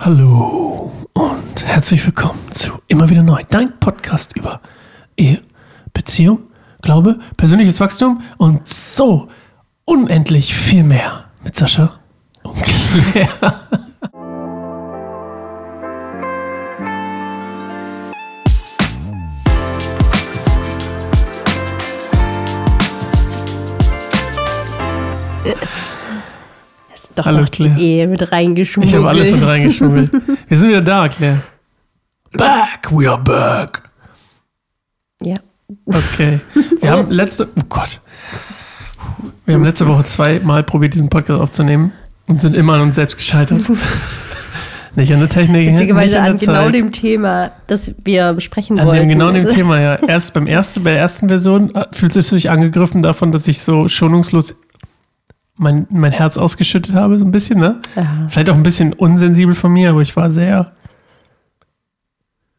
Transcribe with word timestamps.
Hallo 0.00 0.92
und 1.12 1.66
herzlich 1.66 2.06
willkommen 2.06 2.52
zu 2.52 2.70
Immer 2.86 3.10
wieder 3.10 3.24
neu, 3.24 3.42
dein 3.48 3.80
Podcast 3.80 4.36
über 4.36 4.60
Ehe, 5.16 5.42
Beziehung, 5.92 6.38
Glaube, 6.82 7.18
persönliches 7.36 7.80
Wachstum 7.80 8.20
und 8.36 8.68
so 8.68 9.28
unendlich 9.84 10.54
viel 10.54 10.84
mehr 10.84 11.24
mit 11.42 11.56
Sascha 11.56 11.98
und 12.44 12.62
Claire. 12.62 13.60
Doch 27.18 27.26
Hallo, 27.26 27.40
noch 27.40 27.50
Claire. 27.50 27.74
die 27.74 27.82
Ehe 27.84 28.06
mit 28.06 28.30
reingeschmuggelt. 28.30 28.92
Ich 28.92 28.96
habe 28.96 29.08
alles 29.08 29.32
mit 29.32 29.44
reingeschmuggelt. 29.44 30.12
Wir 30.48 30.56
sind 30.56 30.68
wieder 30.68 30.82
da, 30.82 31.08
Claire. 31.08 31.38
Back, 32.30 32.92
we 32.92 33.10
are 33.10 33.18
back. 33.20 33.82
Ja. 35.20 35.34
Okay. 35.84 36.38
Wir 36.80 36.90
haben 36.92 37.10
letzte, 37.10 37.48
oh 37.58 37.62
Gott. 37.68 38.00
Wir 39.46 39.56
haben 39.56 39.64
letzte 39.64 39.88
Woche 39.88 40.04
zweimal 40.04 40.62
probiert, 40.62 40.94
diesen 40.94 41.10
Podcast 41.10 41.40
aufzunehmen 41.40 41.90
und 42.28 42.40
sind 42.40 42.54
immer 42.54 42.74
an 42.74 42.82
uns 42.82 42.94
selbst 42.94 43.16
gescheitert. 43.16 43.62
Nicht 44.94 45.12
an 45.12 45.18
der 45.20 45.28
Technik, 45.28 45.66
nicht 45.66 45.74
Witzigerweise 45.74 46.18
an 46.18 46.24
der 46.24 46.30
an 46.32 46.38
genau 46.38 46.64
Zeit. 46.64 46.74
dem 46.74 46.92
Thema, 46.92 47.50
das 47.68 47.92
wir 48.04 48.32
besprechen 48.32 48.78
An 48.80 48.86
wollten. 48.86 49.08
dem 49.08 49.08
genau 49.18 49.30
dem 49.30 49.48
Thema, 49.48 49.78
ja. 49.80 49.94
Erst 49.96 50.34
beim 50.34 50.46
ersten, 50.46 50.82
bei 50.82 50.90
der 50.92 51.00
ersten 51.00 51.28
Version 51.28 51.72
äh, 51.74 51.84
fühlt 51.92 52.16
es 52.16 52.30
sich 52.30 52.50
angegriffen 52.50 53.02
davon, 53.02 53.30
dass 53.30 53.46
ich 53.46 53.60
so 53.60 53.86
schonungslos 53.86 54.56
mein, 55.58 55.86
mein 55.90 56.12
Herz 56.12 56.38
ausgeschüttet 56.38 56.94
habe, 56.94 57.18
so 57.18 57.24
ein 57.24 57.32
bisschen, 57.32 57.58
ne? 57.58 57.80
Ja. 57.96 58.26
Vielleicht 58.28 58.50
auch 58.50 58.54
ein 58.54 58.62
bisschen 58.62 58.92
unsensibel 58.92 59.54
von 59.54 59.72
mir, 59.72 59.90
aber 59.90 60.00
ich 60.00 60.16
war 60.16 60.30
sehr. 60.30 60.72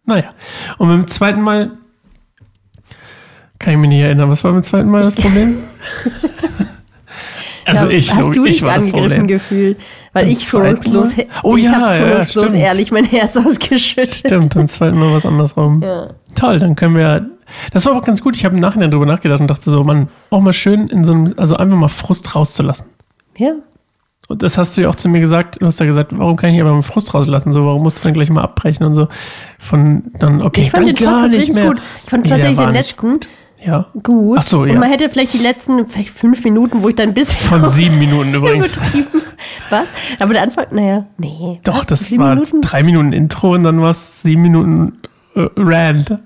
Naja. 0.05 0.33
Und 0.77 0.87
beim 0.89 1.07
zweiten 1.07 1.41
Mal 1.41 1.71
kann 3.59 3.73
ich 3.73 3.79
mich 3.79 3.89
nicht 3.89 4.01
erinnern. 4.01 4.29
Was 4.29 4.43
war 4.43 4.51
beim 4.53 4.63
zweiten 4.63 4.89
Mal 4.89 5.03
das 5.03 5.15
Problem? 5.15 5.57
also 7.65 7.85
Ja, 7.85 7.91
ich, 7.91 8.13
hast 8.13 8.35
du 8.35 8.45
ich 8.45 8.55
dich 8.55 8.63
war 8.63 8.75
angegriffen 8.75 9.27
gefühlt, 9.27 9.77
weil 10.13 10.23
Beim 10.23 10.31
ich 10.31 10.43
schonungslos? 10.43 11.09
Oh 11.43 11.55
ich 11.55 11.65
ja, 11.65 11.71
habe 11.73 11.95
ja, 11.95 12.07
schonungslos 12.07 12.45
stimmt. 12.45 12.63
ehrlich 12.63 12.91
mein 12.91 13.05
Herz 13.05 13.37
ausgeschüttet. 13.37 14.15
Stimmt, 14.15 14.55
beim 14.55 14.67
zweiten 14.67 14.97
Mal 14.97 15.09
war 15.09 15.17
es 15.17 15.25
andersrum. 15.25 15.81
Ja. 15.83 16.09
Toll, 16.35 16.59
dann 16.59 16.75
können 16.75 16.95
wir. 16.95 17.29
Das 17.71 17.85
war 17.85 17.93
aber 17.93 18.01
ganz 18.01 18.21
gut. 18.21 18.35
Ich 18.35 18.45
habe 18.45 18.55
im 18.55 18.61
Nachhinein 18.61 18.91
drüber 18.91 19.05
nachgedacht 19.05 19.39
und 19.41 19.47
dachte 19.47 19.69
so, 19.69 19.83
man, 19.83 20.07
auch 20.29 20.41
mal 20.41 20.53
schön 20.53 20.87
in 20.87 21.03
so 21.03 21.13
einem, 21.13 21.33
also 21.37 21.55
einfach 21.57 21.77
mal 21.77 21.87
Frust 21.87 22.35
rauszulassen. 22.35 22.87
ja. 23.37 23.53
Und 24.27 24.43
das 24.43 24.59
hast 24.59 24.77
du 24.77 24.81
ja 24.81 24.89
auch 24.89 24.95
zu 24.95 25.09
mir 25.09 25.21
gesagt. 25.21 25.59
Du 25.59 25.65
hast 25.65 25.79
ja 25.79 25.87
gesagt, 25.87 26.11
warum 26.15 26.35
kann 26.35 26.51
ich 26.53 26.61
aber 26.61 26.71
mal 26.71 26.83
Frust 26.83 27.15
rauslassen? 27.15 27.51
So, 27.51 27.65
warum 27.65 27.81
musst 27.81 27.99
du 27.99 28.03
dann 28.03 28.13
gleich 28.13 28.29
mal 28.29 28.43
abbrechen 28.43 28.85
und 28.85 28.93
so? 28.93 29.07
Von 29.57 30.03
dann, 30.19 30.43
okay, 30.43 30.61
Ich 30.61 30.69
fand 30.69 30.85
dann 30.85 30.93
den 30.93 31.03
gar 31.03 31.21
trotzdem 31.21 31.39
nicht 31.39 31.53
mehr. 31.55 31.65
gut. 31.69 31.81
Ich 32.03 32.09
fand 32.11 32.23
Nee, 32.25 32.29
tatsächlich 32.29 32.57
den 32.59 32.65
nicht 32.67 32.75
letzten 32.75 33.19
Ja. 33.65 33.87
gut. 34.03 34.37
Ach 34.39 34.43
so, 34.43 34.65
ja. 34.67 34.73
Und 34.73 34.81
man 34.81 34.89
hätte 34.91 35.09
vielleicht 35.09 35.33
die 35.33 35.39
letzten, 35.39 35.87
vielleicht 35.87 36.11
fünf 36.11 36.43
Minuten, 36.43 36.83
wo 36.83 36.89
ich 36.89 36.95
dann 36.95 37.07
ein 37.09 37.13
bisschen 37.15 37.39
Von 37.49 37.67
sieben 37.71 37.97
Minuten 37.97 38.31
übrigens. 38.35 38.77
Was? 39.71 39.87
Aber 40.19 40.33
der 40.33 40.43
Anfang, 40.43 40.65
naja, 40.73 41.05
nee. 41.17 41.59
Doch, 41.63 41.79
Was? 41.79 41.87
das 41.87 41.99
Sieben 42.01 42.21
war 42.23 42.35
Minuten? 42.35 42.61
drei 42.61 42.83
Minuten 42.83 43.13
Intro 43.13 43.55
und 43.55 43.63
dann 43.63 43.81
war 43.81 43.89
es 43.89 44.21
sieben 44.21 44.43
Minuten 44.43 44.99
äh, 45.33 45.47
Rand. 45.57 46.19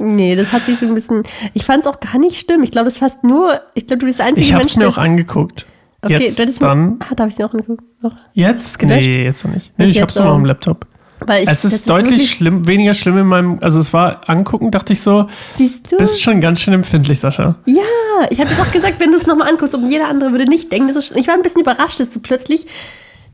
Nee, 0.00 0.34
das 0.34 0.52
hat 0.52 0.64
sich 0.64 0.78
so 0.78 0.86
ein 0.86 0.94
bisschen. 0.94 1.22
Ich 1.54 1.64
fand 1.64 1.82
es 1.82 1.86
auch 1.86 2.00
gar 2.00 2.18
nicht 2.18 2.40
schlimm. 2.40 2.62
Ich 2.62 2.70
glaube, 2.70 2.86
das 2.86 2.94
ist 2.94 2.98
fast 3.00 3.22
nur. 3.22 3.60
Ich 3.74 3.86
glaube, 3.86 3.98
du 4.00 4.06
bist 4.06 4.18
der 4.18 4.26
einzige 4.26 4.46
Ich 4.46 4.52
habe 4.52 4.60
Mensch, 4.62 4.72
es 4.72 4.76
mir 4.76 4.88
auch 4.88 4.98
angeguckt. 4.98 5.66
Okay, 6.02 6.14
jetzt 6.24 6.38
du 6.38 6.42
hättest 6.44 6.62
dann. 6.62 6.96
Ah, 7.00 7.14
darf 7.14 7.28
ich 7.28 7.34
es 7.34 7.38
mir 7.38 7.44
auch 7.46 7.52
angucken? 7.52 7.76
Noch? 8.00 8.16
Jetzt? 8.32 8.78
gelöscht? 8.78 9.06
Nee, 9.06 9.24
jetzt 9.24 9.44
noch 9.44 9.52
nicht. 9.52 9.72
Nee, 9.76 9.84
Nicht 9.84 9.96
ich 9.96 10.00
habe 10.00 10.08
es 10.08 10.14
jetzt, 10.16 10.24
noch 10.24 10.34
dem 10.34 10.46
Laptop. 10.46 10.86
Weil 11.26 11.42
ich, 11.44 11.50
es 11.50 11.66
ist 11.66 11.90
deutlich 11.90 12.12
wirklich- 12.12 12.30
schlimm, 12.30 12.66
weniger 12.66 12.94
schlimm 12.94 13.18
in 13.18 13.26
meinem, 13.26 13.58
also 13.60 13.78
es 13.78 13.92
war 13.92 14.26
angucken, 14.30 14.70
dachte 14.70 14.94
ich 14.94 15.02
so, 15.02 15.26
Siehst 15.54 15.92
du? 15.92 15.98
bist 15.98 16.22
schon 16.22 16.40
ganz 16.40 16.62
schön 16.62 16.72
empfindlich, 16.72 17.20
Sascha. 17.20 17.56
ja, 17.66 17.82
ich 18.30 18.40
hatte 18.40 18.54
doch 18.56 18.72
gesagt, 18.72 18.98
wenn 19.00 19.10
du 19.10 19.18
es 19.18 19.26
nochmal 19.26 19.50
anguckst, 19.50 19.74
und 19.74 19.86
jeder 19.90 20.08
andere 20.08 20.30
würde 20.30 20.46
nicht 20.46 20.72
denken, 20.72 20.88
das 20.88 20.96
ist, 20.96 21.16
ich 21.16 21.28
war 21.28 21.34
ein 21.34 21.42
bisschen 21.42 21.60
überrascht, 21.60 22.00
dass 22.00 22.08
du 22.10 22.20
plötzlich 22.20 22.66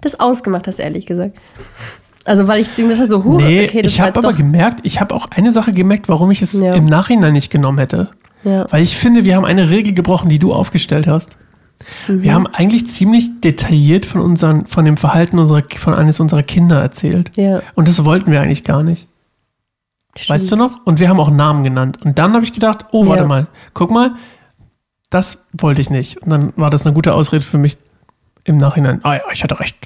das 0.01 0.19
ausgemacht 0.19 0.67
hast, 0.67 0.81
ehrlich 0.81 1.07
gesagt. 1.07 1.37
Also, 2.27 2.47
weil 2.49 2.61
ich 2.63 2.69
dachte 2.75 3.07
so, 3.07 3.25
huh, 3.25 3.39
Nee, 3.41 3.65
okay, 3.67 3.83
das 3.83 3.93
ich 3.93 4.01
habe 4.01 4.19
aber 4.19 4.31
doch. 4.33 4.37
gemerkt, 4.37 4.81
ich 4.83 5.01
habe 5.01 5.15
auch 5.15 5.27
eine 5.31 5.53
Sache 5.53 5.73
gemerkt, 5.73 6.09
warum 6.09 6.31
ich 6.31 6.43
es 6.43 6.53
Ja. 6.55 6.75
im 6.75 6.87
Nachhinein 6.87 7.33
nicht 7.33 7.51
genommen 7.51 7.79
hätte. 7.79 8.11
Ja. 8.45 8.67
Weil 8.71 8.83
ich 8.83 8.97
finde, 8.97 9.25
wir 9.25 9.37
haben 9.37 9.45
eine 9.45 9.71
Regel 9.71 9.95
gebrochen, 9.95 10.29
die 10.29 10.39
du 10.39 10.53
aufgestellt 10.53 11.07
hast. 11.07 11.37
Mhm. 12.09 12.23
Wir 12.23 12.35
haben 12.35 12.47
eigentlich 12.47 12.87
ziemlich 12.89 13.41
detailliert 13.41 14.07
von, 14.07 14.21
unseren, 14.21 14.67
von 14.67 14.85
dem 14.85 14.97
Verhalten 14.97 15.39
unserer, 15.39 15.63
von 15.77 15.95
eines 15.95 16.21
unserer 16.21 16.43
Kinder 16.43 16.81
erzählt. 16.81 17.37
Ja. 17.37 17.63
Und 17.75 17.89
das 17.89 18.05
wollten 18.05 18.31
wir 18.33 18.41
eigentlich 18.41 18.65
gar 18.65 18.83
nicht. 18.83 19.07
Weißt 20.29 20.51
du 20.51 20.57
noch? 20.57 20.85
Und 20.87 20.99
wir 20.99 21.09
haben 21.09 21.21
auch 21.21 21.31
Namen 21.31 21.63
genannt. 21.63 21.99
Und 22.03 22.19
dann 22.19 22.33
habe 22.33 22.43
ich 22.45 22.53
gedacht, 22.53 22.87
oh, 22.93 23.07
warte 23.07 23.27
mal, 23.27 23.49
guck 23.75 23.91
mal, 23.91 24.13
das 25.11 25.45
wollte 25.53 25.81
ich 25.83 25.91
nicht. 25.91 26.19
Und 26.23 26.31
dann 26.31 26.53
war 26.57 26.71
das 26.71 26.87
eine 26.87 26.95
gute 26.95 27.13
Ausrede 27.13 27.45
für 27.45 27.59
mich 27.59 27.77
im 28.45 28.57
Nachhinein. 28.57 29.01
Ah 29.05 29.15
ja, 29.17 29.21
ich 29.33 29.43
hatte 29.45 29.61
recht. 29.61 29.77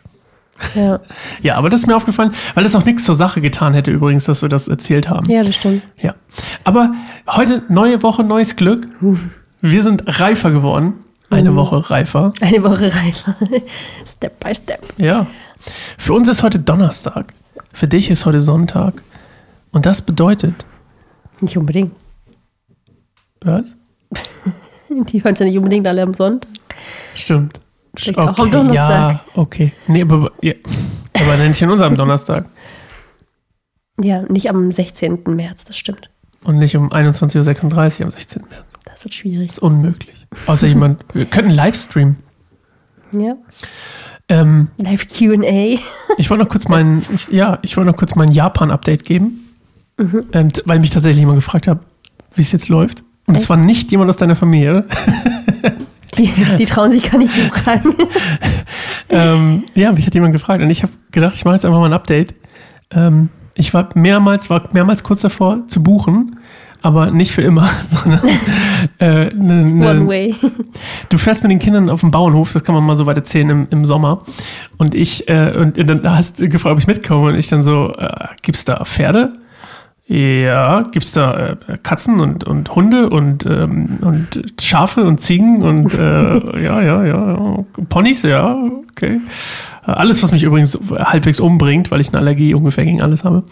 Ja. 0.74 1.00
Ja, 1.42 1.54
aber 1.56 1.68
das 1.70 1.80
ist 1.80 1.86
mir 1.86 1.96
aufgefallen, 1.96 2.32
weil 2.54 2.64
das 2.64 2.74
auch 2.74 2.84
nichts 2.84 3.04
zur 3.04 3.14
Sache 3.14 3.40
getan 3.40 3.72
hätte 3.74 3.90
übrigens, 3.90 4.24
dass 4.24 4.42
wir 4.42 4.48
das 4.48 4.68
erzählt 4.68 5.08
haben. 5.08 5.28
ja, 5.30 5.42
das 5.42 5.54
stimmt. 5.56 5.82
Ja. 6.00 6.14
Aber 6.64 6.92
heute 7.30 7.62
neue 7.68 8.02
Woche, 8.02 8.22
neues 8.24 8.56
Glück. 8.56 8.86
Wir 9.60 9.82
sind 9.82 10.02
reifer 10.20 10.50
geworden. 10.50 10.94
Eine 11.30 11.54
Woche 11.54 11.90
reifer. 11.90 12.32
Eine 12.40 12.62
Woche 12.64 12.92
reifer. 12.94 13.36
step 14.06 14.40
by 14.40 14.54
step. 14.54 14.82
Ja. 14.96 15.26
Für 15.96 16.12
uns 16.14 16.28
ist 16.28 16.42
heute 16.42 16.58
Donnerstag. 16.58 17.32
Für 17.72 17.86
dich 17.86 18.10
ist 18.10 18.26
heute 18.26 18.40
Sonntag. 18.40 19.02
Und 19.72 19.86
das 19.86 20.02
bedeutet, 20.02 20.66
Nicht 21.40 21.56
unbedingt. 21.56 21.92
was? 23.42 23.76
Die 24.90 25.22
hören 25.22 25.34
es 25.34 25.38
ja 25.40 25.46
nicht 25.46 25.56
unbedingt 25.56 25.86
alle 25.86 26.02
am 26.02 26.14
Sonntag. 26.14 26.50
Stimmt. 27.14 27.60
Vielleicht 27.96 28.18
auch 28.18 28.38
am 28.38 28.50
Donnerstag. 28.50 29.10
Ja, 29.12 29.20
okay. 29.34 29.72
Nee, 29.86 30.02
aber, 30.02 30.30
ja. 30.42 30.54
aber 31.14 31.36
nicht 31.36 31.60
in 31.60 31.70
unserem 31.70 31.96
Donnerstag. 31.96 32.48
Ja, 34.00 34.22
nicht 34.22 34.48
am 34.48 34.70
16. 34.70 35.20
März, 35.26 35.64
das 35.64 35.76
stimmt. 35.76 36.10
Und 36.44 36.56
nicht 36.58 36.76
um 36.76 36.90
21.36 36.90 38.00
Uhr 38.00 38.06
am 38.06 38.10
16. 38.10 38.42
März. 38.48 38.64
Das 38.84 39.04
wird 39.04 39.14
schwierig. 39.14 39.48
Das 39.48 39.58
ist 39.58 39.62
unmöglich. 39.62 40.26
Außer 40.46 40.66
jemand, 40.66 41.04
wir 41.14 41.26
könnten 41.26 41.50
Livestream. 41.50 42.16
Ja. 43.12 43.34
Ähm, 44.28 44.68
Live 44.78 45.06
QA. 45.08 45.78
Ich 46.16 46.30
wollte 46.30 46.44
noch 46.44 46.48
kurz 46.48 46.68
mein, 46.68 47.02
ich, 47.12 47.28
ja, 47.28 47.58
ich 47.62 47.76
wollte 47.76 47.90
noch 47.90 47.96
kurz 47.96 48.14
mein 48.14 48.30
Japan-Update 48.30 49.04
geben, 49.04 49.46
Mhm. 49.98 50.24
ähm, 50.32 50.48
weil 50.64 50.78
mich 50.78 50.90
tatsächlich 50.90 51.20
jemand 51.20 51.38
gefragt 51.38 51.66
hat, 51.68 51.80
wie 52.34 52.40
es 52.42 52.52
jetzt 52.52 52.68
läuft. 52.68 53.02
Und 53.26 53.36
es 53.36 53.50
war 53.50 53.56
nicht 53.58 53.90
jemand 53.90 54.08
aus 54.08 54.16
deiner 54.16 54.36
Familie. 54.36 54.86
Die, 56.16 56.32
die 56.58 56.64
trauen 56.64 56.92
sich 56.92 57.10
gar 57.10 57.18
nicht 57.18 57.32
zu 57.32 57.48
fragen. 57.48 57.94
ähm, 59.08 59.64
ja, 59.74 59.92
mich 59.92 60.06
hat 60.06 60.14
jemand 60.14 60.32
gefragt 60.32 60.62
und 60.62 60.70
ich 60.70 60.82
habe 60.82 60.92
gedacht, 61.10 61.34
ich 61.34 61.44
mache 61.44 61.54
jetzt 61.54 61.64
einfach 61.64 61.78
mal 61.78 61.86
ein 61.86 61.92
Update. 61.92 62.34
Ähm, 62.90 63.28
ich 63.54 63.72
war 63.74 63.88
mehrmals, 63.94 64.50
war 64.50 64.62
mehrmals 64.72 65.04
kurz 65.04 65.20
davor 65.20 65.66
zu 65.68 65.82
buchen, 65.82 66.38
aber 66.82 67.10
nicht 67.10 67.32
für 67.32 67.42
immer, 67.42 67.68
sondern 67.90 68.20
äh, 68.98 69.26
ne, 69.34 69.64
ne, 69.64 69.90
One 69.90 70.08
way. 70.08 70.34
Du 71.08 71.18
fährst 71.18 71.42
mit 71.42 71.52
den 71.52 71.58
Kindern 71.58 71.90
auf 71.90 72.00
dem 72.00 72.10
Bauernhof, 72.10 72.52
das 72.52 72.64
kann 72.64 72.74
man 72.74 72.84
mal 72.84 72.96
so 72.96 73.06
weit 73.06 73.16
erzählen 73.16 73.50
im, 73.50 73.68
im 73.70 73.84
Sommer. 73.84 74.22
Und 74.78 74.94
ich, 74.94 75.28
äh, 75.28 75.54
und 75.56 75.76
dann 75.76 76.08
hast 76.16 76.40
du 76.40 76.48
gefragt, 76.48 76.72
ob 76.72 76.78
ich 76.78 76.86
mitkomme. 76.86 77.28
Und 77.28 77.34
ich 77.36 77.48
dann 77.48 77.62
so, 77.62 77.94
äh, 77.96 78.28
gibt's 78.42 78.64
da 78.64 78.84
Pferde? 78.84 79.32
Ja, 80.12 80.82
gibt's 80.90 81.12
da 81.12 81.50
äh, 81.50 81.56
Katzen 81.84 82.18
und, 82.18 82.42
und 82.42 82.74
Hunde 82.74 83.10
und, 83.10 83.46
ähm, 83.46 83.98
und 84.00 84.42
Schafe 84.60 85.04
und 85.04 85.20
Ziegen 85.20 85.62
und 85.62 85.94
äh, 85.94 86.62
ja, 86.64 86.82
ja, 86.82 87.04
ja, 87.06 87.64
Ponys, 87.88 88.24
ja, 88.24 88.58
okay. 88.90 89.20
Alles, 89.84 90.20
was 90.24 90.32
mich 90.32 90.42
übrigens 90.42 90.76
halbwegs 90.90 91.38
umbringt, 91.38 91.92
weil 91.92 92.00
ich 92.00 92.08
eine 92.08 92.18
Allergie 92.18 92.54
ungefähr 92.54 92.84
gegen 92.84 93.00
alles 93.00 93.22
habe. 93.22 93.44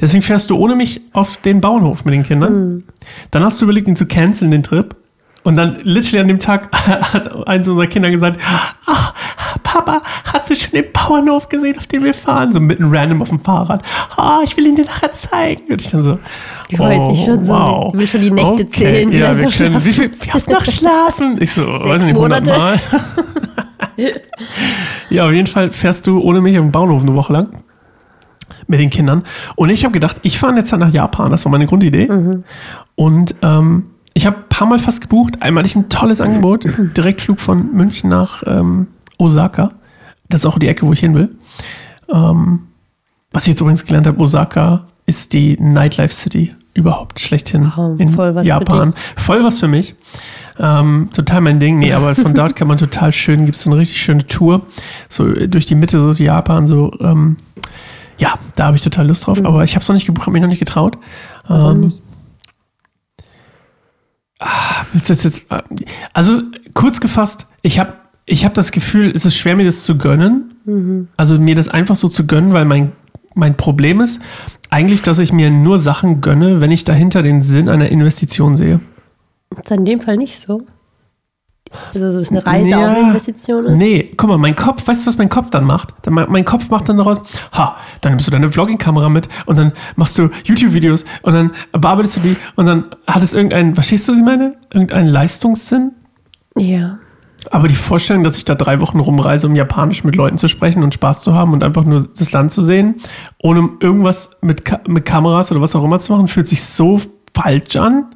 Deswegen 0.00 0.22
fährst 0.22 0.48
du 0.48 0.56
ohne 0.56 0.74
mich 0.74 1.02
auf 1.12 1.36
den 1.36 1.60
Bauernhof 1.60 2.06
mit 2.06 2.14
den 2.14 2.22
Kindern. 2.22 2.84
Dann 3.30 3.44
hast 3.44 3.60
du 3.60 3.66
überlegt, 3.66 3.86
ihn 3.86 3.96
zu 3.96 4.06
canceln, 4.06 4.50
den 4.50 4.62
Trip. 4.62 4.96
Und 5.42 5.56
dann 5.56 5.76
literally 5.82 6.20
an 6.20 6.28
dem 6.28 6.38
Tag 6.38 6.70
hat 7.12 7.46
eins 7.46 7.68
unserer 7.68 7.88
Kinder 7.88 8.10
gesagt, 8.10 8.40
ah, 8.86 9.12
Papa, 9.62 10.00
hast 10.32 10.50
du 10.50 10.54
schon 10.56 10.72
den 10.72 10.86
Bauernhof 10.92 11.48
gesehen, 11.48 11.76
auf 11.76 11.86
dem 11.86 12.04
wir 12.04 12.14
fahren? 12.14 12.52
So 12.52 12.60
mitten 12.60 12.84
random 12.94 13.22
auf 13.22 13.28
dem 13.28 13.40
Fahrrad. 13.40 13.82
Ah, 14.16 14.40
ich 14.42 14.56
will 14.56 14.66
ihn 14.66 14.76
dir 14.76 14.84
nachher 14.84 15.12
zeigen. 15.12 15.62
Und 15.70 15.80
ich 15.80 15.90
dann 15.90 16.02
so, 16.02 16.18
Die 16.70 16.78
wollte 16.78 17.12
ich 17.12 17.24
schon 17.24 17.42
so. 17.44 17.90
Die 17.92 17.98
will 17.98 18.06
schon 18.06 18.20
die 18.20 18.30
Nächte 18.30 18.68
zählen, 18.68 19.10
wie 19.10 19.18
Ja, 19.18 19.36
wir 19.36 19.50
können, 19.50 19.72
noch 19.74 19.84
wie 19.84 19.92
viel, 19.92 20.10
wie 20.10 20.32
oft 20.34 20.48
noch 20.48 20.64
schlafen? 20.70 21.36
Ich 21.40 21.52
so, 21.52 21.62
weiß 21.66 22.04
nicht, 22.04 22.16
100 22.16 22.46
Monate. 22.46 22.50
Mal. 22.50 22.80
ja, 25.10 25.26
auf 25.26 25.32
jeden 25.32 25.46
Fall 25.46 25.70
fährst 25.70 26.06
du 26.06 26.20
ohne 26.20 26.40
mich 26.40 26.58
auf 26.58 26.64
dem 26.64 26.72
Bauernhof 26.72 27.02
eine 27.02 27.14
Woche 27.14 27.32
lang 27.32 27.48
mit 28.68 28.80
den 28.80 28.90
Kindern. 28.90 29.22
Und 29.54 29.70
ich 29.70 29.84
habe 29.84 29.92
gedacht, 29.92 30.16
ich 30.22 30.38
fahre 30.38 30.56
jetzt 30.56 30.72
nach 30.72 30.92
Japan. 30.92 31.30
Das 31.30 31.44
war 31.44 31.52
meine 31.52 31.66
Grundidee. 31.66 32.08
Und 32.96 33.34
ähm, 33.42 33.84
ich 34.14 34.26
habe 34.26 34.38
ein 34.38 34.48
paar 34.48 34.66
Mal 34.66 34.78
fast 34.78 35.00
gebucht. 35.00 35.42
Einmal 35.42 35.62
hatte 35.62 35.68
ich 35.68 35.76
ein 35.76 35.88
tolles 35.88 36.20
Angebot. 36.20 36.64
Direktflug 36.96 37.38
von 37.38 37.72
München 37.74 38.10
nach 38.10 38.42
ähm, 38.46 38.88
Osaka. 39.18 39.70
Das 40.28 40.40
ist 40.42 40.46
auch 40.46 40.58
die 40.58 40.68
Ecke, 40.68 40.86
wo 40.86 40.92
ich 40.92 41.00
hin 41.00 41.14
will. 41.14 41.36
Ähm, 42.12 42.66
Was 43.32 43.44
ich 43.44 43.48
jetzt 43.50 43.60
übrigens 43.60 43.84
gelernt 43.84 44.06
habe, 44.06 44.20
Osaka 44.20 44.86
ist 45.06 45.32
die 45.32 45.56
Nightlife 45.60 46.14
City 46.14 46.54
überhaupt 46.74 47.20
schlechthin 47.20 47.72
Wow, 47.74 47.98
in 47.98 48.08
voll 48.08 48.38
Japan. 48.42 48.94
Voll 49.16 49.42
was 49.42 49.60
für 49.60 49.68
mich. 49.68 49.94
Ähm, 50.58 51.10
total 51.12 51.40
mein 51.40 51.60
Ding. 51.60 51.78
Nee, 51.78 51.92
aber 51.92 52.14
von 52.14 52.34
dort 52.34 52.56
kann 52.56 52.68
man 52.68 52.78
total 52.78 53.12
schön, 53.12 53.44
gibt 53.44 53.56
es 53.56 53.66
eine 53.66 53.76
richtig 53.76 54.00
schöne 54.00 54.26
Tour. 54.26 54.66
So 55.08 55.26
äh, 55.28 55.48
durch 55.48 55.66
die 55.66 55.74
Mitte, 55.74 56.00
so 56.00 56.10
ist 56.10 56.18
Japan, 56.18 56.66
so. 56.66 56.92
Ähm, 57.00 57.36
ja, 58.18 58.34
da 58.56 58.66
habe 58.66 58.76
ich 58.76 58.82
total 58.82 59.06
Lust 59.06 59.26
drauf. 59.26 59.44
Aber 59.44 59.64
ich 59.64 59.74
habe 59.74 59.82
es 59.82 59.88
noch 59.88 59.94
nicht 59.94 60.06
gebucht, 60.06 60.26
habe 60.26 60.32
mich 60.32 60.42
noch 60.42 60.48
nicht 60.48 60.58
getraut. 60.58 60.98
Mhm. 61.48 61.54
Ähm, 61.54 61.80
nicht? 61.80 62.02
Jetzt, 64.94 65.08
jetzt, 65.08 65.24
jetzt, 65.24 65.50
äh, 65.50 65.62
also 66.12 66.42
kurz 66.74 67.00
gefasst, 67.00 67.46
ich 67.62 67.78
habe 67.78 67.94
ich 68.26 68.44
hab 68.44 68.54
das 68.54 68.72
Gefühl, 68.72 69.12
es 69.14 69.24
ist 69.24 69.36
schwer, 69.36 69.56
mir 69.56 69.64
das 69.64 69.84
zu 69.84 69.96
gönnen. 69.96 70.54
Mhm. 70.64 71.08
Also 71.16 71.38
mir 71.38 71.54
das 71.54 71.68
einfach 71.68 71.96
so 71.96 72.08
zu 72.08 72.26
gönnen, 72.26 72.52
weil 72.52 72.64
mein, 72.64 72.92
mein 73.34 73.56
Problem 73.56 74.00
ist 74.00 74.20
eigentlich, 74.68 75.02
dass 75.02 75.18
ich 75.20 75.32
mir 75.32 75.50
nur 75.50 75.78
Sachen 75.78 76.20
gönne, 76.20 76.60
wenn 76.60 76.72
ich 76.72 76.84
dahinter 76.84 77.22
den 77.22 77.40
Sinn 77.40 77.68
einer 77.68 77.88
Investition 77.88 78.56
sehe. 78.56 78.80
Ist 79.56 79.70
in 79.70 79.84
dem 79.84 80.00
Fall 80.00 80.16
nicht 80.16 80.38
so. 80.40 80.62
Also, 81.94 82.12
so 82.12 82.18
ist 82.20 82.30
eine 82.30 82.44
Reise 82.46 82.68
Ja. 82.70 82.78
auch 82.78 82.96
eine 82.96 83.08
Investition 83.08 83.64
ist. 83.66 83.76
Nee, 83.76 84.12
guck 84.16 84.28
mal, 84.30 84.38
mein 84.38 84.54
Kopf, 84.54 84.86
weißt 84.86 85.02
du, 85.04 85.08
was 85.08 85.18
mein 85.18 85.28
Kopf 85.28 85.50
dann 85.50 85.64
macht? 85.64 85.94
Dann, 86.02 86.14
ma- 86.14 86.26
mein 86.28 86.44
Kopf 86.44 86.70
macht 86.70 86.88
dann 86.88 86.96
daraus, 86.96 87.20
ha, 87.52 87.76
dann 88.00 88.12
nimmst 88.12 88.26
du 88.26 88.30
deine 88.30 88.50
Vlogging-Kamera 88.50 89.08
mit 89.08 89.28
und 89.46 89.58
dann 89.58 89.72
machst 89.96 90.16
du 90.16 90.28
YouTube-Videos 90.44 91.04
und 91.22 91.32
dann 91.32 91.50
bearbeitest 91.72 92.16
du 92.18 92.20
die 92.20 92.36
und 92.54 92.66
dann 92.66 92.84
hat 93.06 93.22
es 93.22 93.34
irgendeinen, 93.34 93.74
verstehst 93.74 94.06
du, 94.08 94.12
was 94.12 94.18
ich 94.18 94.24
meine? 94.24 94.54
Irgendeinen 94.72 95.08
Leistungssinn? 95.08 95.92
Ja. 96.56 96.98
Aber 97.50 97.68
die 97.68 97.74
Vorstellung, 97.74 98.24
dass 98.24 98.36
ich 98.36 98.44
da 98.44 98.54
drei 98.54 98.80
Wochen 98.80 98.98
rumreise, 98.98 99.46
um 99.46 99.54
Japanisch 99.54 100.04
mit 100.04 100.16
Leuten 100.16 100.38
zu 100.38 100.48
sprechen 100.48 100.82
und 100.82 100.94
Spaß 100.94 101.22
zu 101.22 101.34
haben 101.34 101.52
und 101.52 101.62
einfach 101.62 101.84
nur 101.84 102.06
das 102.06 102.32
Land 102.32 102.52
zu 102.52 102.62
sehen, 102.62 102.96
ohne 103.38 103.68
irgendwas 103.80 104.30
mit, 104.42 104.64
Ka 104.64 104.80
mit 104.86 105.04
Kameras 105.04 105.50
oder 105.50 105.60
was 105.60 105.74
auch 105.74 105.84
immer 105.84 105.98
zu 105.98 106.12
machen, 106.12 106.28
fühlt 106.28 106.46
sich 106.46 106.64
so 106.64 107.00
falsch 107.34 107.76
an. 107.76 108.06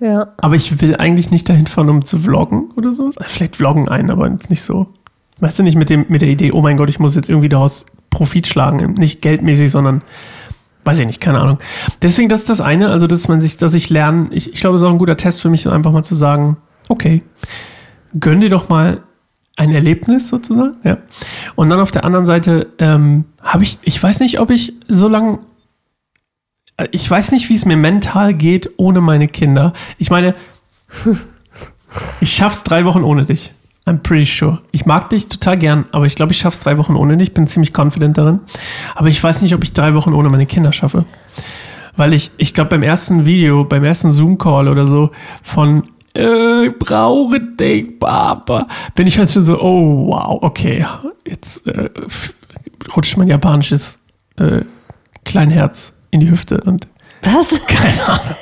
Ja. 0.00 0.28
Aber 0.38 0.54
ich 0.54 0.80
will 0.80 0.96
eigentlich 0.96 1.30
nicht 1.30 1.48
dahin 1.48 1.66
fahren, 1.66 1.90
um 1.90 2.04
zu 2.04 2.18
vloggen 2.18 2.70
oder 2.76 2.92
so. 2.92 3.10
Vielleicht 3.20 3.56
vloggen 3.56 3.88
ein, 3.88 4.10
aber 4.10 4.28
jetzt 4.28 4.50
nicht 4.50 4.62
so. 4.62 4.86
Weißt 5.38 5.58
du, 5.58 5.62
nicht 5.62 5.76
mit, 5.76 5.90
dem, 5.90 6.06
mit 6.08 6.22
der 6.22 6.28
Idee, 6.28 6.52
oh 6.52 6.62
mein 6.62 6.76
Gott, 6.76 6.90
ich 6.90 6.98
muss 6.98 7.14
jetzt 7.14 7.28
irgendwie 7.28 7.48
daraus 7.48 7.86
Profit 8.10 8.46
schlagen. 8.46 8.94
Nicht 8.94 9.22
geldmäßig, 9.22 9.70
sondern 9.70 10.02
weiß 10.84 10.98
ich 10.98 11.06
nicht, 11.06 11.20
keine 11.20 11.40
Ahnung. 11.40 11.58
Deswegen, 12.02 12.28
das 12.28 12.40
ist 12.40 12.50
das 12.50 12.60
eine, 12.60 12.88
also 12.88 13.06
dass 13.06 13.28
man 13.28 13.40
sich, 13.40 13.56
dass 13.56 13.74
ich 13.74 13.90
lerne, 13.90 14.28
ich, 14.30 14.52
ich 14.52 14.60
glaube, 14.60 14.76
es 14.76 14.82
ist 14.82 14.88
auch 14.88 14.92
ein 14.92 14.98
guter 14.98 15.16
Test 15.16 15.40
für 15.40 15.50
mich, 15.50 15.68
einfach 15.68 15.92
mal 15.92 16.02
zu 16.02 16.14
sagen, 16.14 16.56
okay, 16.88 17.22
gönn 18.18 18.40
dir 18.40 18.50
doch 18.50 18.68
mal 18.68 19.02
ein 19.56 19.72
Erlebnis 19.72 20.28
sozusagen, 20.28 20.76
ja. 20.84 20.98
Und 21.54 21.70
dann 21.70 21.80
auf 21.80 21.90
der 21.90 22.04
anderen 22.04 22.24
Seite 22.24 22.68
ähm, 22.78 23.26
habe 23.42 23.62
ich, 23.62 23.78
ich 23.82 24.02
weiß 24.02 24.20
nicht, 24.20 24.40
ob 24.40 24.50
ich 24.50 24.72
so 24.88 25.06
lange 25.08 25.40
ich 26.92 27.10
weiß 27.10 27.32
nicht, 27.32 27.48
wie 27.48 27.54
es 27.54 27.66
mir 27.66 27.76
mental 27.76 28.34
geht 28.34 28.70
ohne 28.76 29.00
meine 29.00 29.28
Kinder. 29.28 29.72
Ich 29.98 30.10
meine, 30.10 30.32
ich 32.20 32.32
schaff's 32.32 32.64
drei 32.64 32.84
Wochen 32.84 33.02
ohne 33.02 33.26
dich. 33.26 33.52
I'm 33.86 33.98
pretty 33.98 34.26
sure. 34.26 34.60
Ich 34.72 34.86
mag 34.86 35.10
dich 35.10 35.28
total 35.28 35.58
gern, 35.58 35.84
aber 35.92 36.06
ich 36.06 36.14
glaube, 36.14 36.32
ich 36.32 36.38
schaff's 36.38 36.60
drei 36.60 36.78
Wochen 36.78 36.96
ohne 36.96 37.16
dich. 37.16 37.34
Bin 37.34 37.46
ziemlich 37.46 37.76
confident 37.76 38.18
darin. 38.18 38.40
Aber 38.94 39.08
ich 39.08 39.22
weiß 39.22 39.42
nicht, 39.42 39.54
ob 39.54 39.64
ich 39.64 39.72
drei 39.72 39.94
Wochen 39.94 40.12
ohne 40.12 40.28
meine 40.28 40.46
Kinder 40.46 40.72
schaffe. 40.72 41.04
Weil 41.96 42.12
ich, 42.12 42.30
ich 42.36 42.54
glaube, 42.54 42.70
beim 42.70 42.82
ersten 42.82 43.26
Video, 43.26 43.64
beim 43.64 43.84
ersten 43.84 44.10
Zoom-Call 44.10 44.68
oder 44.68 44.86
so 44.86 45.10
von 45.42 45.84
äh, 46.16 46.66
ich 46.66 46.78
brauche 46.78 47.40
dich, 47.40 47.98
Papa, 47.98 48.66
bin 48.94 49.06
ich 49.06 49.18
halt 49.18 49.30
schon 49.30 49.42
so, 49.42 49.60
oh 49.60 50.08
wow, 50.08 50.38
okay, 50.42 50.84
jetzt 51.26 51.66
äh, 51.66 51.90
rutscht 52.96 53.16
mein 53.16 53.28
japanisches 53.28 53.98
äh, 54.36 54.62
Kleinherz 55.24 55.92
in 56.10 56.20
die 56.20 56.30
Hüfte 56.30 56.60
und 56.64 56.88
Was? 57.22 57.60
keine 57.66 58.08
Ahnung. 58.08 58.36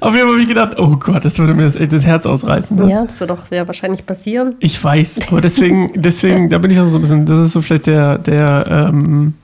Auf 0.00 0.14
jeden 0.14 0.26
Fall 0.26 0.32
habe 0.32 0.42
ich 0.42 0.48
gedacht, 0.48 0.78
oh 0.78 0.96
Gott, 0.96 1.24
das 1.24 1.38
würde 1.38 1.54
mir 1.54 1.64
das, 1.64 1.74
das 1.74 2.04
Herz 2.04 2.26
ausreißen. 2.26 2.76
Ne? 2.76 2.90
Ja, 2.90 3.04
das 3.04 3.18
wird 3.18 3.30
doch 3.30 3.46
sehr 3.46 3.66
wahrscheinlich 3.66 4.04
passieren. 4.04 4.54
Ich 4.60 4.82
weiß, 4.82 5.28
aber 5.28 5.40
deswegen, 5.40 5.92
deswegen, 5.94 6.50
da 6.50 6.58
bin 6.58 6.70
ich 6.70 6.78
auch 6.78 6.84
so 6.84 6.98
ein 6.98 7.00
bisschen, 7.00 7.24
das 7.24 7.38
ist 7.38 7.52
so 7.52 7.62
vielleicht 7.62 7.86
der, 7.86 8.18
der, 8.18 8.66
ähm, 8.68 9.34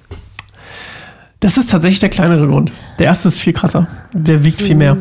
das 1.42 1.58
ist 1.58 1.70
tatsächlich 1.70 2.00
der 2.00 2.08
kleinere 2.08 2.46
Grund. 2.48 2.72
Der 2.98 3.06
erste 3.06 3.28
ist 3.28 3.38
viel 3.38 3.52
krasser. 3.52 3.86
Der 4.14 4.42
wiegt 4.44 4.62
viel 4.62 4.74
mehr. 4.76 4.96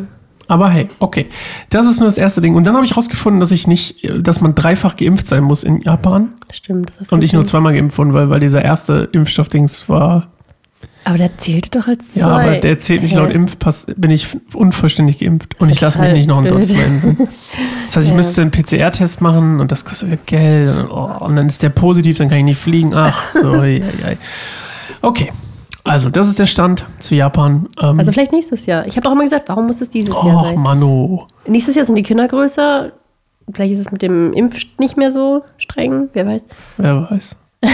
Aber 0.47 0.69
hey, 0.69 0.89
okay. 0.99 1.27
Das 1.69 1.85
ist 1.85 1.99
nur 2.01 2.07
das 2.09 2.17
erste 2.17 2.41
Ding. 2.41 2.55
Und 2.55 2.65
dann 2.65 2.75
habe 2.75 2.85
ich 2.85 2.97
rausgefunden, 2.97 3.39
dass 3.39 3.51
ich 3.51 3.67
nicht, 3.67 4.05
dass 4.19 4.41
man 4.41 4.53
dreifach 4.53 4.97
geimpft 4.97 5.25
sein 5.27 5.43
muss 5.43 5.63
in 5.63 5.81
Japan. 5.81 6.29
Stimmt. 6.51 6.91
Das 6.99 7.07
Und 7.09 7.23
ich 7.23 7.31
nur 7.31 7.45
zweimal 7.45 7.73
geimpft 7.73 7.97
wurde, 7.97 8.11
weil, 8.13 8.29
weil 8.29 8.39
dieser 8.41 8.61
erste 8.61 9.07
Impfstoffdings 9.13 9.87
war 9.87 10.27
Aber 11.05 11.17
der 11.17 11.37
zählte 11.37 11.69
doch 11.69 11.87
als 11.87 12.11
zwei. 12.11 12.19
Ja, 12.19 12.27
aber 12.27 12.57
der 12.57 12.77
zählt 12.79 13.01
nicht 13.03 13.13
Hä? 13.13 13.19
laut 13.19 13.31
Impfpass, 13.31 13.87
bin 13.95 14.11
ich 14.11 14.27
unvollständig 14.53 15.19
geimpft. 15.19 15.55
Und 15.61 15.71
ich 15.71 15.79
lasse 15.79 16.01
mich 16.01 16.11
nicht 16.11 16.27
noch 16.27 16.39
ein 16.39 16.43
blöd. 16.45 16.69
impfen. 16.69 17.27
Das 17.85 17.95
heißt, 17.97 18.05
ich 18.07 18.11
Ja. 18.11 18.15
müsste 18.17 18.41
einen 18.41 18.51
PCR-Test 18.51 19.21
machen 19.21 19.59
und 19.61 19.71
das 19.71 19.85
kostet 19.85 20.09
wieder 20.09 20.19
Geld. 20.25 20.69
Und, 20.69 20.75
dann- 20.77 20.89
oh, 20.91 21.25
und 21.25 21.35
dann 21.37 21.47
ist 21.47 21.61
der 21.63 21.69
positiv, 21.69 22.17
dann 22.17 22.27
kann 22.29 22.39
ich 22.39 22.43
nicht 22.45 22.59
fliegen. 22.59 22.93
Ach, 22.93 23.27
so. 23.29 23.53
ei, 23.53 23.81
ei, 24.03 24.07
ei. 24.11 24.17
Okay, 25.01 25.31
also 25.83 26.09
das 26.09 26.27
ist 26.27 26.39
der 26.39 26.45
Stand 26.45 26.85
zu 26.99 27.15
Japan. 27.15 27.67
Ähm, 27.81 27.99
Also 27.99 28.11
vielleicht 28.11 28.31
nächstes 28.31 28.65
Jahr. 28.65 28.85
Ich 28.85 28.95
habe 28.97 29.05
doch 29.05 29.11
immer 29.11 29.23
gesagt, 29.23 29.49
warum 29.49 29.67
muss 29.67 29.81
es 29.81 29.89
dieses 29.89 30.13
Jahr 30.13 30.41
Och, 30.41 30.45
sein? 30.45 30.59
Mano. 30.59 31.27
Nächstes 31.47 31.75
Jahr 31.75 31.85
sind 31.85 31.95
die 31.95 32.03
Kinder 32.03 32.27
größer. 32.27 32.91
Vielleicht 33.53 33.73
ist 33.73 33.79
es 33.81 33.91
mit 33.91 34.01
dem 34.01 34.33
Impf 34.33 34.57
nicht 34.79 34.97
mehr 34.97 35.11
so 35.11 35.43
streng. 35.57 36.09
Wer 36.13 36.27
weiß. 36.27 36.41
Wer 36.77 37.07
weiß. 37.11 37.35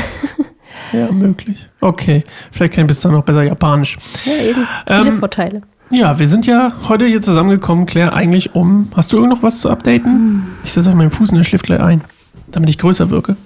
ja, 0.93 1.11
möglich. 1.11 1.67
Okay, 1.81 2.23
vielleicht 2.51 2.73
kann 2.73 2.83
ich 2.85 2.87
bis 2.87 3.01
dann 3.01 3.11
noch 3.11 3.23
besser 3.23 3.43
Japanisch. 3.43 3.97
Ja, 4.25 4.33
eben. 4.43 4.67
Viele 4.87 5.07
Ähm, 5.09 5.19
Vorteile. 5.19 5.61
Ja, 5.89 6.19
wir 6.19 6.27
sind 6.27 6.45
ja 6.45 6.71
heute 6.89 7.05
hier 7.05 7.21
zusammengekommen, 7.21 7.85
Claire, 7.85 8.13
eigentlich 8.13 8.55
um. 8.55 8.89
Hast 8.95 9.13
du 9.13 9.17
irgend 9.17 9.31
noch 9.31 9.43
was 9.43 9.61
zu 9.61 9.69
updaten? 9.69 10.43
Ich 10.65 10.73
setze 10.73 10.89
auf 10.89 10.95
meinen 10.95 11.11
Fuß 11.11 11.29
und 11.31 11.37
der 11.37 11.43
schläft 11.45 11.65
gleich 11.65 11.79
ein, 11.79 12.01
damit 12.51 12.69
ich 12.69 12.77
größer 12.77 13.09
wirke. 13.09 13.37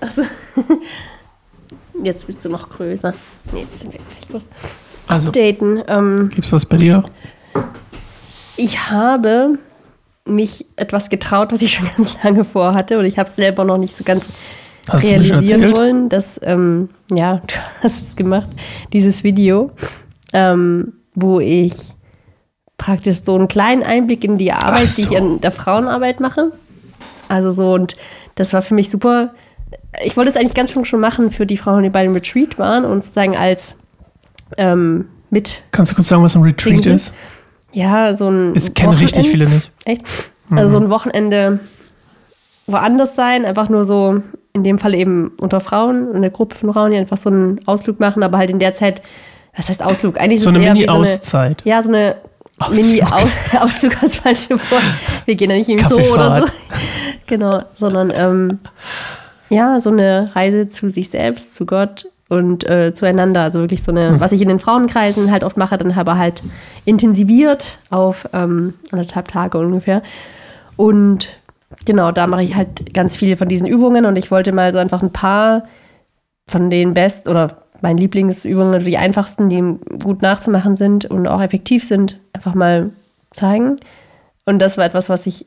Achso. 0.00 0.22
Jetzt 2.02 2.26
bist 2.26 2.44
du 2.44 2.48
noch 2.48 2.68
größer. 2.70 3.14
Nee, 3.52 3.60
jetzt 3.60 3.80
sind 3.80 3.92
wir 3.92 4.00
gleich 4.00 4.28
groß. 4.28 4.48
Also, 5.06 5.30
Daten. 5.30 5.82
Ähm, 5.88 6.30
gibt's 6.34 6.52
was 6.52 6.66
bei 6.66 6.76
dir? 6.76 7.04
ich 8.58 8.90
habe 8.90 9.58
mich 10.26 10.66
etwas 10.76 11.08
getraut, 11.08 11.52
was 11.52 11.62
ich 11.62 11.72
schon 11.72 11.88
ganz 11.96 12.14
lange 12.22 12.44
vorhatte. 12.44 12.98
Und 12.98 13.06
ich 13.06 13.18
habe 13.18 13.30
es 13.30 13.36
selber 13.36 13.64
noch 13.64 13.78
nicht 13.78 13.96
so 13.96 14.04
ganz 14.04 14.28
Hast 14.88 15.04
realisieren 15.04 15.74
wollen, 15.74 16.08
dass, 16.08 16.38
ähm, 16.42 16.90
ja, 17.10 17.36
du 17.46 17.54
hast 17.82 18.02
es 18.02 18.16
gemacht, 18.16 18.48
dieses 18.92 19.24
Video, 19.24 19.70
ähm, 20.32 20.92
wo 21.14 21.40
ich 21.40 21.72
praktisch 22.76 23.22
so 23.22 23.34
einen 23.34 23.48
kleinen 23.48 23.82
Einblick 23.82 24.24
in 24.24 24.38
die 24.38 24.52
Arbeit, 24.52 24.88
Ach 24.88 24.94
die 24.94 25.02
ich 25.02 25.08
so. 25.08 25.16
in 25.16 25.40
der 25.40 25.50
Frauenarbeit 25.50 26.20
mache. 26.20 26.52
Also 27.28 27.52
so, 27.52 27.72
und 27.72 27.96
das 28.34 28.52
war 28.52 28.62
für 28.62 28.74
mich 28.74 28.90
super. 28.90 29.34
Ich 30.04 30.16
wollte 30.16 30.30
es 30.30 30.36
eigentlich 30.36 30.54
ganz 30.54 30.72
schon 30.72 30.84
schon 30.84 31.00
machen 31.00 31.30
für 31.30 31.46
die 31.46 31.56
Frauen, 31.56 31.82
die 31.82 31.90
bei 31.90 32.02
dem 32.02 32.12
Retreat 32.14 32.58
waren 32.58 32.84
und 32.84 33.02
sozusagen 33.02 33.36
als 33.36 33.76
ähm, 34.56 35.08
mit, 35.30 35.62
Kannst 35.72 35.92
du 35.92 35.96
kurz 35.96 36.08
sagen, 36.08 36.22
was 36.22 36.34
ein 36.36 36.42
Retreat 36.42 36.86
ist? 36.86 37.12
ja, 37.72 38.14
so 38.14 38.28
ein. 38.28 38.54
Es 38.56 38.72
kennen 38.72 38.94
richtig 38.94 39.28
viele 39.28 39.46
nicht. 39.46 39.70
Echt? 39.84 40.02
Also 40.50 40.78
so 40.78 40.84
ein 40.84 40.88
Wochenende 40.90 41.60
woanders 42.66 43.14
sein, 43.14 43.44
einfach 43.44 43.68
nur 43.68 43.84
so, 43.84 44.22
in 44.54 44.64
dem 44.64 44.78
Fall 44.78 44.94
eben 44.94 45.32
unter 45.40 45.60
Frauen, 45.60 46.14
eine 46.14 46.30
Gruppe 46.30 46.54
von 46.56 46.72
Frauen, 46.72 46.90
die 46.92 46.96
einfach 46.98 47.16
so 47.18 47.28
einen 47.30 47.60
Ausflug 47.66 48.00
machen, 48.00 48.22
aber 48.22 48.38
halt 48.38 48.50
in 48.50 48.58
der 48.58 48.72
Zeit, 48.74 49.02
was 49.56 49.68
heißt 49.68 49.82
Ausflug? 49.82 50.18
Eigentlich 50.20 50.40
So 50.40 50.50
ist 50.50 50.56
eine 50.56 50.64
es 50.64 50.70
so 50.70 50.70
eine, 50.70 50.80
Mini-Auszeit. 50.86 51.62
ja, 51.64 51.82
so 51.82 51.88
eine 51.88 52.16
Ausflug. 52.58 52.76
Mini-Ausflug 52.76 54.02
als 54.02 54.16
falsche 54.16 54.50
Wort. 54.50 54.82
Wir 55.26 55.34
gehen 55.34 55.50
ja 55.50 55.56
nicht 55.56 55.68
im 55.68 55.78
Zoo 55.86 55.98
oder 56.12 56.40
so. 56.40 56.52
Genau, 57.26 57.62
sondern 57.74 58.10
ähm, 58.14 58.58
ja, 59.48 59.80
so 59.80 59.90
eine 59.90 60.30
Reise 60.34 60.68
zu 60.68 60.90
sich 60.90 61.10
selbst, 61.10 61.56
zu 61.56 61.66
Gott 61.66 62.08
und 62.28 62.68
äh, 62.68 62.92
zueinander. 62.94 63.42
Also 63.42 63.60
wirklich 63.60 63.82
so 63.82 63.90
eine, 63.90 64.20
was 64.20 64.32
ich 64.32 64.42
in 64.42 64.48
den 64.48 64.60
Frauenkreisen 64.60 65.30
halt 65.30 65.44
oft 65.44 65.56
mache, 65.56 65.78
dann 65.78 65.92
aber 65.92 66.18
halt 66.18 66.42
intensiviert 66.84 67.78
auf 67.90 68.28
ähm, 68.32 68.74
anderthalb 68.90 69.28
Tage 69.28 69.58
ungefähr. 69.58 70.02
Und 70.76 71.28
genau, 71.84 72.12
da 72.12 72.26
mache 72.26 72.42
ich 72.42 72.54
halt 72.54 72.92
ganz 72.94 73.16
viele 73.16 73.36
von 73.36 73.48
diesen 73.48 73.66
Übungen 73.66 74.04
und 74.04 74.16
ich 74.16 74.30
wollte 74.30 74.52
mal 74.52 74.72
so 74.72 74.78
einfach 74.78 75.02
ein 75.02 75.12
paar 75.12 75.64
von 76.46 76.70
den 76.70 76.94
best 76.94 77.28
oder 77.28 77.54
meinen 77.80 77.98
Lieblingsübungen, 77.98 78.84
die 78.84 78.96
einfachsten, 78.96 79.48
die 79.48 79.62
gut 80.02 80.22
nachzumachen 80.22 80.76
sind 80.76 81.04
und 81.04 81.26
auch 81.26 81.40
effektiv 81.40 81.84
sind, 81.84 82.18
einfach 82.32 82.54
mal 82.54 82.90
zeigen. 83.30 83.76
Und 84.44 84.58
das 84.58 84.78
war 84.78 84.84
etwas, 84.84 85.08
was 85.08 85.26
ich 85.26 85.46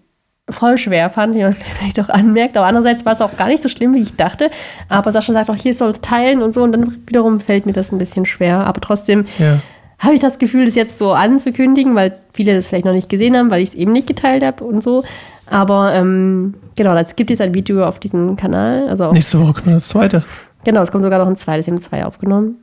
voll 0.52 0.78
schwer 0.78 1.10
fand, 1.10 1.36
wie 1.36 1.42
man 1.44 1.54
vielleicht 1.80 2.00
auch 2.00 2.10
anmerkt. 2.10 2.58
Aber 2.58 2.66
andererseits 2.68 3.06
war 3.06 3.14
es 3.14 3.22
auch 3.22 3.36
gar 3.38 3.48
nicht 3.48 3.64
so 3.64 3.70
schlimm, 3.70 3.94
wie 3.94 4.02
ich 4.02 4.16
dachte. 4.16 4.50
Aber 4.90 5.12
Sascha 5.12 5.34
sagt 5.34 5.50
auch, 5.50 5.56
hier 5.56 5.74
soll 5.74 5.92
es 5.92 6.02
teilen 6.02 6.42
und 6.42 6.54
so. 6.54 6.64
Und 6.64 6.72
dann 6.72 6.98
wiederum 7.08 7.40
fällt 7.40 7.66
mir 7.66 7.74
das 7.74 7.92
ein 7.92 7.98
bisschen 7.98 8.26
schwer. 8.26 8.60
Aber 8.66 8.80
trotzdem 8.82 9.26
Ja. 9.40 9.60
habe 10.00 10.14
ich 10.16 10.22
das 10.22 10.40
Gefühl, 10.40 10.66
das 10.66 10.76
jetzt 10.76 10.98
so 10.98 11.14
anzukündigen, 11.14 11.96
weil 11.96 12.14
viele 12.34 12.54
das 12.56 12.68
vielleicht 12.70 12.86
noch 12.86 12.94
nicht 12.94 13.10
gesehen 13.10 13.36
haben, 13.38 13.52
weil 13.52 13.62
ich 13.62 13.70
es 13.70 13.76
eben 13.76 13.94
nicht 13.94 14.08
geteilt 14.08 14.44
habe 14.44 14.64
und 14.64 14.84
so. 14.84 15.04
Aber 15.48 15.94
ähm, 15.94 16.54
genau, 16.78 16.96
es 16.96 17.16
gibt 17.16 17.30
jetzt 17.30 17.42
ein 17.42 17.54
Video 17.54 17.86
auf 17.86 18.00
diesem 18.00 18.36
Kanal. 18.38 18.88
Also 18.88 19.12
Nächste 19.12 19.40
Woche 19.42 19.54
kommt 19.62 19.76
das 19.76 19.90
zweite. 19.90 20.24
genau, 20.64 20.82
es 20.82 20.92
kommt 20.92 21.04
sogar 21.04 21.20
noch 21.20 21.28
ein 21.28 21.36
zweites, 21.36 21.68
wir 21.68 21.74
haben 21.74 21.82
zwei 21.82 22.06
aufgenommen. 22.06 22.56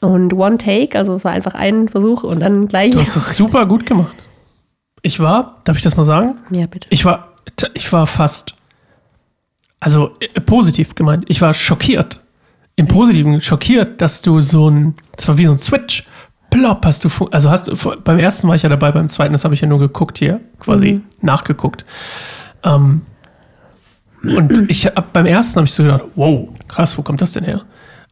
Und 0.00 0.32
One 0.32 0.56
Take, 0.56 0.96
also 0.96 1.12
es 1.14 1.24
war 1.24 1.32
einfach 1.32 1.54
ein 1.54 1.88
Versuch 1.88 2.22
und 2.22 2.40
dann 2.40 2.68
gleich. 2.68 2.92
Du 2.92 3.00
hast 3.00 3.16
das 3.16 3.36
super 3.36 3.66
gut 3.66 3.84
gemacht. 3.84 4.14
Ich 5.02 5.20
war, 5.20 5.56
darf 5.64 5.76
ich 5.76 5.82
das 5.82 5.96
mal 5.96 6.04
sagen? 6.04 6.36
ja, 6.50 6.66
bitte. 6.66 6.86
Ich 6.90 7.04
war, 7.04 7.28
ich 7.74 7.92
war 7.92 8.06
fast, 8.06 8.54
also 9.80 10.12
äh, 10.20 10.40
positiv 10.40 10.94
gemeint, 10.94 11.24
ich 11.28 11.40
war 11.40 11.54
schockiert. 11.54 12.20
Im 12.76 12.86
Positiven 12.88 13.40
schockiert, 13.40 14.00
dass 14.00 14.22
du 14.22 14.40
so 14.40 14.68
ein, 14.70 14.94
das 15.16 15.28
war 15.28 15.36
wie 15.38 15.44
so 15.46 15.52
ein 15.52 15.58
Switch. 15.58 16.06
Plopp, 16.50 16.84
hast 16.84 17.04
du, 17.04 17.08
also 17.30 17.50
hast 17.50 17.68
du, 17.68 17.74
beim 18.02 18.18
ersten 18.18 18.48
war 18.48 18.54
ich 18.56 18.62
ja 18.62 18.68
dabei, 18.68 18.90
beim 18.90 19.08
zweiten, 19.08 19.32
das 19.32 19.44
habe 19.44 19.54
ich 19.54 19.60
ja 19.60 19.68
nur 19.68 19.78
geguckt 19.78 20.18
hier, 20.18 20.40
quasi 20.58 20.92
Mhm. 20.94 21.02
nachgeguckt. 21.20 21.84
Ähm, 22.64 23.02
und 24.22 24.68
ich 24.70 24.86
hab, 24.86 25.12
beim 25.12 25.26
ersten 25.26 25.56
habe 25.56 25.66
ich 25.66 25.72
so 25.74 25.82
gedacht, 25.82 26.02
wow, 26.16 26.48
krass, 26.68 26.98
wo 26.98 27.02
kommt 27.02 27.20
das 27.22 27.32
denn 27.32 27.44
her? 27.44 27.62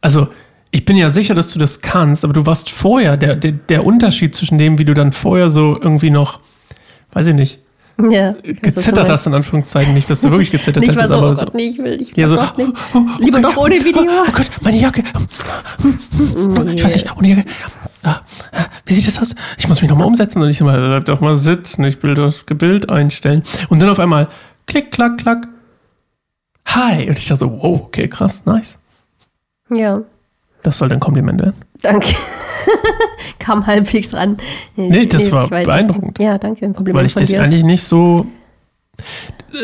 Also, 0.00 0.28
ich 0.70 0.84
bin 0.84 0.96
ja 0.96 1.10
sicher, 1.10 1.34
dass 1.34 1.52
du 1.52 1.58
das 1.58 1.80
kannst, 1.80 2.24
aber 2.24 2.32
du 2.32 2.46
warst 2.46 2.70
vorher, 2.70 3.16
der, 3.16 3.34
der, 3.36 3.52
der 3.52 3.84
Unterschied 3.86 4.34
zwischen 4.34 4.56
dem, 4.58 4.78
wie 4.78 4.84
du 4.84 4.94
dann 4.94 5.12
vorher 5.12 5.48
so 5.48 5.78
irgendwie 5.80 6.10
noch, 6.10 6.40
weiß 7.12 7.26
ich 7.28 7.34
nicht, 7.34 7.58
ja, 8.10 8.32
gezittert 8.42 9.08
hast, 9.08 9.26
in 9.26 9.34
Anführungszeichen. 9.34 9.92
Nicht, 9.92 10.08
dass 10.08 10.20
du 10.20 10.30
wirklich 10.30 10.52
gezittert 10.52 10.82
Nicht 10.84 10.94
hättest, 10.94 11.08
so, 11.08 11.14
aber 11.16 11.30
oh 11.30 11.34
so. 11.34 11.44
Gott, 11.46 11.54
nee, 11.54 11.66
ich 11.68 11.78
will, 11.78 12.00
ich 12.00 12.16
will 12.16 12.22
Ja, 12.22 12.28
so, 12.28 12.36
doch 12.36 12.56
nicht. 12.56 12.72
oh, 12.94 12.98
oh, 12.98 13.00
Lieber 13.18 13.38
okay. 13.38 13.46
doch 13.48 13.56
ohne 13.56 13.84
Video. 13.84 14.02
Oh 14.02 14.30
Gott, 14.32 14.50
meine 14.62 14.76
Jacke. 14.78 15.02
Ich 16.74 16.84
weiß 16.84 16.94
nicht, 16.94 17.16
ohne 17.16 17.28
Jacke. 17.28 17.44
Ah, 18.04 18.20
ah, 18.52 18.66
Wie 18.86 18.94
sieht 18.94 19.06
das 19.08 19.18
aus? 19.18 19.34
Ich 19.58 19.66
muss 19.66 19.80
mich 19.82 19.90
nochmal 19.90 20.06
umsetzen 20.06 20.40
und 20.40 20.48
ich 20.48 20.60
mal, 20.60 20.78
bleib 20.78 21.06
doch 21.06 21.20
mal 21.20 21.34
sitzen, 21.34 21.84
ich 21.84 22.00
will 22.04 22.14
das 22.14 22.44
Bild 22.44 22.88
einstellen. 22.88 23.42
Und 23.68 23.80
dann 23.82 23.88
auf 23.90 23.98
einmal, 23.98 24.28
klick, 24.66 24.92
klack, 24.92 25.18
klack. 25.18 25.48
Hi. 26.66 27.08
Und 27.08 27.18
ich 27.18 27.26
dachte 27.26 27.40
so, 27.40 27.50
wow, 27.60 27.80
okay, 27.86 28.06
krass, 28.06 28.44
nice. 28.46 28.78
Ja, 29.70 30.02
Das 30.62 30.78
soll 30.78 30.92
ein 30.92 31.00
Kompliment 31.00 31.40
werden. 31.40 31.56
danke. 31.82 32.14
Kam 33.38 33.66
halbwegs 33.66 34.14
ran. 34.14 34.36
Nee, 34.76 35.06
das 35.06 35.30
war 35.32 35.44
ich 35.44 35.50
weiß, 35.50 35.66
beeindruckend. 35.66 36.18
was- 36.18 36.24
Ja, 36.24 36.38
danke. 36.38 36.64
Ein 36.64 36.74
Kompliment 36.74 37.00
Weil 37.00 37.06
ich 37.06 37.14
dich 37.14 37.32
ist- 37.32 37.38
eigentlich 37.40 37.64
nicht 37.64 37.82
so. 37.84 38.26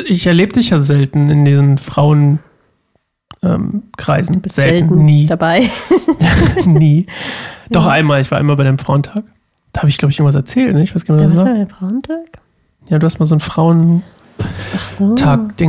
Ich 0.06 0.26
erlebe 0.26 0.52
dich 0.52 0.70
ja 0.70 0.78
selten 0.78 1.28
in 1.30 1.44
diesen 1.44 1.78
Frauen. 1.78 2.38
Ähm, 3.42 3.82
Kreisen. 3.98 4.40
bist 4.40 4.54
Selten, 4.54 5.04
nie. 5.04 5.26
dabei. 5.26 5.68
nie. 6.64 7.06
Doch 7.70 7.86
einmal, 7.86 8.20
ich 8.22 8.30
war 8.30 8.38
einmal 8.38 8.56
bei 8.56 8.64
deinem 8.64 8.78
Frauentag. 8.78 9.22
Da 9.72 9.80
habe 9.82 9.90
ich, 9.90 9.98
glaube 9.98 10.12
ich, 10.12 10.18
irgendwas 10.18 10.34
erzählt. 10.36 10.74
Ne? 10.74 10.82
Ich 10.82 10.94
weiß 10.94 11.04
gar 11.04 11.16
nicht, 11.16 11.24
Ja, 11.24 11.28
was 11.28 11.34
was 11.34 11.40
das 11.40 11.48
war 11.50 11.58
war. 11.58 11.64
der 11.66 11.74
Frauentag? 11.74 12.40
Ja, 12.88 12.98
du 12.98 13.04
hast 13.06 13.18
mal 13.18 13.26
so 13.26 13.34
ein 13.34 13.40
Frauentag-Ding 13.40 14.02
Ach 14.76 14.88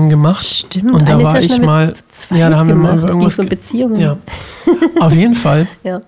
so. 0.03 0.09
gemacht. 0.09 0.45
Stimmt. 0.45 0.93
Und 0.93 1.09
da 1.09 1.21
war 1.21 1.35
ja 1.35 1.41
ich 1.41 1.59
mal- 1.61 1.91
ja, 2.31 2.49
da 2.49 2.57
haben 2.57 2.67
wir 2.69 2.75
mal 2.75 2.87
gemacht. 2.89 2.99
über 2.99 3.07
irgendwas 3.09 3.35
so 3.35 3.41
ge- 3.41 3.49
Beziehungen. 3.49 3.99
Ja. 3.99 4.17
Auf 4.99 5.13
jeden 5.13 5.35
Fall. 5.35 5.67
ja. 5.83 6.01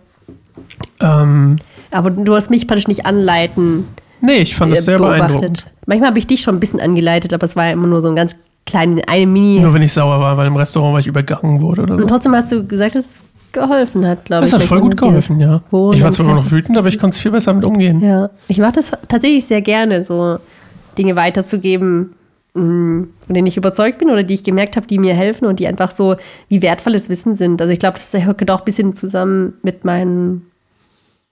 Ähm, 1.00 1.57
Aber 1.91 2.10
du 2.10 2.34
hast 2.36 2.50
mich 2.50 2.67
praktisch 2.67 2.88
nicht 2.88 3.05
anleiten 3.05 3.86
nee, 4.22 4.38
ich 4.38 4.55
fand 4.55 4.72
das 4.72 4.79
äh, 4.79 4.84
sehr 4.84 4.98
beeindruckend. 4.98 5.65
Manchmal 5.86 6.10
habe 6.10 6.19
ich 6.19 6.27
dich 6.27 6.41
schon 6.41 6.55
ein 6.55 6.60
bisschen 6.60 6.79
angeleitet, 6.79 7.34
aber 7.34 7.46
es 7.46 7.55
war 7.55 7.65
ja 7.65 7.72
immer 7.72 7.88
nur 7.88 8.01
so 8.01 8.10
ein 8.10 8.15
ganz 8.15 8.36
kleines, 8.65 9.03
eine 9.07 9.25
Mini. 9.25 9.60
Nur 9.60 9.74
wenn 9.74 9.81
ich 9.81 9.93
sauer 9.93 10.19
war, 10.19 10.38
weil 10.38 10.48
im 10.48 10.55
Restaurant 10.55 10.93
weil 10.93 11.01
ich 11.01 11.07
übergangen 11.07 11.62
wurde 11.62 11.84
oder 11.84 11.93
Und 11.96 12.01
so. 12.01 12.07
trotzdem 12.07 12.34
hast 12.34 12.51
du 12.51 12.65
gesagt, 12.65 12.96
dass 12.96 13.05
es 13.05 13.25
geholfen 13.53 14.05
hat, 14.05 14.25
glaube 14.25 14.46
ich. 14.46 14.51
Das 14.51 14.60
hat 14.60 14.67
voll 14.67 14.81
gut 14.81 14.98
geholfen, 14.98 15.39
ja. 15.39 15.62
Ich 15.67 15.72
war 15.72 15.81
und 15.89 16.12
zwar 16.13 16.25
immer 16.25 16.36
noch 16.36 16.51
wütend, 16.51 16.77
aber 16.77 16.89
ich 16.89 17.00
konnte 17.00 17.15
es 17.15 17.22
viel 17.22 17.31
besser 17.31 17.53
mit 17.53 17.63
umgehen. 17.63 18.01
Ja, 18.01 18.29
ich 18.48 18.57
mache 18.60 18.74
das 18.74 18.91
tatsächlich 19.07 19.46
sehr 19.46 19.62
gerne, 19.62 20.03
so 20.03 20.38
Dinge 20.98 21.15
weiterzugeben, 21.15 22.13
von 22.53 23.07
denen 23.29 23.46
ich 23.46 23.55
überzeugt 23.55 24.00
bin 24.00 24.10
oder 24.10 24.24
die 24.24 24.34
ich 24.34 24.43
gemerkt 24.43 24.75
habe, 24.77 24.88
die 24.88 24.98
mir 24.98 25.13
helfen 25.13 25.46
und 25.46 25.60
die 25.60 25.67
einfach 25.67 25.91
so 25.91 26.15
wie 26.50 26.63
wertvolles 26.63 27.07
Wissen 27.07 27.36
sind. 27.36 27.62
Also 27.62 27.72
ich 27.72 27.77
glaube, 27.77 28.00
das 28.00 28.12
gehört 28.12 28.50
auch 28.50 28.60
ein 28.60 28.65
bisschen 28.65 28.93
zusammen 28.96 29.53
mit 29.62 29.86
meinen 29.86 30.48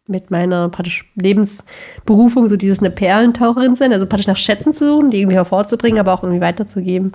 mit 0.08 0.30
meiner 0.30 0.70
praktisch 0.70 1.06
Lebensberufung, 1.16 2.48
so 2.48 2.58
dieses 2.58 2.80
eine 2.80 2.92
Perlentaucherin 2.92 3.76
sein, 3.76 3.92
also 3.92 4.06
praktisch 4.06 4.28
nach 4.28 4.38
Schätzen 4.38 4.74
zu 4.74 4.86
suchen, 4.86 5.10
die 5.10 5.22
irgendwie 5.22 5.38
hervorzubringen, 5.38 6.00
aber 6.00 6.14
auch 6.14 6.24
irgendwie 6.24 6.42
weiterzugeben. 6.42 7.12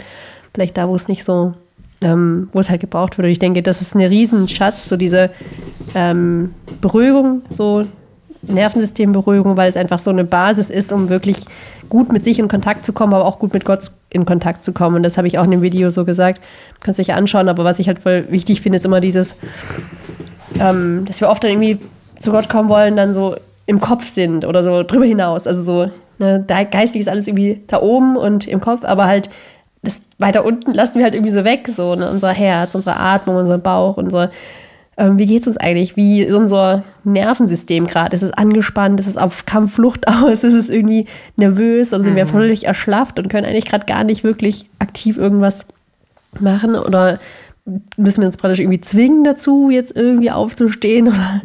Vielleicht 0.53 0.77
da, 0.77 0.89
wo 0.89 0.97
es 0.97 1.07
nicht 1.07 1.25
so, 1.25 1.55
ähm, 2.03 2.49
wo 2.53 2.59
es 2.59 2.69
halt 2.69 2.81
gebraucht 2.81 3.17
wird. 3.17 3.27
Und 3.27 3.33
ich 3.33 3.39
denke, 3.39 3.63
das 3.63 3.81
ist 3.81 3.95
ein 3.95 4.01
Riesenschatz, 4.01 4.89
so 4.89 4.97
diese 4.97 5.31
ähm, 5.95 6.53
Beruhigung, 6.81 7.43
so 7.51 7.87
Nervensystemberuhigung, 8.43 9.57
weil 9.57 9.69
es 9.69 9.77
einfach 9.77 9.99
so 9.99 10.11
eine 10.11 10.25
Basis 10.25 10.71
ist, 10.71 10.93
um 10.93 11.09
wirklich 11.09 11.45
gut 11.89 12.13
mit 12.13 12.25
sich 12.25 12.39
in 12.39 12.49
Kontakt 12.49 12.85
zu 12.85 12.93
kommen, 12.93 13.15
aber 13.15 13.27
auch 13.27 13.39
gut 13.39 13.53
mit 13.53 13.65
Gott 13.65 13.93
in 14.09 14.25
Kontakt 14.25 14.65
zu 14.65 14.73
kommen. 14.73 14.97
Und 14.97 15.03
das 15.05 15.17
habe 15.17 15.29
ich 15.29 15.39
auch 15.39 15.45
in 15.45 15.51
dem 15.51 15.63
Video 15.63 15.91
so 15.91 16.05
gesagt. 16.05 16.41
Kannst 16.81 16.99
du 16.99 17.03
dich 17.03 17.15
anschauen, 17.15 17.49
aber 17.49 17.65
was 17.65 17.79
ich 17.79 17.87
halt 17.87 18.01
voll 18.01 18.27
wichtig 18.31 18.63
finde, 18.63 18.77
ist 18.77 18.85
immer 18.87 19.01
dieses, 19.01 19.37
ähm, 20.59 21.05
dass 21.05 21.21
wir 21.21 21.29
oft 21.29 21.45
dann 21.45 21.51
irgendwie 21.51 21.79
zu 22.21 22.31
Gott 22.31 22.49
kommen 22.49 22.69
wollen, 22.69 22.97
dann 22.97 23.15
so 23.15 23.35
im 23.67 23.81
Kopf 23.81 24.07
sind 24.07 24.45
oder 24.45 24.63
so 24.63 24.85
drüber 24.85 25.05
hinaus. 25.05 25.47
Also 25.47 25.63
so, 25.63 25.91
ne, 26.19 26.45
da 26.47 26.63
geistig 26.63 27.01
ist 27.01 27.09
alles 27.09 27.27
irgendwie 27.27 27.61
da 27.67 27.81
oben 27.83 28.17
und 28.17 28.47
im 28.47 28.61
Kopf, 28.61 28.85
aber 28.85 29.07
halt 29.07 29.29
das 29.83 30.01
weiter 30.19 30.45
unten 30.45 30.73
lassen 30.73 30.97
wir 30.97 31.05
halt 31.05 31.15
irgendwie 31.15 31.33
so 31.33 31.45
weg, 31.45 31.69
so 31.75 31.97
ne, 31.97 32.09
unser 32.09 32.31
Herz, 32.31 32.75
unsere 32.75 32.97
Atmung, 32.97 33.37
unser 33.37 33.59
Bauch, 33.59 33.97
unser 33.97 34.31
ähm, 35.01 35.19
wie 35.19 35.25
geht 35.25 35.43
es 35.43 35.49
uns 35.49 35.57
eigentlich? 35.57 35.97
Wie 35.97 36.23
ist 36.23 36.35
unser 36.35 36.83
Nervensystem 37.05 37.87
gerade? 37.87 38.15
Ist 38.15 38.23
es 38.23 38.33
angespannt? 38.33 39.01
Ist 39.01 39.07
es 39.07 39.17
auf 39.17 39.47
Kampfflucht 39.47 40.07
aus? 40.09 40.45
Ist 40.45 40.53
es 40.53 40.69
irgendwie 40.69 41.07
nervös? 41.37 41.95
Oder 41.95 42.03
sind 42.03 42.17
wir 42.17 42.27
völlig 42.27 42.67
erschlafft 42.67 43.19
und 43.19 43.29
können 43.29 43.47
eigentlich 43.47 43.65
gerade 43.65 43.87
gar 43.87 44.05
nicht 44.05 44.25
wirklich 44.25 44.67
aktiv 44.79 45.17
irgendwas 45.17 45.65
machen? 46.39 46.75
Oder 46.75 47.19
müssen 47.97 48.21
wir 48.21 48.27
uns 48.27 48.37
praktisch 48.37 48.61
irgendwie 48.61 48.83
zwingen 48.83 49.25
dazu, 49.25 49.71
jetzt 49.71 49.97
irgendwie 49.97 50.31
aufzustehen? 50.31 51.09
Oder, 51.09 51.41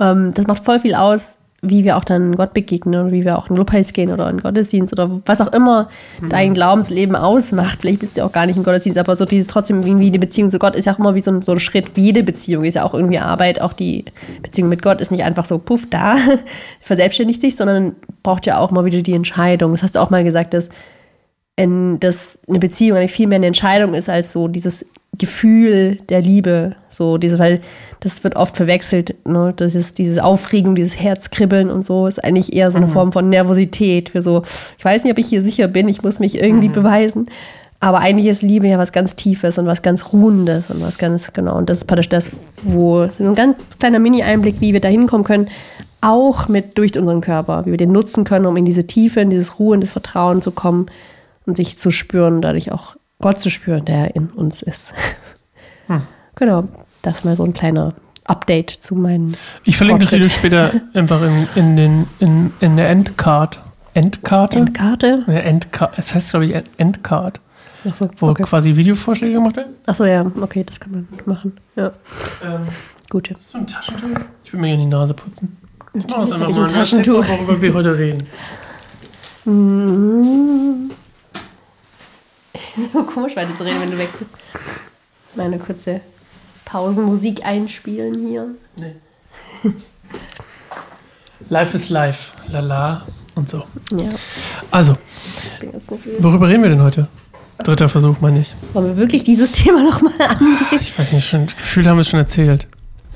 ähm, 0.00 0.32
das 0.34 0.46
macht 0.46 0.64
voll 0.64 0.80
viel 0.80 0.94
aus, 0.94 1.38
wie 1.68 1.84
wir 1.84 1.96
auch 1.96 2.04
dann 2.04 2.36
Gott 2.36 2.52
begegnen 2.52 3.00
oder 3.00 3.12
wie 3.12 3.24
wir 3.24 3.38
auch 3.38 3.48
in 3.48 3.56
Lobpreis 3.56 3.92
gehen 3.92 4.12
oder 4.12 4.28
in 4.28 4.40
Gottesdienst 4.40 4.92
oder 4.92 5.22
was 5.24 5.40
auch 5.40 5.52
immer 5.52 5.88
dein 6.28 6.54
Glaubensleben 6.54 7.16
ausmacht. 7.16 7.78
Vielleicht 7.80 8.00
bist 8.00 8.16
du 8.16 8.20
ja 8.20 8.26
auch 8.26 8.32
gar 8.32 8.46
nicht 8.46 8.56
im 8.56 8.64
Gottesdienst, 8.64 8.98
aber 8.98 9.16
so 9.16 9.24
dieses 9.24 9.48
trotzdem 9.48 9.82
irgendwie 9.82 10.10
die 10.10 10.18
Beziehung 10.18 10.50
zu 10.50 10.58
Gott 10.58 10.76
ist 10.76 10.84
ja 10.84 10.94
auch 10.94 10.98
immer 10.98 11.14
wie 11.14 11.22
so 11.22 11.30
ein, 11.30 11.42
so 11.42 11.52
ein 11.52 11.60
Schritt. 11.60 11.96
Wie 11.96 12.02
jede 12.02 12.22
Beziehung 12.22 12.64
ist 12.64 12.74
ja 12.74 12.84
auch 12.84 12.94
irgendwie 12.94 13.18
Arbeit. 13.18 13.60
Auch 13.60 13.72
die 13.72 14.04
Beziehung 14.42 14.68
mit 14.68 14.82
Gott 14.82 15.00
ist 15.00 15.10
nicht 15.10 15.24
einfach 15.24 15.46
so 15.46 15.58
puff 15.58 15.88
da, 15.88 16.16
verselbstständigt 16.82 17.40
sich, 17.40 17.56
sondern 17.56 17.96
braucht 18.22 18.46
ja 18.46 18.58
auch 18.58 18.70
mal 18.70 18.84
wieder 18.84 19.00
die 19.00 19.14
Entscheidung. 19.14 19.72
Das 19.72 19.82
hast 19.82 19.96
du 19.96 20.00
auch 20.00 20.10
mal 20.10 20.24
gesagt, 20.24 20.52
dass, 20.52 20.68
in, 21.56 22.00
dass 22.00 22.40
eine 22.48 22.58
Beziehung 22.58 22.98
eigentlich 22.98 23.12
viel 23.12 23.28
mehr 23.28 23.36
eine 23.36 23.46
Entscheidung 23.46 23.94
ist 23.94 24.08
als 24.08 24.32
so 24.32 24.48
dieses 24.48 24.84
Gefühl 25.18 25.98
der 26.08 26.20
Liebe. 26.20 26.74
So 26.90 27.18
diese, 27.18 27.38
weil 27.38 27.60
das 28.00 28.24
wird 28.24 28.34
oft 28.36 28.56
verwechselt. 28.56 29.14
Ne? 29.26 29.52
Das 29.56 29.74
ist 29.74 29.98
diese 29.98 30.24
Aufregung, 30.24 30.74
dieses 30.74 30.98
Herzkribbeln 30.98 31.70
und 31.70 31.84
so 31.84 32.06
ist 32.06 32.22
eigentlich 32.22 32.52
eher 32.52 32.70
so 32.70 32.78
eine 32.78 32.88
Form 32.88 33.12
von 33.12 33.28
Nervosität. 33.28 34.08
Für 34.08 34.22
so, 34.22 34.42
ich 34.78 34.84
weiß 34.84 35.04
nicht, 35.04 35.12
ob 35.12 35.18
ich 35.18 35.28
hier 35.28 35.42
sicher 35.42 35.68
bin, 35.68 35.88
ich 35.88 36.02
muss 36.02 36.18
mich 36.18 36.40
irgendwie 36.40 36.68
beweisen. 36.68 37.28
Aber 37.78 37.98
eigentlich 37.98 38.26
ist 38.26 38.42
Liebe 38.42 38.66
ja 38.66 38.78
was 38.78 38.92
ganz 38.92 39.14
Tiefes 39.14 39.58
und 39.58 39.66
was 39.66 39.82
ganz 39.82 40.12
Ruhendes 40.12 40.70
und 40.70 40.80
was 40.80 40.96
ganz, 40.98 41.32
genau. 41.32 41.58
Und 41.58 41.68
das 41.68 41.78
ist 41.78 41.86
praktisch 41.86 42.08
das, 42.08 42.32
wo 42.62 43.06
so 43.08 43.24
ein 43.24 43.34
ganz 43.34 43.56
kleiner 43.78 43.98
Mini-Einblick, 43.98 44.60
wie 44.60 44.72
wir 44.72 44.80
da 44.80 44.88
hinkommen 44.88 45.24
können, 45.24 45.48
auch 46.00 46.48
mit 46.48 46.78
durch 46.78 46.98
unseren 46.98 47.20
Körper, 47.20 47.66
wie 47.66 47.72
wir 47.72 47.76
den 47.76 47.92
nutzen 47.92 48.24
können, 48.24 48.46
um 48.46 48.56
in 48.56 48.64
diese 48.64 48.86
Tiefe, 48.86 49.20
in 49.20 49.30
dieses 49.30 49.58
Ruhe, 49.58 49.74
in 49.74 49.80
das 49.82 49.92
Vertrauen 49.92 50.40
zu 50.40 50.50
kommen 50.50 50.86
und 51.46 51.56
sich 51.56 51.78
zu 51.78 51.90
spüren, 51.90 52.40
dadurch 52.40 52.72
auch 52.72 52.96
Gott 53.20 53.40
zu 53.40 53.50
spüren, 53.50 53.84
der 53.84 54.14
in 54.16 54.26
uns 54.28 54.62
ist. 54.62 54.92
Genau, 56.36 56.66
das 57.02 57.22
mal 57.22 57.36
so 57.36 57.44
ein 57.44 57.52
kleiner 57.52 57.94
Update 58.24 58.70
zu 58.70 58.96
meinen. 58.96 59.36
Ich 59.62 59.76
verlinke 59.76 60.00
das 60.00 60.10
Fortschritt. 60.10 60.32
Video 60.32 60.36
später 60.36 60.72
einfach 60.94 61.22
in, 61.22 61.46
in, 61.54 61.76
den, 61.76 62.06
in, 62.18 62.52
in 62.58 62.76
der 62.76 62.88
Endcard. 62.88 63.60
Endkarte? 63.92 64.58
Endkarte? 64.58 65.24
ja, 65.28 65.34
Endcard. 65.34 65.96
Es 65.96 66.12
heißt, 66.12 66.30
glaube 66.30 66.46
ich, 66.46 66.54
Endcard, 66.78 67.40
Achso, 67.84 68.10
wo 68.18 68.30
okay. 68.30 68.42
quasi 68.42 68.74
Videovorschläge 68.74 69.34
gemacht 69.34 69.56
werden. 69.56 69.74
Achso, 69.86 70.04
ja, 70.04 70.26
okay, 70.40 70.64
das 70.64 70.80
kann 70.80 70.90
man 70.92 71.08
machen. 71.26 71.56
Ja, 71.76 71.92
Ähm, 72.44 72.62
gut. 73.10 73.30
hast 73.32 73.54
du 73.54 73.58
ein 73.58 73.66
Taschentuch? 73.68 74.08
Ich 74.42 74.52
will 74.52 74.60
mir 74.60 74.68
gerne 74.68 74.82
die 74.82 74.88
Nase 74.90 75.14
putzen. 75.14 75.56
Ich 75.92 76.04
mach 76.08 76.18
das 76.18 76.32
einfach 76.32 76.48
mal. 76.50 76.62
ein 76.64 76.68
Taschentuch. 76.72 77.20
mal, 77.28 77.38
worüber 77.38 77.60
wir 77.60 77.74
heute 77.74 77.96
reden. 77.96 78.26
So 82.92 83.02
komisch 83.04 83.36
weiter 83.36 83.56
zu 83.56 83.64
reden, 83.64 83.80
wenn 83.80 83.90
du 83.90 83.98
weg 83.98 84.08
bist. 84.18 84.30
Meine 85.34 85.58
kurze 85.58 86.00
Pausenmusik 86.64 87.44
einspielen 87.44 88.26
hier. 88.26 88.48
Nee. 88.76 89.72
Life 91.50 91.76
is 91.76 91.88
life. 91.88 92.32
Lala 92.48 93.02
und 93.34 93.48
so. 93.48 93.64
Ja, 93.96 94.10
Also, 94.70 94.96
worüber 96.18 96.48
reden 96.48 96.62
wir 96.62 96.70
denn 96.70 96.82
heute? 96.82 97.08
Dritter 97.62 97.88
Versuch, 97.88 98.20
meine 98.20 98.40
ich. 98.40 98.54
Wollen 98.72 98.86
wir 98.86 98.96
wirklich 98.96 99.22
dieses 99.24 99.52
Thema 99.52 99.82
nochmal 99.82 100.12
angehen? 100.20 100.80
Ich 100.80 100.98
weiß 100.98 101.12
nicht, 101.12 101.26
schon, 101.28 101.46
gefühlt 101.46 101.86
haben 101.86 101.96
wir 101.96 102.00
es 102.02 102.08
schon 102.08 102.20
erzählt. 102.20 102.66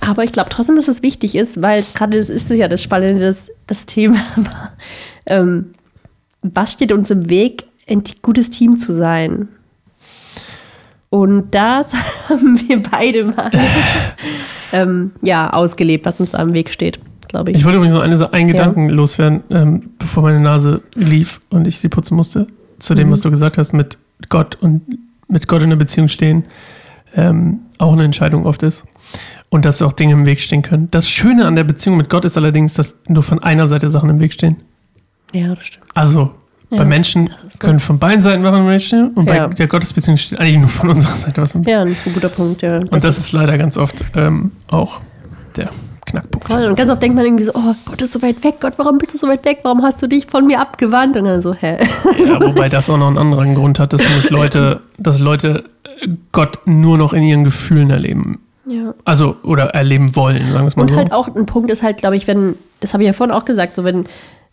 Aber 0.00 0.23
ich 0.23 0.33
glaube 0.33 0.49
trotzdem, 0.50 0.77
dass 0.77 0.87
es 0.87 1.03
wichtig 1.03 1.35
ist, 1.35 1.61
weil 1.61 1.85
gerade 1.95 2.17
das 2.17 2.29
ist 2.31 2.49
ja 2.50 2.69
das 2.69 2.83
Spannende, 2.83 3.21
das, 3.21 3.50
das 3.67 3.85
Thema. 3.87 4.21
ähm, 5.27 5.75
was 6.43 6.73
steht 6.73 6.93
uns 6.93 7.11
im 7.11 7.29
Weg, 7.29 7.65
ein 7.88 8.02
gutes 8.23 8.50
Team 8.50 8.78
zu 8.78 8.92
sein? 8.92 9.49
Und 11.11 11.54
das 11.54 11.92
haben 12.28 12.61
wir 12.68 12.83
beide 12.83 13.25
mal 13.25 13.50
ähm, 14.73 15.12
ja, 15.23 15.50
ausgelebt, 15.52 16.07
was 16.07 16.21
uns 16.21 16.33
da 16.33 16.42
im 16.42 16.52
Weg 16.52 16.71
steht, 16.71 16.99
glaube 17.28 17.50
ich. 17.50 17.59
Ich 17.59 17.64
wollte 17.64 17.78
übrigens 17.78 17.95
noch 17.95 18.02
eine, 18.02 18.33
einen 18.33 18.49
Gedanken 18.49 18.88
ja. 18.88 18.95
loswerden, 18.95 19.42
ähm, 19.50 19.90
bevor 19.99 20.23
meine 20.23 20.40
Nase 20.40 20.83
lief 20.95 21.40
und 21.50 21.66
ich 21.66 21.78
sie 21.78 21.88
putzen 21.88 22.16
musste. 22.16 22.47
Zu 22.78 22.95
dem, 22.95 23.09
mhm. 23.09 23.12
was 23.12 23.23
du 23.23 23.30
gesagt 23.30 23.59
hast, 23.59 23.73
mit 23.73 23.99
Gott 24.28 24.57
und 24.61 24.83
mit 25.28 25.49
Gott 25.49 25.62
in 25.62 25.71
der 25.71 25.76
Beziehung 25.76 26.09
stehen, 26.09 26.45
ähm, 27.16 27.61
auch 27.78 27.92
eine 27.92 28.04
Entscheidung 28.04 28.47
oft 28.47 28.62
ist. 28.62 28.85
Und 29.50 29.64
dass 29.64 29.80
auch 29.80 29.92
Dinge 29.92 30.12
im 30.12 30.26
Weg 30.26 30.40
stehen 30.40 30.61
können. 30.61 30.90
Das 30.90 31.09
Schöne 31.09 31.47
an 31.47 31.57
der 31.57 31.64
Beziehung 31.64 31.97
mit 31.97 32.11
Gott 32.11 32.26
ist 32.26 32.37
allerdings, 32.37 32.75
dass 32.75 32.99
nur 33.09 33.23
von 33.23 33.42
einer 33.42 33.66
Seite 33.66 33.88
Sachen 33.88 34.11
im 34.11 34.21
Weg 34.21 34.35
stehen. 34.35 34.57
Ja, 35.33 35.54
das 35.54 35.66
stimmt. 35.66 35.87
Also, 35.95 36.35
ja, 36.71 36.79
bei 36.79 36.85
Menschen 36.85 37.31
können 37.59 37.81
von 37.81 37.99
beiden 37.99 38.21
Seiten 38.21 38.43
Weg 38.45 38.83
stehen 38.83 39.09
und 39.15 39.29
ja. 39.29 39.47
bei 39.47 39.55
der 39.55 39.67
Gottesbeziehung 39.69 40.17
steht 40.17 40.39
eigentlich 40.39 40.59
nur 40.59 40.69
von 40.69 40.91
unserer 40.91 41.17
Seite 41.17 41.41
was. 41.41 41.57
Ja, 41.67 41.83
ein 41.83 41.97
guter 42.13 42.29
Punkt, 42.29 42.63
ja. 42.63 42.81
Das 42.81 42.89
und 42.91 43.05
das 43.05 43.19
ist, 43.19 43.27
ist 43.27 43.33
leider 43.33 43.57
ganz 43.57 43.79
oft 43.79 44.05
ähm, 44.15 44.53
auch 44.69 45.01
der 45.57 45.71
Knackpunkt. 46.05 46.47
Voll. 46.47 46.67
Und 46.67 46.77
ganz 46.77 46.91
oft 46.91 47.03
denkt 47.03 47.17
man 47.17 47.25
irgendwie 47.25 47.45
so, 47.45 47.53
oh, 47.55 47.75
Gott 47.87 48.03
ist 48.03 48.13
so 48.13 48.21
weit 48.23 48.43
weg, 48.45 48.57
Gott, 48.61 48.75
warum 48.77 48.99
bist 48.99 49.15
du 49.15 49.19
so 49.19 49.29
weit 49.29 49.45
weg? 49.45 49.61
Warum 49.63 49.83
hast 49.83 50.03
du 50.03 50.07
dich 50.07 50.27
von 50.27 50.47
mir 50.47 50.61
abgewandt? 50.61 51.17
Und 51.17 51.25
dann 51.25 51.43
so, 51.43 51.55
hä? 51.55 51.79
Ja, 52.19 52.41
wobei 52.47 52.69
das 52.69 52.91
auch 52.91 52.99
noch 52.99 53.09
einen 53.09 53.19
anderen 53.19 53.55
Grund 53.55 53.79
hat, 53.79 53.93
dass 53.93 54.07
nämlich 54.07 54.31
Leute, 54.31 54.81
dass 54.99 55.19
Leute 55.19 55.65
Gott 56.33 56.61
nur 56.67 56.99
noch 56.99 57.13
in 57.13 57.23
ihren 57.23 57.45
Gefühlen 57.45 57.91
erleben. 57.91 58.41
Ja. 58.67 58.95
Also, 59.05 59.37
oder 59.43 59.69
erleben 59.69 60.15
wollen, 60.15 60.53
sagen 60.53 60.65
wir 60.65 60.67
es 60.67 60.77
mal 60.77 60.83
Und 60.83 60.89
so. 60.91 60.97
halt 60.97 61.13
auch 61.13 61.35
ein 61.35 61.47
Punkt 61.47 61.71
ist 61.71 61.83
halt, 61.83 61.99
glaube 61.99 62.17
ich, 62.17 62.27
wenn, 62.27 62.57
das 62.81 62.93
habe 62.93 63.03
ich 63.03 63.07
ja 63.07 63.13
vorhin 63.15 63.35
auch 63.35 63.47
gesagt, 63.47 63.75
so 63.75 63.85
wenn 63.85 64.05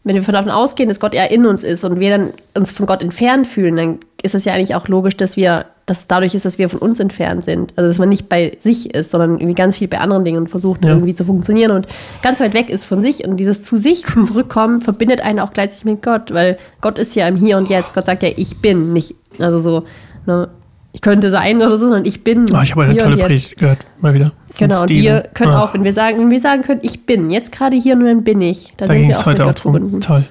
wenn 0.05 0.15
wir 0.15 0.33
davon 0.33 0.51
ausgehen, 0.51 0.87
dass 0.87 0.99
Gott 0.99 1.15
eher 1.15 1.31
in 1.31 1.47
uns 1.47 1.63
ist 1.63 1.83
und 1.83 1.99
wir 1.99 2.11
dann 2.11 2.33
uns 2.53 2.69
von 2.69 2.85
Gott 2.85 3.01
entfernt 3.01 3.47
fühlen, 3.47 3.75
dann 3.75 3.99
ist 4.21 4.35
es 4.35 4.45
ja 4.45 4.53
eigentlich 4.53 4.75
auch 4.75 4.87
logisch, 4.87 5.17
dass 5.17 5.35
wir, 5.35 5.65
dass 5.87 6.01
es 6.01 6.07
dadurch 6.07 6.35
ist, 6.35 6.45
dass 6.45 6.59
wir 6.59 6.69
von 6.69 6.79
uns 6.79 6.99
entfernt 6.99 7.43
sind. 7.43 7.73
Also 7.75 7.89
dass 7.89 7.97
man 7.97 8.09
nicht 8.09 8.29
bei 8.29 8.55
sich 8.59 8.93
ist, 8.93 9.09
sondern 9.09 9.39
irgendwie 9.39 9.55
ganz 9.55 9.77
viel 9.77 9.87
bei 9.87 9.99
anderen 9.99 10.23
Dingen 10.23 10.45
versucht 10.45 10.85
ja. 10.85 10.91
irgendwie 10.91 11.15
zu 11.15 11.25
funktionieren 11.25 11.71
und 11.71 11.87
ganz 12.21 12.39
weit 12.39 12.53
weg 12.53 12.69
ist 12.69 12.85
von 12.85 13.01
sich. 13.01 13.25
Und 13.25 13.37
dieses 13.37 13.63
zu 13.63 13.77
sich 13.77 14.05
zurückkommen 14.25 14.81
verbindet 14.81 15.21
einen 15.21 15.39
auch 15.39 15.53
gleichzeitig 15.53 15.85
mit 15.85 16.03
Gott, 16.03 16.31
weil 16.31 16.59
Gott 16.81 16.99
ist 16.99 17.15
ja 17.15 17.27
im 17.27 17.35
Hier 17.35 17.57
und 17.57 17.71
Jetzt. 17.71 17.95
Gott 17.95 18.05
sagt 18.05 18.21
ja, 18.21 18.29
ich 18.35 18.61
bin 18.61 18.93
nicht. 18.93 19.15
Also 19.39 19.57
so, 19.57 19.85
ne, 20.27 20.49
ich 20.95 21.01
könnte 21.01 21.29
sein 21.29 21.57
oder 21.57 21.71
so, 21.71 21.77
sondern 21.77 22.05
ich 22.05 22.23
bin. 22.23 22.45
Oh, 22.53 22.61
ich 22.61 22.71
habe 22.71 22.85
eine 22.85 22.95
tolle 22.95 23.17
Predigt 23.17 23.57
gehört, 23.57 23.79
mal 23.99 24.13
wieder. 24.13 24.31
Genau, 24.57 24.83
und 24.83 24.89
wir 24.89 25.23
können 25.33 25.51
ah. 25.51 25.65
auch, 25.65 25.73
wenn 25.73 25.83
wir 25.83 25.91
sagen, 25.91 26.19
wenn 26.19 26.31
wir 26.31 26.39
sagen 26.39 26.61
können, 26.61 26.79
ich 26.83 27.05
bin, 27.05 27.31
jetzt 27.31 27.51
gerade 27.51 27.75
hier 27.75 27.97
nur 27.97 28.07
dann 28.07 28.23
bin 28.23 28.39
ich. 28.39 28.71
Dann 28.77 28.87
da 28.87 28.93
ging 28.93 29.09
es 29.09 29.25
heute 29.25 29.45
auch 29.45 29.53
drum. 29.53 29.73
Verbunden. 29.73 29.99
Toll. 29.99 30.25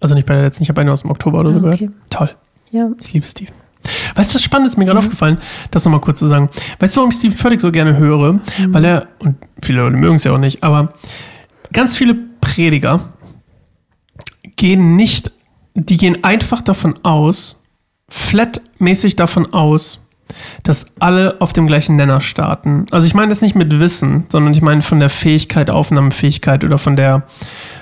Also 0.00 0.16
nicht 0.16 0.26
bei 0.26 0.34
der 0.34 0.42
letzten, 0.42 0.64
ich 0.64 0.68
habe 0.68 0.80
eine 0.80 0.90
aus 0.90 1.02
dem 1.02 1.12
Oktober 1.12 1.38
oder 1.38 1.52
so 1.52 1.60
ah, 1.60 1.68
okay. 1.68 1.86
gehört. 1.86 1.94
Toll. 2.10 2.30
Ja. 2.72 2.90
Ich 3.00 3.12
liebe 3.12 3.24
Steve. 3.24 3.52
Weißt 4.16 4.32
du, 4.32 4.34
was 4.34 4.42
spannend 4.42 4.66
ist 4.66 4.76
mir 4.76 4.86
gerade 4.86 4.98
mhm. 4.98 5.04
aufgefallen, 5.04 5.38
das 5.70 5.84
nochmal 5.84 6.00
kurz 6.00 6.18
zu 6.18 6.26
sagen. 6.26 6.50
Weißt 6.80 6.96
du, 6.96 6.98
warum 6.98 7.10
ich 7.12 7.18
Steve 7.18 7.36
völlig 7.36 7.60
so 7.60 7.70
gerne 7.70 7.96
höre? 7.96 8.32
Mhm. 8.32 8.40
Weil 8.70 8.84
er, 8.84 9.06
und 9.20 9.36
viele 9.62 9.82
Leute 9.82 9.96
mögen 9.96 10.16
es 10.16 10.24
ja 10.24 10.32
auch 10.32 10.38
nicht, 10.38 10.64
aber 10.64 10.94
ganz 11.72 11.96
viele 11.96 12.16
Prediger 12.40 12.98
gehen 14.56 14.96
nicht, 14.96 15.30
die 15.74 15.96
gehen 15.96 16.24
einfach 16.24 16.60
davon 16.60 16.98
aus, 17.04 17.61
flatmäßig 18.12 19.16
davon 19.16 19.54
aus, 19.54 20.00
dass 20.62 20.86
alle 20.98 21.40
auf 21.40 21.52
dem 21.52 21.66
gleichen 21.66 21.96
Nenner 21.96 22.20
starten. 22.20 22.86
Also 22.90 23.06
ich 23.06 23.14
meine 23.14 23.28
das 23.30 23.40
nicht 23.40 23.54
mit 23.54 23.80
Wissen, 23.80 24.24
sondern 24.28 24.52
ich 24.52 24.60
meine 24.60 24.82
von 24.82 25.00
der 25.00 25.08
Fähigkeit, 25.08 25.70
Aufnahmefähigkeit 25.70 26.62
oder 26.62 26.78
von 26.78 26.94
der, 26.94 27.24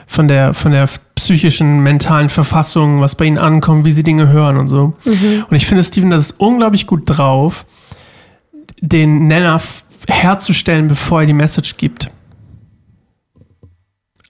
von 0.06 0.28
der, 0.28 0.54
von 0.54 0.72
der 0.72 0.88
psychischen, 1.16 1.80
mentalen 1.80 2.28
Verfassung, 2.28 3.00
was 3.00 3.16
bei 3.16 3.24
ihnen 3.24 3.38
ankommt, 3.38 3.84
wie 3.84 3.90
sie 3.90 4.04
Dinge 4.04 4.28
hören 4.28 4.56
und 4.56 4.68
so. 4.68 4.94
Mhm. 5.04 5.44
Und 5.48 5.56
ich 5.56 5.66
finde, 5.66 5.82
Steven, 5.82 6.10
das 6.10 6.30
ist 6.30 6.40
unglaublich 6.40 6.86
gut 6.86 7.02
drauf, 7.06 7.66
den 8.80 9.26
Nenner 9.26 9.60
herzustellen, 10.08 10.88
bevor 10.88 11.20
er 11.22 11.26
die 11.26 11.32
Message 11.32 11.76
gibt. 11.76 12.08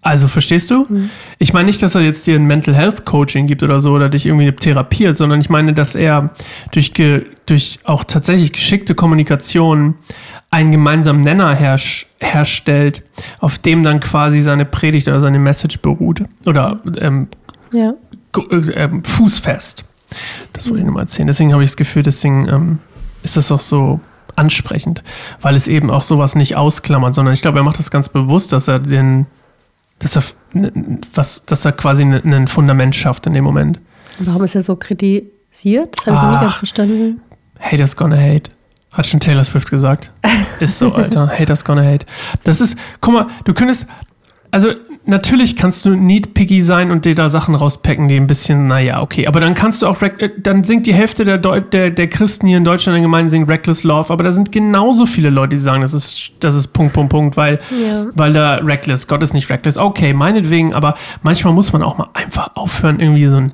Also, 0.02 0.28
verstehst 0.28 0.70
du? 0.70 0.86
Mhm. 0.88 1.10
Ich 1.38 1.52
meine 1.52 1.66
nicht, 1.66 1.82
dass 1.82 1.94
er 1.94 2.00
jetzt 2.00 2.26
dir 2.26 2.34
ein 2.34 2.46
Mental 2.46 2.74
Health 2.74 3.04
Coaching 3.04 3.46
gibt 3.46 3.62
oder 3.62 3.80
so 3.80 3.92
oder 3.92 4.08
dich 4.08 4.24
irgendwie 4.24 4.50
therapiert, 4.50 5.16
sondern 5.16 5.40
ich 5.40 5.50
meine, 5.50 5.74
dass 5.74 5.94
er 5.94 6.30
durch, 6.72 6.92
durch 7.46 7.78
auch 7.84 8.04
tatsächlich 8.04 8.52
geschickte 8.52 8.94
Kommunikation 8.94 9.94
einen 10.50 10.72
gemeinsamen 10.72 11.20
Nenner 11.20 11.54
her 11.54 11.76
herstellt, 12.20 13.04
auf 13.38 13.58
dem 13.58 13.82
dann 13.82 14.00
quasi 14.00 14.40
seine 14.40 14.64
Predigt 14.64 15.06
oder 15.08 15.20
seine 15.20 15.38
Message 15.38 15.80
beruht. 15.80 16.24
Oder 16.46 16.80
ähm, 16.98 17.28
ja. 17.72 17.94
ähm, 18.52 19.04
fußfest. 19.04 19.84
Das 20.52 20.68
wollte 20.68 20.80
ich 20.80 20.84
nur 20.86 20.94
mal 20.94 21.02
erzählen. 21.02 21.26
Deswegen 21.26 21.52
habe 21.52 21.62
ich 21.62 21.70
das 21.70 21.76
Gefühl, 21.76 22.02
deswegen 22.02 22.48
ähm, 22.48 22.78
ist 23.22 23.36
das 23.36 23.52
auch 23.52 23.60
so 23.60 24.00
ansprechend, 24.34 25.02
weil 25.40 25.54
es 25.54 25.68
eben 25.68 25.90
auch 25.90 26.02
sowas 26.02 26.34
nicht 26.34 26.56
ausklammert, 26.56 27.14
sondern 27.14 27.34
ich 27.34 27.42
glaube, 27.42 27.58
er 27.58 27.64
macht 27.64 27.78
das 27.78 27.90
ganz 27.90 28.08
bewusst, 28.08 28.52
dass 28.52 28.66
er 28.66 28.78
den 28.78 29.26
dass 30.00 30.16
er, 30.16 30.22
was, 31.14 31.44
dass 31.46 31.64
er 31.64 31.72
quasi 31.72 32.02
ein 32.02 32.48
Fundament 32.48 32.96
schafft 32.96 33.26
in 33.26 33.34
dem 33.34 33.44
Moment. 33.44 33.78
Warum 34.18 34.44
ist 34.44 34.56
er 34.56 34.62
so 34.62 34.74
kritisiert? 34.76 35.96
Das 35.96 36.06
habe 36.06 36.16
ich 36.16 36.22
noch 36.22 36.30
nie 36.32 36.44
ganz 36.46 36.56
verstanden. 36.56 37.20
Haters 37.60 37.96
gonna 37.96 38.16
hate. 38.16 38.50
Hat 38.92 39.06
schon 39.06 39.20
Taylor 39.20 39.44
Swift 39.44 39.70
gesagt. 39.70 40.10
Ist 40.60 40.78
so, 40.78 40.92
Alter. 40.92 41.28
Haters 41.28 41.64
gonna 41.64 41.84
hate. 41.84 42.06
Das 42.42 42.60
ist, 42.60 42.76
guck 43.00 43.14
mal, 43.14 43.26
du 43.44 43.54
könntest, 43.54 43.86
also 44.50 44.72
natürlich 45.04 45.56
kannst 45.56 45.84
du 45.84 45.90
needpicky 45.90 46.60
sein 46.60 46.90
und 46.90 47.04
dir 47.04 47.14
da 47.14 47.28
Sachen 47.28 47.54
rauspacken, 47.54 48.08
die 48.08 48.16
ein 48.16 48.26
bisschen, 48.26 48.66
naja, 48.66 49.02
okay. 49.02 49.26
Aber 49.26 49.40
dann 49.40 49.54
kannst 49.54 49.82
du 49.82 49.86
auch, 49.86 50.00
äh, 50.02 50.30
dann 50.38 50.64
singt 50.64 50.86
die 50.86 50.94
Hälfte 50.94 51.24
der, 51.24 51.38
der, 51.38 51.90
der 51.90 52.08
Christen 52.08 52.46
hier 52.46 52.58
in 52.58 52.64
Deutschland 52.64 52.96
in 52.96 53.02
Gemeinden 53.02 53.28
singen 53.28 53.46
Reckless 53.46 53.82
Love, 53.82 54.12
aber 54.12 54.24
da 54.24 54.32
sind 54.32 54.52
genauso 54.52 55.06
viele 55.06 55.30
Leute, 55.30 55.56
die 55.56 55.62
sagen, 55.62 55.82
das 55.82 55.94
ist, 55.94 56.32
das 56.40 56.54
ist 56.54 56.68
Punkt, 56.68 56.92
Punkt, 56.92 57.10
Punkt, 57.10 57.36
weil, 57.36 57.60
ja. 57.70 58.06
weil 58.14 58.32
da 58.32 58.56
Reckless, 58.56 59.06
Gott 59.06 59.22
ist 59.22 59.34
nicht 59.34 59.50
Reckless. 59.50 59.78
Okay, 59.78 60.12
meinetwegen, 60.12 60.74
aber 60.74 60.94
manchmal 61.22 61.52
muss 61.52 61.72
man 61.72 61.82
auch 61.82 61.98
mal 61.98 62.08
einfach 62.14 62.50
aufhören, 62.54 63.00
irgendwie 63.00 63.26
so 63.26 63.36
ein, 63.36 63.52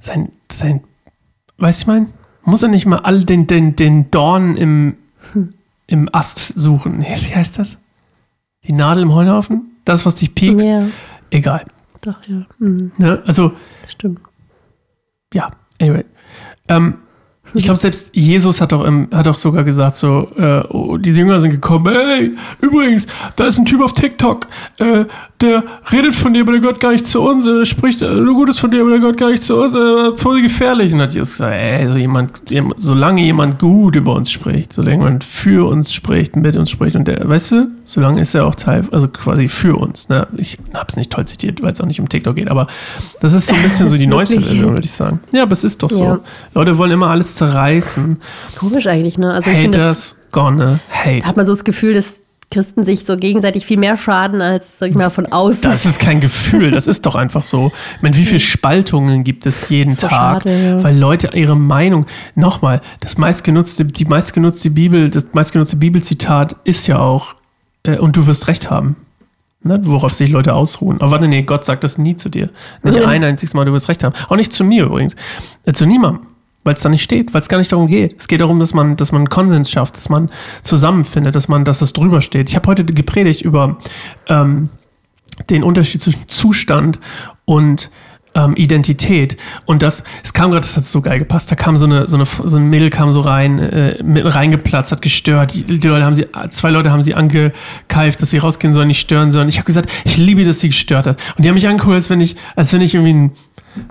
sein, 0.00 0.32
sein, 0.50 0.82
weißt 1.58 1.80
du, 1.80 1.82
ich 1.82 1.86
meine? 1.86 2.06
Muss 2.44 2.62
er 2.62 2.68
nicht 2.70 2.86
mal 2.86 3.00
all 3.00 3.24
den, 3.24 3.46
den, 3.46 3.76
den 3.76 4.10
Dorn 4.10 4.56
im, 4.56 4.96
im 5.86 6.08
Ast 6.12 6.52
suchen? 6.54 7.02
Wie 7.02 7.34
heißt 7.34 7.58
das? 7.58 7.76
Die 8.64 8.72
Nadel 8.72 9.02
im 9.02 9.14
Heuhaufen? 9.14 9.68
Das, 9.88 10.06
was 10.06 10.16
dich 10.16 10.34
piekst, 10.34 10.66
ja. 10.66 10.86
egal. 11.30 11.64
Doch, 12.02 12.22
ja. 12.26 12.46
Mhm. 12.58 12.92
Ne? 12.98 13.22
Also, 13.26 13.52
stimmt. 13.88 14.20
Ja, 15.32 15.50
anyway. 15.80 16.04
Ähm, 16.68 16.98
ich 17.54 17.64
glaube, 17.64 17.78
selbst 17.78 18.14
Jesus 18.14 18.60
hat 18.60 18.72
doch, 18.72 18.84
im, 18.84 19.08
hat 19.12 19.26
doch 19.26 19.36
sogar 19.36 19.64
gesagt, 19.64 19.96
so, 19.96 20.28
äh, 20.36 20.62
oh, 20.68 20.96
die 20.98 21.10
Jünger 21.10 21.40
sind 21.40 21.50
gekommen, 21.50 21.94
ey, 21.94 22.32
übrigens, 22.60 23.06
da 23.36 23.46
ist 23.46 23.58
ein 23.58 23.64
Typ 23.64 23.82
auf 23.82 23.92
TikTok, 23.92 24.46
äh, 24.78 25.04
der 25.40 25.62
redet 25.92 26.14
von 26.14 26.34
dir, 26.34 26.42
aber 26.42 26.52
der 26.52 26.60
gehört 26.60 26.80
gar 26.80 26.92
nicht 26.92 27.06
zu 27.06 27.20
uns, 27.20 27.44
der 27.44 27.64
spricht 27.64 28.02
äh, 28.02 28.12
nur 28.12 28.34
Gutes 28.34 28.58
von 28.58 28.70
dir, 28.70 28.80
aber 28.80 28.90
der 28.90 28.98
gehört 28.98 29.18
gar 29.18 29.30
nicht 29.30 29.42
zu 29.42 29.56
uns, 29.56 29.74
äh, 29.74 30.16
voll 30.16 30.42
gefährlich. 30.42 30.92
Und 30.92 31.00
hat 31.00 31.12
Jesus 31.12 31.32
gesagt, 31.32 31.54
ey, 31.54 31.86
so 31.86 31.96
jemand, 31.96 32.50
jemand, 32.50 32.80
solange 32.80 33.22
jemand 33.22 33.58
gut 33.58 33.96
über 33.96 34.14
uns 34.14 34.32
spricht, 34.32 34.72
solange 34.72 35.04
man 35.04 35.20
für 35.20 35.68
uns 35.68 35.92
spricht, 35.92 36.34
mit 36.34 36.56
uns 36.56 36.70
spricht, 36.70 36.96
und 36.96 37.06
der, 37.06 37.28
weißt 37.28 37.52
du, 37.52 37.70
solange 37.84 38.20
ist 38.20 38.34
er 38.34 38.46
auch 38.46 38.56
Teil, 38.56 38.84
also 38.90 39.08
quasi 39.08 39.48
für 39.48 39.76
uns. 39.76 40.08
Ne? 40.08 40.26
Ich 40.36 40.58
habe 40.74 40.86
es 40.88 40.96
nicht 40.96 41.12
toll 41.12 41.24
zitiert, 41.26 41.62
weil 41.62 41.72
es 41.72 41.80
auch 41.80 41.86
nicht 41.86 42.00
um 42.00 42.08
TikTok 42.08 42.34
geht, 42.34 42.48
aber 42.48 42.66
das 43.20 43.32
ist 43.32 43.46
so 43.46 43.54
ein 43.54 43.62
bisschen 43.62 43.88
so 43.88 43.96
die 43.96 44.08
19-Version, 44.08 44.72
würde 44.72 44.84
ich 44.84 44.92
sagen. 44.92 45.20
Ja, 45.30 45.42
aber 45.42 45.52
es 45.52 45.62
ist 45.62 45.82
doch 45.82 45.90
so. 45.90 46.04
Ja. 46.04 46.20
Leute 46.54 46.76
wollen 46.78 46.90
immer 46.90 47.08
alles 47.08 47.36
zerreißen. 47.38 48.18
Komisch 48.58 48.86
eigentlich, 48.86 49.18
ne? 49.18 49.32
Also 49.32 49.50
Haters 49.50 50.10
find, 50.10 50.32
gonna 50.32 50.80
hate. 50.90 51.24
Hat 51.24 51.36
man 51.36 51.46
so 51.46 51.52
das 51.52 51.64
Gefühl, 51.64 51.94
dass 51.94 52.20
Christen 52.50 52.82
sich 52.82 53.04
so 53.04 53.16
gegenseitig 53.18 53.66
viel 53.66 53.76
mehr 53.76 53.96
schaden 53.98 54.40
als, 54.40 54.78
sag 54.78 54.90
ich 54.90 54.96
mal, 54.96 55.10
von 55.10 55.26
außen. 55.26 55.62
Das 55.62 55.84
ist 55.84 55.98
kein 55.98 56.20
Gefühl, 56.20 56.70
das 56.70 56.86
ist 56.86 57.04
doch 57.04 57.14
einfach 57.14 57.42
so. 57.42 57.72
Ich 57.96 58.02
meine, 58.02 58.16
wie 58.16 58.24
viele 58.24 58.40
Spaltungen 58.54 59.22
gibt 59.22 59.44
es 59.44 59.68
jeden 59.68 59.94
so 59.94 60.08
Tag? 60.08 60.42
Schade, 60.42 60.64
ja. 60.64 60.82
Weil 60.82 60.96
Leute 60.96 61.30
ihre 61.34 61.56
Meinung, 61.56 62.06
nochmal, 62.34 62.80
das 63.00 63.18
meistgenutzte, 63.18 63.84
die 63.84 64.06
meistgenutzte 64.06 64.70
Bibel, 64.70 65.10
das 65.10 65.26
meistgenutzte 65.32 65.76
Bibelzitat 65.76 66.56
ist 66.64 66.86
ja 66.86 66.98
auch, 66.98 67.34
äh, 67.82 67.98
und 67.98 68.16
du 68.16 68.26
wirst 68.26 68.48
recht 68.48 68.70
haben. 68.70 68.96
Ne, 69.60 69.80
worauf 69.82 70.14
sich 70.14 70.30
Leute 70.30 70.54
ausruhen. 70.54 71.00
Aber 71.00 71.10
warte, 71.10 71.26
nee, 71.26 71.42
Gott 71.42 71.64
sagt 71.64 71.82
das 71.82 71.98
nie 71.98 72.14
zu 72.14 72.28
dir. 72.28 72.48
Nicht 72.84 73.02
ein 73.02 73.24
einziges 73.24 73.54
Mal, 73.54 73.64
du 73.64 73.72
wirst 73.72 73.88
recht 73.88 74.04
haben. 74.04 74.14
Auch 74.28 74.36
nicht 74.36 74.52
zu 74.52 74.62
mir 74.62 74.84
übrigens. 74.84 75.16
Äh, 75.66 75.72
zu 75.72 75.84
niemandem 75.84 76.27
weil 76.68 76.74
es 76.74 76.82
da 76.82 76.90
nicht 76.90 77.02
steht, 77.02 77.32
weil 77.32 77.40
es 77.40 77.48
gar 77.48 77.56
nicht 77.56 77.72
darum 77.72 77.86
geht. 77.86 78.16
Es 78.18 78.28
geht 78.28 78.42
darum, 78.42 78.60
dass 78.60 78.74
man, 78.74 78.98
dass 78.98 79.10
man 79.10 79.30
Konsens 79.30 79.70
schafft, 79.70 79.96
dass 79.96 80.10
man 80.10 80.30
zusammenfindet, 80.60 81.34
dass 81.34 81.48
man, 81.48 81.64
dass 81.64 81.80
es 81.80 81.94
drüber 81.94 82.20
steht. 82.20 82.50
Ich 82.50 82.56
habe 82.56 82.68
heute 82.68 82.84
gepredigt 82.84 83.40
über 83.40 83.78
ähm, 84.26 84.68
den 85.48 85.62
Unterschied 85.62 86.02
zwischen 86.02 86.28
Zustand 86.28 87.00
und 87.46 87.90
ähm, 88.34 88.54
Identität. 88.54 89.38
Und 89.64 89.82
das, 89.82 90.04
es 90.22 90.34
kam 90.34 90.50
gerade, 90.50 90.66
das 90.66 90.76
hat 90.76 90.84
so 90.84 91.00
geil 91.00 91.18
gepasst. 91.18 91.50
Da 91.50 91.56
kam 91.56 91.78
so 91.78 91.86
eine, 91.86 92.06
so 92.06 92.18
eine, 92.18 92.26
so 92.26 92.58
ein 92.58 92.68
Mädel 92.68 92.90
kam 92.90 93.12
so 93.12 93.20
rein, 93.20 93.58
äh, 93.58 93.96
reingeplatzt, 94.04 94.92
hat 94.92 95.00
gestört. 95.00 95.54
Die, 95.54 95.78
die, 95.78 95.88
Leute 95.88 96.04
haben 96.04 96.14
sie, 96.14 96.26
zwei 96.50 96.68
Leute 96.68 96.92
haben 96.92 97.00
sie 97.00 97.14
angekeift, 97.14 98.20
dass 98.20 98.28
sie 98.28 98.36
rausgehen 98.36 98.74
sollen, 98.74 98.88
nicht 98.88 99.00
stören 99.00 99.30
sollen. 99.30 99.48
Ich 99.48 99.56
habe 99.56 99.64
gesagt, 99.64 99.90
ich 100.04 100.18
liebe, 100.18 100.44
dass 100.44 100.60
sie 100.60 100.68
gestört 100.68 101.06
hat. 101.06 101.18
Und 101.38 101.46
die 101.46 101.48
haben 101.48 101.54
mich 101.54 101.66
angeguckt, 101.66 101.94
als 101.94 102.10
wenn 102.10 102.20
ich, 102.20 102.36
als 102.56 102.74
wenn 102.74 102.82
ich 102.82 102.94
irgendwie 102.94 103.14
ein 103.14 103.32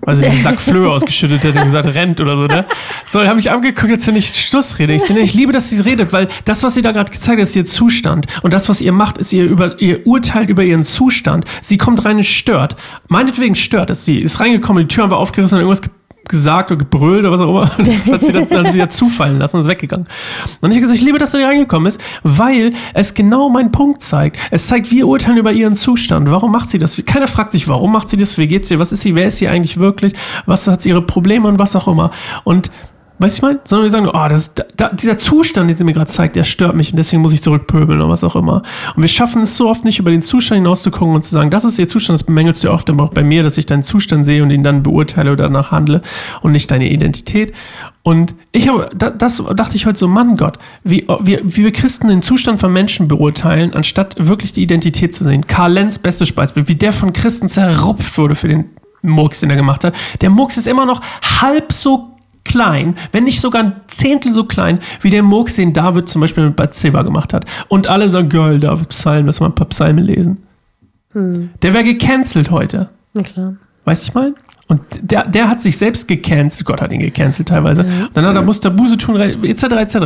weiß 0.01 0.19
ich 0.19 0.25
einen 0.25 0.41
Sack 0.41 0.59
Flöhe 0.59 0.89
ausgeschüttet 0.89 1.43
hätte 1.43 1.59
und 1.59 1.65
gesagt, 1.65 1.93
rennt 1.93 2.19
oder 2.19 2.35
so, 2.35 2.45
ne? 2.45 2.65
So, 3.09 3.21
ich 3.21 3.27
habe 3.27 3.37
mich 3.37 3.51
angeguckt, 3.51 3.91
als 3.91 4.07
wenn 4.07 4.15
ich 4.15 4.35
Schluss 4.35 4.79
rede. 4.79 4.93
Ich, 4.93 5.09
ich 5.09 5.33
liebe, 5.33 5.51
dass 5.51 5.69
sie 5.69 5.79
redet, 5.79 6.13
weil 6.13 6.27
das, 6.45 6.63
was 6.63 6.73
sie 6.73 6.81
da 6.81 6.91
gerade 6.91 7.11
gezeigt 7.11 7.39
hat, 7.39 7.47
ist 7.47 7.55
ihr 7.55 7.65
Zustand. 7.65 8.25
Und 8.43 8.53
das, 8.53 8.69
was 8.69 8.81
ihr 8.81 8.91
macht, 8.91 9.17
ist 9.17 9.33
ihr, 9.33 9.45
über, 9.45 9.79
ihr 9.79 10.05
urteilt 10.05 10.49
über 10.49 10.63
ihren 10.63 10.83
Zustand. 10.83 11.45
Sie 11.61 11.77
kommt 11.77 12.05
rein 12.05 12.17
und 12.17 12.25
stört. 12.25 12.75
Meinetwegen 13.07 13.55
stört 13.55 13.89
es 13.89 14.05
sie. 14.05 14.19
Ist 14.19 14.39
reingekommen, 14.39 14.87
die 14.87 14.93
Tür 14.93 15.03
haben 15.03 15.11
wir 15.11 15.17
aufgerissen, 15.17 15.57
hat 15.57 15.61
irgendwas 15.61 15.81
gesagt 16.27 16.71
oder 16.71 16.77
gebrüllt 16.77 17.21
oder 17.21 17.31
was 17.31 17.41
auch 17.41 17.49
immer. 17.49 17.71
Das 17.77 18.05
hat 18.07 18.23
sie 18.23 18.33
dann, 18.33 18.49
dann 18.49 18.73
wieder 18.73 18.89
zufallen 18.89 19.39
lassen 19.39 19.57
und 19.57 19.61
ist 19.61 19.67
weggegangen. 19.67 20.07
Und 20.61 20.71
ich 20.71 20.77
habe 20.77 20.81
gesagt, 20.81 20.99
ich 20.99 21.05
liebe, 21.05 21.17
dass 21.17 21.31
sie 21.31 21.41
reingekommen 21.41 21.87
ist, 21.87 22.01
weil 22.23 22.73
es 22.93 23.13
genau 23.13 23.49
meinen 23.49 23.71
Punkt 23.71 24.01
zeigt. 24.01 24.37
Es 24.51 24.67
zeigt, 24.67 24.91
wir 24.91 25.07
urteilen 25.07 25.37
über 25.37 25.51
ihren 25.51 25.75
Zustand. 25.75 26.29
Warum 26.31 26.51
macht 26.51 26.69
sie 26.69 26.79
das? 26.79 27.01
Keiner 27.05 27.27
fragt 27.27 27.51
sich, 27.53 27.67
warum 27.67 27.91
macht 27.91 28.09
sie 28.09 28.17
das? 28.17 28.37
Wie 28.37 28.47
geht's 28.47 28.69
ihr? 28.71 28.79
Was 28.79 28.91
ist 28.91 29.01
sie? 29.01 29.15
Wer 29.15 29.27
ist 29.27 29.37
sie 29.37 29.47
eigentlich 29.47 29.77
wirklich? 29.77 30.13
Was 30.45 30.67
hat 30.67 30.81
sie 30.81 30.89
ihre 30.89 31.01
Probleme 31.01 31.47
und 31.47 31.59
was 31.59 31.75
auch 31.75 31.87
immer? 31.87 32.11
Und 32.43 32.71
Weißt 33.19 33.37
du, 33.37 33.39
ich 33.39 33.41
meine? 33.41 33.59
Sondern 33.63 33.83
wir 33.83 33.89
sagen, 33.89 34.07
oh, 34.07 34.27
das, 34.29 34.53
da, 34.75 34.89
dieser 34.89 35.17
Zustand, 35.17 35.69
den 35.69 35.77
sie 35.77 35.83
mir 35.83 35.93
gerade 35.93 36.09
zeigt, 36.09 36.35
der 36.35 36.43
stört 36.43 36.75
mich 36.75 36.91
und 36.91 36.97
deswegen 36.97 37.21
muss 37.21 37.33
ich 37.33 37.41
zurückpöbeln 37.41 37.99
oder 37.99 38.09
was 38.09 38.23
auch 38.23 38.35
immer. 38.35 38.61
Und 38.95 39.01
wir 39.01 39.07
schaffen 39.07 39.41
es 39.41 39.57
so 39.57 39.69
oft 39.69 39.85
nicht, 39.85 39.97
über 39.97 40.11
den 40.11 40.21
Zustand 40.21 40.59
hinauszugucken 40.59 41.15
und 41.15 41.23
zu 41.23 41.31
sagen, 41.31 41.49
das 41.49 41.65
ist 41.65 41.79
ihr 41.79 41.87
Zustand, 41.87 42.19
das 42.19 42.25
bemängelst 42.25 42.63
du 42.63 42.71
oft 42.71 42.89
aber 42.89 43.03
auch 43.03 43.09
bei 43.09 43.23
mir, 43.23 43.41
dass 43.41 43.57
ich 43.57 43.65
deinen 43.65 43.81
Zustand 43.81 44.25
sehe 44.25 44.43
und 44.43 44.51
ihn 44.51 44.63
dann 44.63 44.83
beurteile 44.83 45.31
oder 45.31 45.45
danach 45.45 45.71
handle 45.71 46.01
und 46.41 46.51
nicht 46.51 46.69
deine 46.69 46.89
Identität. 46.89 47.53
Und 48.03 48.35
ich 48.51 48.67
habe, 48.67 48.89
das 48.95 49.43
dachte 49.55 49.75
ich 49.75 49.85
heute 49.85 49.97
so, 49.97 50.07
Mann 50.07 50.37
Gott, 50.37 50.59
wie, 50.83 51.07
wie, 51.21 51.39
wie 51.43 51.63
wir 51.63 51.71
Christen 51.73 52.07
den 52.07 52.21
Zustand 52.21 52.59
von 52.59 52.71
Menschen 52.71 53.07
beurteilen, 53.07 53.73
anstatt 53.73 54.15
wirklich 54.19 54.53
die 54.53 54.61
Identität 54.61 55.13
zu 55.13 55.23
sehen. 55.23 55.47
Karl 55.47 55.73
Lenz, 55.73 55.97
bestes 55.99 56.31
Beispiel, 56.31 56.67
wie 56.67 56.75
der 56.75 56.93
von 56.93 57.13
Christen 57.13 57.49
zerrupft 57.49 58.17
wurde 58.17 58.35
für 58.35 58.47
den 58.47 58.65
Murks, 59.01 59.39
den 59.39 59.49
er 59.49 59.55
gemacht 59.55 59.83
hat. 59.83 59.95
Der 60.21 60.29
Murks 60.29 60.57
ist 60.57 60.67
immer 60.67 60.85
noch 60.85 61.01
halb 61.41 61.73
so 61.73 62.16
klein, 62.47 62.95
wenn 63.11 63.25
nicht 63.25 63.41
sogar 63.41 63.63
ein 63.63 63.73
Zehntel 63.87 64.31
so 64.31 64.45
klein, 64.45 64.79
wie 65.01 65.09
der 65.09 65.23
Murks, 65.23 65.55
den 65.55 65.73
David 65.73 66.09
zum 66.09 66.21
Beispiel 66.21 66.45
mit 66.45 66.55
Bathseba 66.55 67.03
gemacht 67.03 67.33
hat. 67.33 67.45
Und 67.67 67.87
alle 67.87 68.09
sagen, 68.09 68.29
geil, 68.29 68.59
David 68.59 68.89
Psalm, 68.89 69.25
lass 69.25 69.39
mal 69.39 69.47
ein 69.47 69.55
paar 69.55 69.67
Psalmen 69.67 70.03
lesen. 70.03 70.43
Hm. 71.13 71.49
Der 71.61 71.73
wäre 71.73 71.83
gecancelt 71.83 72.51
heute. 72.51 72.89
Na 73.13 73.23
klar. 73.23 73.55
Weißt 73.85 74.03
du, 74.03 74.09
ich 74.09 74.15
meine? 74.15 74.35
Und 74.69 74.81
der, 75.01 75.25
der 75.25 75.49
hat 75.49 75.61
sich 75.61 75.77
selbst 75.77 76.09
gecancelt, 76.09 76.65
Gott 76.65 76.81
hat 76.81 76.91
ihn 76.91 76.99
gecancelt 76.99 77.47
teilweise. 77.47 77.83
Ja. 77.83 78.09
Dann 78.13 78.25
hat 78.25 78.35
er 78.35 78.41
musste 78.41 78.69
Buße 78.69 78.97
tun, 78.97 79.15
etc., 79.17 79.63
etc. 79.63 79.97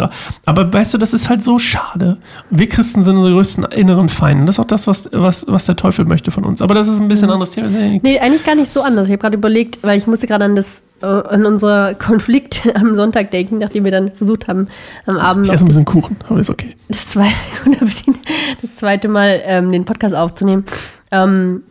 Aber 0.46 0.72
weißt 0.72 0.94
du, 0.94 0.98
das 1.00 1.14
ist 1.14 1.30
halt 1.30 1.42
so 1.42 1.58
schade. 1.58 2.18
Wir 2.52 2.70
Christen 2.70 3.02
sind 3.02 3.16
unsere 3.16 3.34
größten 3.34 3.64
inneren 3.66 4.08
Feinde. 4.08 4.46
Das 4.46 4.56
ist 4.56 4.60
auch 4.60 4.66
das, 4.66 4.86
was, 4.86 5.10
was, 5.12 5.46
was 5.48 5.66
der 5.66 5.76
Teufel 5.76 6.06
möchte 6.06 6.30
von 6.30 6.46
uns. 6.46 6.62
Aber 6.62 6.76
das 6.76 6.88
ist 6.88 7.00
ein 7.00 7.08
bisschen 7.08 7.30
ein 7.30 7.34
anderes 7.34 7.52
Thema. 7.52 7.70
Nee, 7.70 8.20
eigentlich 8.20 8.44
gar 8.44 8.54
nicht 8.54 8.72
so 8.72 8.84
anders. 8.84 9.08
Ich 9.08 9.12
habe 9.12 9.22
gerade 9.22 9.38
überlegt, 9.38 9.80
weil 9.82 9.98
ich 9.98 10.06
musste 10.06 10.28
gerade 10.28 10.46
an 10.46 10.56
das 10.56 10.84
an 11.08 11.46
unser 11.46 11.96
Konflikt 11.96 12.68
am 12.76 12.96
Sonntag 12.96 13.32
denken, 13.32 13.58
nachdem 13.58 13.86
wir 13.86 13.92
dann 13.92 14.12
versucht 14.12 14.48
haben, 14.48 14.68
am 15.06 15.18
Abend 15.18 15.48
ich 15.48 15.54
esse 15.54 15.66
ein 15.66 15.68
bisschen 15.68 15.86
Kuchen, 15.86 16.18
aber 16.28 16.40
ist 16.40 16.50
okay. 16.50 16.76
Das 16.90 17.08
zweite, 17.08 17.36
das 18.62 18.76
zweite 18.76 19.08
Mal 19.08 19.42
ähm, 19.46 19.72
den 19.72 19.86
Podcast 19.86 20.16
aufzunehmen. 20.16 20.66
Ähm, 21.12 21.64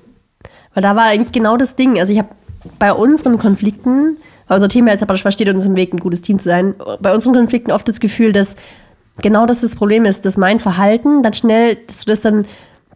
weil 0.75 0.83
da 0.83 0.97
war 0.97 1.05
eigentlich 1.05 1.33
genau 1.33 1.57
das 1.57 1.77
Ding. 1.77 1.99
Also 1.99 2.13
ich 2.13 2.19
habe 2.19 2.29
bei 2.79 2.93
unseren 2.93 3.39
Konflikten, 3.39 4.19
weil 4.47 4.57
unser 4.57 4.69
Thema 4.69 4.91
jetzt 4.91 5.03
aber 5.03 5.17
versteht 5.17 5.49
uns 5.49 5.65
im 5.65 5.77
Weg, 5.77 5.93
ein 5.93 6.01
gutes 6.01 6.23
Team 6.23 6.39
zu 6.39 6.49
sein, 6.49 6.75
bei 7.01 7.15
unseren 7.15 7.35
Konflikten 7.35 7.73
oft 7.73 7.89
das 7.89 8.01
Gefühl, 8.01 8.33
dass 8.33 8.57
genau 9.23 9.47
das 9.47 9.61
das 9.61 9.77
Problem 9.77 10.05
ist, 10.05 10.25
dass 10.25 10.37
mein 10.37 10.61
Verhalten 10.61 11.23
dann 11.23 11.35
schnell, 11.35 11.77
dass 11.87 12.05
du 12.05 12.11
das 12.11 12.21
dann 12.21 12.47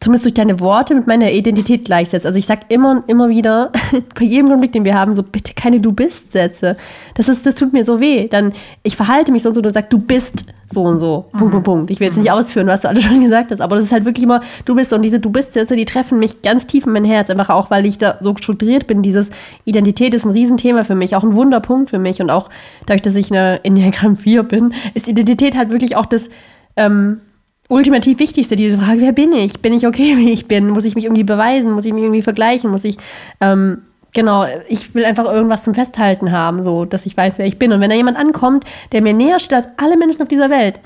zumindest 0.04 0.26
durch 0.26 0.34
deine 0.34 0.60
Worte 0.60 0.94
mit 0.94 1.06
meiner 1.06 1.32
Identität 1.32 1.86
gleichsetzt. 1.86 2.26
Also 2.26 2.38
ich 2.38 2.44
sage 2.44 2.60
immer 2.68 2.90
und 2.90 3.08
immer 3.08 3.30
wieder, 3.30 3.72
bei 4.14 4.26
jedem 4.26 4.50
Konflikt, 4.50 4.74
den 4.74 4.84
wir 4.84 4.94
haben, 4.94 5.16
so 5.16 5.22
bitte 5.22 5.54
keine 5.54 5.80
Du 5.80 5.92
bist-Sätze. 5.92 6.76
Das, 7.14 7.26
das 7.26 7.54
tut 7.54 7.72
mir 7.72 7.86
so 7.86 8.00
weh. 8.00 8.28
Dann, 8.28 8.52
ich 8.82 8.96
verhalte 8.96 9.32
mich 9.32 9.42
so 9.42 9.48
und 9.48 9.54
so, 9.54 9.62
du 9.62 9.70
sagst, 9.70 9.90
du 9.94 9.98
bist 9.98 10.44
so 10.70 10.82
und 10.82 10.98
so. 10.98 11.24
Mhm. 11.32 11.38
Punkt, 11.38 11.52
Punkt, 11.52 11.64
Punkt. 11.64 11.90
Ich 11.90 12.00
will 12.00 12.08
jetzt 12.08 12.18
nicht 12.18 12.28
mhm. 12.28 12.34
ausführen, 12.34 12.66
was 12.66 12.82
du 12.82 12.88
alles 12.88 13.02
schon 13.02 13.22
gesagt 13.22 13.50
hast, 13.50 13.62
aber 13.62 13.76
das 13.76 13.86
ist 13.86 13.92
halt 13.92 14.04
wirklich 14.04 14.24
immer, 14.24 14.42
du 14.66 14.74
bist 14.74 14.92
und 14.92 15.00
diese 15.00 15.20
Du 15.20 15.30
bist-Sätze, 15.30 15.74
die 15.74 15.86
treffen 15.86 16.18
mich 16.18 16.42
ganz 16.42 16.66
tief 16.66 16.84
in 16.86 16.92
mein 16.92 17.06
Herz. 17.06 17.30
Einfach 17.30 17.48
auch, 17.48 17.70
weil 17.70 17.86
ich 17.86 17.96
da 17.96 18.18
so 18.20 18.36
strukturiert 18.36 18.86
bin. 18.86 19.00
Dieses 19.00 19.30
Identität 19.64 20.12
ist 20.12 20.26
ein 20.26 20.32
Riesenthema 20.32 20.84
für 20.84 20.94
mich, 20.94 21.16
auch 21.16 21.22
ein 21.22 21.34
Wunderpunkt 21.34 21.88
für 21.88 21.98
mich. 21.98 22.20
Und 22.20 22.28
auch 22.28 22.50
dadurch, 22.84 23.00
dass 23.00 23.14
ich 23.14 23.32
eine 23.32 23.64
Enneagramm 23.64 24.18
4 24.18 24.42
bin, 24.42 24.74
ist 24.92 25.08
Identität 25.08 25.56
halt 25.56 25.70
wirklich 25.70 25.96
auch 25.96 26.04
das, 26.04 26.28
ähm, 26.76 27.22
ultimativ 27.68 28.18
wichtigste, 28.18 28.56
diese 28.56 28.78
Frage, 28.78 29.00
wer 29.00 29.12
bin 29.12 29.32
ich? 29.32 29.60
Bin 29.60 29.72
ich 29.72 29.86
okay, 29.86 30.14
wie 30.16 30.30
ich 30.30 30.46
bin? 30.46 30.68
Muss 30.68 30.84
ich 30.84 30.94
mich 30.94 31.04
irgendwie 31.04 31.24
beweisen? 31.24 31.72
Muss 31.72 31.84
ich 31.84 31.92
mich 31.92 32.02
irgendwie 32.02 32.22
vergleichen? 32.22 32.70
Muss 32.70 32.84
ich, 32.84 32.96
ähm, 33.40 33.82
genau, 34.12 34.46
ich 34.68 34.94
will 34.94 35.04
einfach 35.04 35.24
irgendwas 35.24 35.64
zum 35.64 35.74
Festhalten 35.74 36.32
haben, 36.32 36.64
so, 36.64 36.84
dass 36.84 37.06
ich 37.06 37.16
weiß, 37.16 37.38
wer 37.38 37.46
ich 37.46 37.58
bin. 37.58 37.72
Und 37.72 37.80
wenn 37.80 37.90
da 37.90 37.96
jemand 37.96 38.18
ankommt, 38.18 38.64
der 38.92 39.02
mir 39.02 39.12
näher 39.12 39.38
steht 39.38 39.54
als 39.54 39.68
alle 39.76 39.96
Menschen 39.96 40.22
auf 40.22 40.28
dieser 40.28 40.50
Welt, 40.50 40.80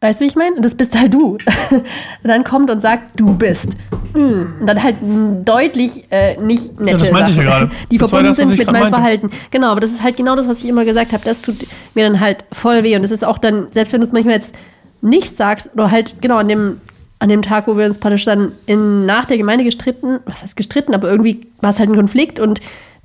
weißt 0.00 0.20
du, 0.20 0.24
wie 0.24 0.28
ich 0.28 0.36
meine? 0.36 0.56
Und 0.56 0.64
das 0.64 0.74
bist 0.74 0.98
halt 0.98 1.12
du. 1.12 1.32
und 1.32 1.40
dann 2.24 2.44
kommt 2.44 2.70
und 2.70 2.80
sagt, 2.80 3.18
du 3.20 3.34
bist. 3.34 3.76
Und 4.14 4.66
dann 4.66 4.82
halt 4.82 4.96
deutlich 5.44 6.04
äh, 6.10 6.36
nicht 6.42 6.80
nette 6.80 6.92
ja, 6.92 6.98
das 6.98 7.12
meinte 7.12 7.30
ich 7.30 7.36
ja 7.36 7.42
gerade. 7.44 7.68
Die 7.90 7.98
das 7.98 8.08
verbunden 8.08 8.34
das, 8.36 8.48
sind 8.48 8.58
mit 8.58 8.66
meinem 8.66 8.80
meinte. 8.80 8.98
Verhalten. 8.98 9.30
Genau, 9.50 9.70
aber 9.70 9.80
das 9.80 9.90
ist 9.90 10.02
halt 10.02 10.16
genau 10.16 10.36
das, 10.36 10.48
was 10.48 10.62
ich 10.64 10.68
immer 10.68 10.84
gesagt 10.84 11.12
habe. 11.12 11.22
Das 11.24 11.42
tut 11.42 11.56
mir 11.94 12.04
dann 12.04 12.18
halt 12.18 12.44
voll 12.50 12.82
weh. 12.82 12.96
Und 12.96 13.02
das 13.02 13.10
ist 13.10 13.24
auch 13.24 13.38
dann, 13.38 13.70
selbst 13.70 13.92
wenn 13.92 14.00
du 14.00 14.06
es 14.06 14.12
manchmal 14.12 14.34
jetzt 14.34 14.54
nicht 15.02 15.34
sagst, 15.34 15.70
oder 15.74 15.90
halt 15.90 16.20
genau 16.20 16.36
an 16.36 16.48
dem, 16.48 16.80
an 17.18 17.28
dem 17.28 17.42
Tag, 17.42 17.66
wo 17.66 17.76
wir 17.76 17.86
uns 17.86 17.98
praktisch 17.98 18.24
dann 18.24 18.52
in, 18.66 19.06
nach 19.06 19.26
der 19.26 19.38
Gemeinde 19.38 19.64
gestritten, 19.64 20.20
was 20.26 20.42
heißt 20.42 20.56
gestritten, 20.56 20.94
aber 20.94 21.10
irgendwie 21.10 21.46
war 21.60 21.70
es 21.70 21.78
halt 21.78 21.90
ein 21.90 21.96
Konflikt 21.96 22.40
und 22.40 22.60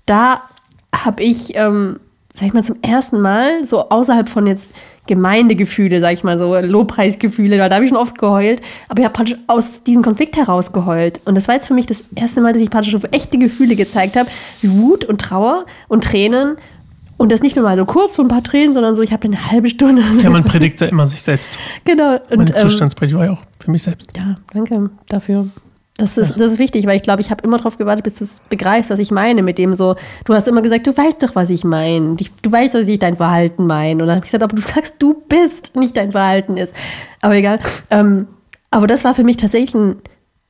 da 0.05 0.41
habe 0.93 1.23
ich, 1.23 1.55
ähm, 1.55 1.99
sag 2.33 2.47
ich 2.47 2.53
mal, 2.53 2.63
zum 2.63 2.77
ersten 2.81 3.19
Mal 3.19 3.65
so 3.65 3.89
außerhalb 3.89 4.29
von 4.29 4.47
jetzt 4.47 4.71
Gemeindegefühle, 5.07 6.01
sag 6.01 6.13
ich 6.13 6.23
mal 6.23 6.39
so, 6.39 6.57
Lobpreisgefühle, 6.57 7.57
da 7.57 7.69
habe 7.75 7.83
ich 7.83 7.89
schon 7.89 7.97
oft 7.97 8.17
geheult, 8.17 8.61
aber 8.87 8.99
ich 8.99 9.05
habe 9.05 9.13
praktisch 9.13 9.37
aus 9.47 9.83
diesem 9.83 10.01
Konflikt 10.01 10.35
heraus 10.35 10.71
geheult. 10.71 11.21
Und 11.25 11.35
das 11.35 11.47
war 11.47 11.55
jetzt 11.55 11.67
für 11.67 11.75
mich 11.75 11.85
das 11.85 12.03
erste 12.15 12.41
Mal, 12.41 12.53
dass 12.53 12.61
ich 12.61 12.71
praktisch 12.71 12.95
auf 12.95 13.03
echte 13.11 13.37
Gefühle 13.37 13.75
gezeigt 13.75 14.15
habe, 14.15 14.29
wie 14.61 14.71
Wut 14.71 15.05
und 15.05 15.21
Trauer 15.21 15.65
und 15.87 16.03
Tränen 16.03 16.57
und 17.17 17.31
das 17.31 17.41
nicht 17.41 17.55
nur 17.55 17.63
mal 17.63 17.77
so 17.77 17.85
kurz, 17.85 18.15
so 18.15 18.21
ein 18.21 18.27
paar 18.27 18.43
Tränen, 18.43 18.73
sondern 18.73 18.95
so, 18.95 19.01
ich 19.01 19.13
habe 19.13 19.25
eine 19.25 19.51
halbe 19.51 19.69
Stunde. 19.69 20.03
Ja, 20.21 20.29
man 20.29 20.43
predigt 20.45 20.81
ja 20.81 20.87
immer 20.87 21.07
sich 21.07 21.21
selbst. 21.21 21.57
Genau. 21.85 22.15
Und, 22.15 22.37
Meine 22.37 22.49
ähm, 22.49 22.55
Zustandspredigt 22.55 23.17
war 23.17 23.25
ja 23.25 23.31
auch 23.31 23.43
für 23.59 23.71
mich 23.71 23.83
selbst. 23.83 24.15
Ja, 24.17 24.35
danke 24.53 24.89
dafür. 25.07 25.47
Das 25.97 26.17
ist, 26.17 26.31
ja. 26.31 26.37
das 26.37 26.53
ist 26.53 26.59
wichtig, 26.59 26.85
weil 26.87 26.97
ich 26.97 27.03
glaube, 27.03 27.21
ich 27.21 27.31
habe 27.31 27.41
immer 27.45 27.57
darauf 27.57 27.77
gewartet, 27.77 28.03
bis 28.03 28.15
du 28.15 28.25
es 28.25 28.41
begreifst, 28.49 28.89
was 28.89 28.99
ich 28.99 29.11
meine 29.11 29.41
mit 29.41 29.57
dem 29.57 29.75
so. 29.75 29.95
Du 30.25 30.33
hast 30.33 30.45
immer 30.47 30.61
gesagt, 30.61 30.85
du 30.87 30.95
weißt 30.95 31.23
doch, 31.23 31.35
was 31.35 31.49
ich 31.49 31.63
meine. 31.63 32.15
Du 32.15 32.51
weißt, 32.51 32.73
dass 32.73 32.87
ich 32.89 32.99
dein 32.99 33.15
Verhalten 33.15 33.65
meine. 33.65 34.03
Und 34.03 34.07
dann 34.07 34.17
habe 34.17 34.25
ich 34.25 34.31
gesagt, 34.31 34.43
aber 34.43 34.55
du 34.55 34.61
sagst, 34.61 34.95
du 34.99 35.23
bist, 35.29 35.77
nicht 35.77 35.95
dein 35.95 36.11
Verhalten 36.11 36.57
ist. 36.57 36.73
Aber 37.21 37.35
egal. 37.35 37.59
Ähm, 37.91 38.27
aber 38.71 38.87
das 38.87 39.05
war 39.05 39.13
für 39.13 39.23
mich 39.23 39.37
tatsächlich 39.37 39.73
ein, 39.73 39.95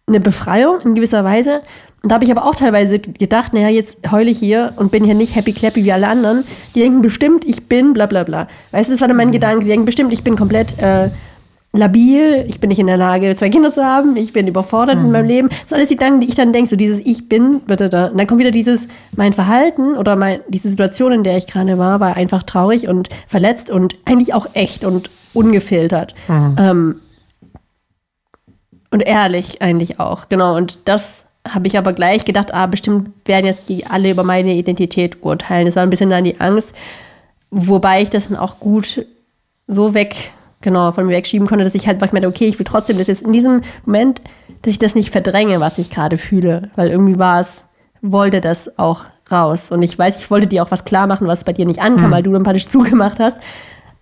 eine 0.08 0.19
Befreiung 0.19 0.80
in 0.82 0.95
gewisser 0.95 1.23
Weise, 1.23 1.62
und 2.06 2.10
da 2.10 2.15
habe 2.15 2.26
ich 2.26 2.30
aber 2.30 2.46
auch 2.46 2.54
teilweise 2.54 3.00
gedacht, 3.00 3.52
naja, 3.56 3.68
jetzt 3.68 4.12
heule 4.12 4.30
ich 4.30 4.38
hier 4.38 4.74
und 4.76 4.91
bin 4.91 5.04
hier 5.04 5.15
nicht 5.15 5.36
happy 5.36 5.54
clappy 5.54 5.86
wie 5.86 5.91
alle 5.91 6.08
anderen. 6.08 6.44
Die 6.76 6.82
denken 6.82 7.02
bestimmt, 7.02 7.44
ich 7.44 7.68
bin 7.68 7.94
bla 7.94 8.06
bla 8.06 8.24
bla. 8.24 8.48
Weißt 8.70 8.89
du, 8.89 8.94
das 8.94 9.02
war 9.02 9.08
dann 9.08 9.18
mein 9.18 9.30
mhm. 9.30 9.32
Gedanke. 9.32 9.62
Die 9.62 9.72
denken 9.72 9.88
bestimmt, 9.88 10.13
ich 10.13 10.24
bin 10.24 10.36
komplett 10.36 10.78
äh, 10.78 11.10
labil, 11.74 12.46
ich 12.48 12.60
bin 12.60 12.68
nicht 12.68 12.78
in 12.78 12.86
der 12.86 12.98
Lage, 12.98 13.36
zwei 13.36 13.50
Kinder 13.50 13.74
zu 13.74 13.84
haben, 13.84 14.18
ich 14.18 14.34
bin 14.34 14.48
überfordert 14.48 15.00
mhm. 15.00 15.06
in 15.06 15.12
meinem 15.13 15.28
Leben. 15.28 15.50
Das 15.50 15.58
sind 15.70 15.78
alles 15.78 15.89
die 15.89 15.96
Gedanken, 15.96 16.20
die 16.20 16.28
ich 16.28 16.36
dann 16.36 16.54
denke, 16.54 16.70
so 16.70 16.76
dieses 16.76 17.00
Ich 17.00 17.28
bin, 17.28 17.62
bitte 17.62 17.89
da. 17.89 18.10
Und 18.10 18.20
dann 18.20 18.28
kommt 18.28 18.39
wieder 18.39 18.52
dieses, 18.52 18.88
mein 19.15 19.34
Verhalten 19.34 19.98
oder 19.98 20.15
mein, 20.15 20.41
diese 20.48 20.70
Situation, 20.70 21.12
in 21.12 21.24
der 21.24 21.38
ich 21.38 21.48
gerade 21.48 21.80
war, 21.80 22.00
war 22.02 22.15
einfach 22.15 22.44
traurig 22.44 22.88
und 22.88 23.10
verletzt 23.28 23.72
und 23.72 23.96
eigentlich 24.06 24.36
auch 24.36 24.46
echt 24.54 24.86
und 24.86 25.10
ungefiltert. 25.34 26.13
Mhm. 26.28 26.56
Ähm, 26.60 26.96
und 28.91 29.02
ehrlich 29.02 29.63
eigentlich 29.63 30.00
auch, 30.00 30.30
genau. 30.30 30.56
Und 30.56 30.88
das 30.88 31.30
habe 31.47 31.67
ich 31.67 31.77
aber 31.77 31.93
gleich 31.93 32.25
gedacht, 32.25 32.53
ah, 32.53 32.65
bestimmt 32.65 33.10
werden 33.25 33.45
jetzt 33.45 33.69
die 33.69 33.86
alle 33.86 34.12
über 34.12 34.23
meine 34.23 34.53
Identität 34.53 35.23
urteilen. 35.23 35.65
Das 35.65 35.75
war 35.75 35.84
ein 35.84 35.89
bisschen 35.89 36.10
dann 36.10 36.23
die 36.23 36.39
Angst, 36.39 36.73
wobei 37.51 38.01
ich 38.01 38.10
das 38.10 38.27
dann 38.27 38.38
auch 38.38 38.60
gut 38.60 39.05
so 39.67 39.93
weg, 39.93 40.34
genau, 40.62 40.91
von 40.91 41.05
mir 41.05 41.13
wegschieben 41.13 41.47
konnte, 41.47 41.63
dass 41.63 41.75
ich 41.75 41.88
halt 41.88 41.99
meinte, 41.99 42.27
okay, 42.27 42.47
ich 42.47 42.60
will 42.60 42.65
trotzdem 42.65 42.97
das 42.97 43.08
jetzt 43.08 43.23
in 43.23 43.34
diesem 43.34 43.62
Moment, 43.86 44.21
dass 44.62 44.73
ich 44.73 44.79
das 44.79 44.95
nicht 44.95 45.12
verdränge, 45.12 45.60
was 45.60 45.77
ich 45.77 45.89
gerade 45.89 46.17
fühle, 46.17 46.71
weil 46.75 46.89
irgendwie 46.89 47.19
war 47.19 47.41
es, 47.41 47.65
wollte 48.01 48.41
das 48.41 48.77
auch 48.77 49.05
raus. 49.31 49.71
Und 49.71 49.81
ich 49.81 49.97
weiß, 49.97 50.19
ich 50.19 50.29
wollte 50.29 50.47
dir 50.47 50.63
auch 50.63 50.71
was 50.71 50.86
klar 50.86 51.08
machen, 51.08 51.27
was 51.27 51.43
bei 51.43 51.53
dir 51.53 51.65
nicht 51.65 51.81
ankam, 51.81 52.08
mhm. 52.08 52.12
weil 52.12 52.23
du 52.23 52.31
dann 52.31 52.43
praktisch 52.43 52.67
zugemacht 52.69 53.19
hast. 53.19 53.38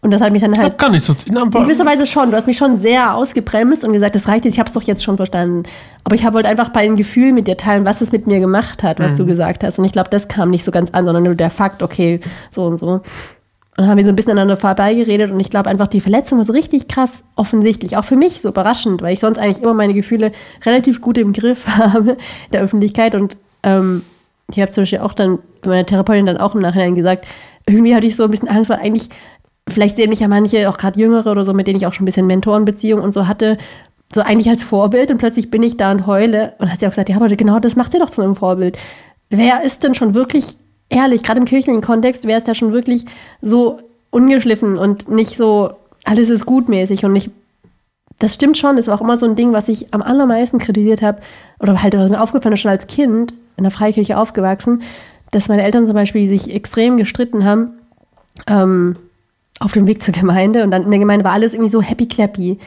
Und 0.03 0.11
das 0.11 0.21
hat 0.21 0.31
mich 0.33 0.41
dann 0.41 0.51
Ich 0.51 0.59
halt 0.59 0.73
hab 0.73 0.77
gar 0.77 0.89
nicht 0.89 1.03
so. 1.03 1.15
Na, 1.29 1.43
in 1.43 1.49
gewisser 1.49 1.85
Weise 1.85 2.05
schon. 2.05 2.29
Du 2.29 2.35
hast 2.37 2.45
mich 2.45 2.57
schon 2.57 2.77
sehr 2.77 3.15
ausgebremst 3.15 3.85
und 3.85 3.93
gesagt, 3.93 4.15
das 4.15 4.27
reicht 4.27 4.43
jetzt, 4.45 4.55
ich 4.55 4.59
habe 4.59 4.67
es 4.67 4.73
doch 4.73 4.81
jetzt 4.83 5.01
schon 5.03 5.15
verstanden. 5.15 5.63
Aber 6.03 6.15
ich 6.15 6.23
wollte 6.31 6.49
einfach 6.49 6.69
bei 6.69 6.81
ein 6.81 6.97
Gefühl 6.97 7.31
mit 7.31 7.47
dir 7.47 7.55
teilen, 7.55 7.85
was 7.85 8.01
es 8.01 8.11
mit 8.11 8.27
mir 8.27 8.39
gemacht 8.41 8.83
hat, 8.83 8.99
was 8.99 9.13
Mhm. 9.13 9.17
du 9.17 9.25
gesagt 9.27 9.63
hast. 9.63 9.79
Und 9.79 9.85
ich 9.85 9.93
glaube, 9.93 10.09
das 10.09 10.27
kam 10.27 10.49
nicht 10.49 10.65
so 10.65 10.71
ganz 10.71 10.91
an, 10.91 11.05
sondern 11.05 11.23
nur 11.23 11.35
der 11.35 11.49
Fakt, 11.49 11.81
okay, 11.81 12.19
so 12.51 12.65
und 12.65 12.77
so. 12.77 12.87
Und 12.87 13.01
dann 13.77 13.87
haben 13.87 13.97
wir 13.97 14.03
so 14.05 14.11
ein 14.11 14.15
bisschen 14.15 14.33
aneinander 14.33 14.57
vorbeigeredet 14.57 15.31
und 15.31 15.39
ich 15.39 15.49
glaube 15.49 15.67
einfach, 15.69 15.87
die 15.87 16.01
Verletzung 16.01 16.37
war 16.37 16.45
so 16.45 16.53
richtig 16.53 16.87
krass 16.87 17.23
offensichtlich. 17.35 17.97
Auch 17.97 18.03
für 18.03 18.15
mich 18.17 18.41
so 18.41 18.49
überraschend, 18.49 19.01
weil 19.01 19.13
ich 19.13 19.19
sonst 19.19 19.39
eigentlich 19.39 19.63
immer 19.63 19.73
meine 19.73 19.93
Gefühle 19.95 20.31
relativ 20.65 21.01
gut 21.01 21.17
im 21.17 21.33
Griff 21.33 21.65
habe 21.77 22.11
in 22.11 22.17
der 22.51 22.61
Öffentlichkeit. 22.61 23.15
Und 23.15 23.35
ähm, 23.63 24.03
ich 24.51 24.59
habe 24.59 24.69
zum 24.71 24.81
Beispiel 24.83 24.99
auch 24.99 25.13
dann 25.13 25.39
meiner 25.65 25.85
Therapeutin 25.85 26.25
dann 26.25 26.37
auch 26.37 26.53
im 26.55 26.61
Nachhinein 26.61 26.93
gesagt, 26.93 27.25
irgendwie 27.65 27.95
hatte 27.95 28.05
ich 28.05 28.15
so 28.17 28.25
ein 28.25 28.31
bisschen 28.31 28.49
Angst, 28.49 28.69
weil 28.69 28.79
eigentlich 28.79 29.07
vielleicht 29.67 29.97
sehen 29.97 30.09
mich 30.09 30.19
ja 30.19 30.27
manche, 30.27 30.69
auch 30.69 30.77
gerade 30.77 30.99
Jüngere 30.99 31.31
oder 31.31 31.45
so, 31.45 31.53
mit 31.53 31.67
denen 31.67 31.77
ich 31.77 31.87
auch 31.87 31.93
schon 31.93 32.03
ein 32.03 32.05
bisschen 32.05 32.27
Mentorenbeziehung 32.27 33.01
und 33.01 33.13
so 33.13 33.27
hatte, 33.27 33.57
so 34.13 34.21
eigentlich 34.21 34.49
als 34.49 34.63
Vorbild 34.63 35.11
und 35.11 35.17
plötzlich 35.17 35.49
bin 35.49 35.63
ich 35.63 35.77
da 35.77 35.91
und 35.91 36.05
heule. 36.05 36.53
Und 36.59 36.71
hat 36.71 36.79
sie 36.79 36.85
auch 36.85 36.91
gesagt, 36.91 37.09
ja, 37.09 37.15
aber 37.15 37.29
genau 37.29 37.59
das 37.59 37.75
macht 37.75 37.91
sie 37.91 37.99
doch 37.99 38.09
zu 38.09 38.21
einem 38.21 38.35
Vorbild. 38.35 38.77
Wer 39.29 39.63
ist 39.63 39.83
denn 39.83 39.95
schon 39.95 40.13
wirklich 40.13 40.57
ehrlich, 40.89 41.23
gerade 41.23 41.39
im 41.39 41.45
kirchlichen 41.45 41.81
Kontext, 41.81 42.27
wer 42.27 42.37
ist 42.37 42.47
da 42.47 42.53
schon 42.53 42.71
wirklich 42.71 43.05
so 43.41 43.79
ungeschliffen 44.11 44.77
und 44.77 45.09
nicht 45.09 45.37
so, 45.37 45.71
alles 46.05 46.29
ist 46.29 46.45
gutmäßig 46.45 47.03
und 47.05 47.13
nicht. 47.13 47.31
Das 48.19 48.35
stimmt 48.35 48.57
schon, 48.57 48.85
war 48.85 48.95
auch 48.95 49.01
immer 49.01 49.17
so 49.17 49.25
ein 49.25 49.35
Ding, 49.35 49.53
was 49.53 49.69
ich 49.69 49.93
am 49.93 50.03
allermeisten 50.03 50.59
kritisiert 50.59 51.01
habe, 51.01 51.21
oder 51.59 51.81
halt 51.81 51.97
was 51.97 52.09
mir 52.09 52.21
aufgefallen 52.21 52.53
ist, 52.53 52.61
schon 52.61 52.71
als 52.71 52.87
Kind 52.87 53.33
in 53.57 53.63
der 53.63 53.71
Freikirche 53.71 54.17
aufgewachsen, 54.17 54.83
dass 55.31 55.49
meine 55.49 55.63
Eltern 55.63 55.87
zum 55.87 55.95
Beispiel 55.95 56.27
sich 56.27 56.53
extrem 56.53 56.97
gestritten 56.97 57.43
haben, 57.43 57.71
ähm, 58.47 58.97
auf 59.63 59.71
dem 59.71 59.87
Weg 59.87 60.01
zur 60.01 60.13
Gemeinde 60.13 60.63
und 60.63 60.71
dann 60.71 60.83
in 60.83 60.91
der 60.91 60.99
Gemeinde 60.99 61.25
war 61.25 61.31
alles 61.31 61.53
irgendwie 61.53 61.69
so 61.69 61.81
happy 61.81 62.07
clappy, 62.07 62.57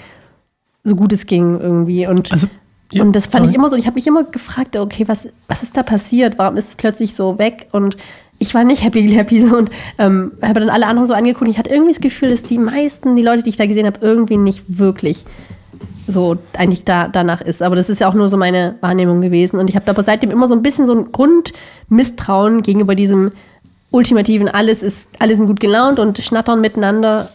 so 0.85 0.97
gut 0.97 1.13
es 1.13 1.27
ging 1.27 1.61
irgendwie 1.61 2.07
und 2.07 2.33
Also, 2.33 2.49
ja, 2.93 3.03
und 3.03 3.15
das 3.15 3.27
fand 3.27 3.45
sorry. 3.45 3.51
ich 3.51 3.57
immer 3.57 3.69
so, 3.69 3.77
ich 3.77 3.87
habe 3.87 3.97
mich 3.97 4.07
immer 4.07 4.25
gefragt, 4.25 4.77
okay, 4.77 5.09
was, 5.09 5.29
was 5.49 5.63
ist 5.63 5.77
da 5.77 5.83
passiert? 5.83 6.39
Warum 6.39 6.57
ist 6.57 6.69
es 6.69 6.77
plötzlich 6.77 7.15
so 7.15 7.39
weg? 7.39 7.67
Und 7.73 7.97
ich 8.39 8.55
war 8.55 8.65
nicht 8.65 8.85
happy 8.85 9.09
happy 9.11 9.41
so 9.47 9.57
und 9.57 9.71
ähm, 9.99 10.33
habe 10.43 10.61
dann 10.61 10.71
alle 10.71 10.87
anderen 10.87 11.09
so 11.09 11.15
angeguckt. 11.15 11.51
Ich 11.51 11.59
hatte 11.59 11.71
irgendwie 11.71 11.93
das 11.93 12.01
Gefühl, 12.01 12.31
dass 12.31 12.43
die 12.43 12.59
meisten, 12.59 13.17
die 13.17 13.23
Leute, 13.23 13.43
die 13.43 13.51
ich 13.51 13.57
da 13.57 13.67
gesehen 13.67 13.87
habe, 13.87 13.99
irgendwie 14.01 14.37
nicht 14.37 14.65
wirklich 14.69 15.25
so 16.09 16.37
eigentlich 16.57 16.85
da, 16.85 17.09
danach 17.09 17.41
ist. 17.41 17.63
Aber 17.63 17.75
das 17.75 17.89
ist 17.91 18.01
ja 18.01 18.09
auch 18.09 18.15
nur 18.15 18.29
so 18.29 18.37
meine 18.37 18.77
Wahrnehmung 18.81 19.21
gewesen. 19.21 19.59
Und 19.59 19.69
ich 19.69 19.77
habe 19.77 19.91
aber 19.91 20.05
seitdem 20.05 20.31
immer 20.31 20.49
so 20.49 20.55
ein 20.55 20.63
bisschen 20.63 20.87
so 20.87 20.95
ein 20.95 21.11
Grundmisstrauen 21.11 22.63
gegenüber 22.63 22.95
diesem 22.95 23.33
ultimativen, 23.91 24.49
alles 24.49 24.83
ist, 24.83 25.09
alle 25.19 25.37
sind 25.37 25.47
gut 25.47 25.61
gelaunt 25.61 25.99
und 25.99 26.19
schnattern 26.19 26.61
miteinander. 26.61 27.31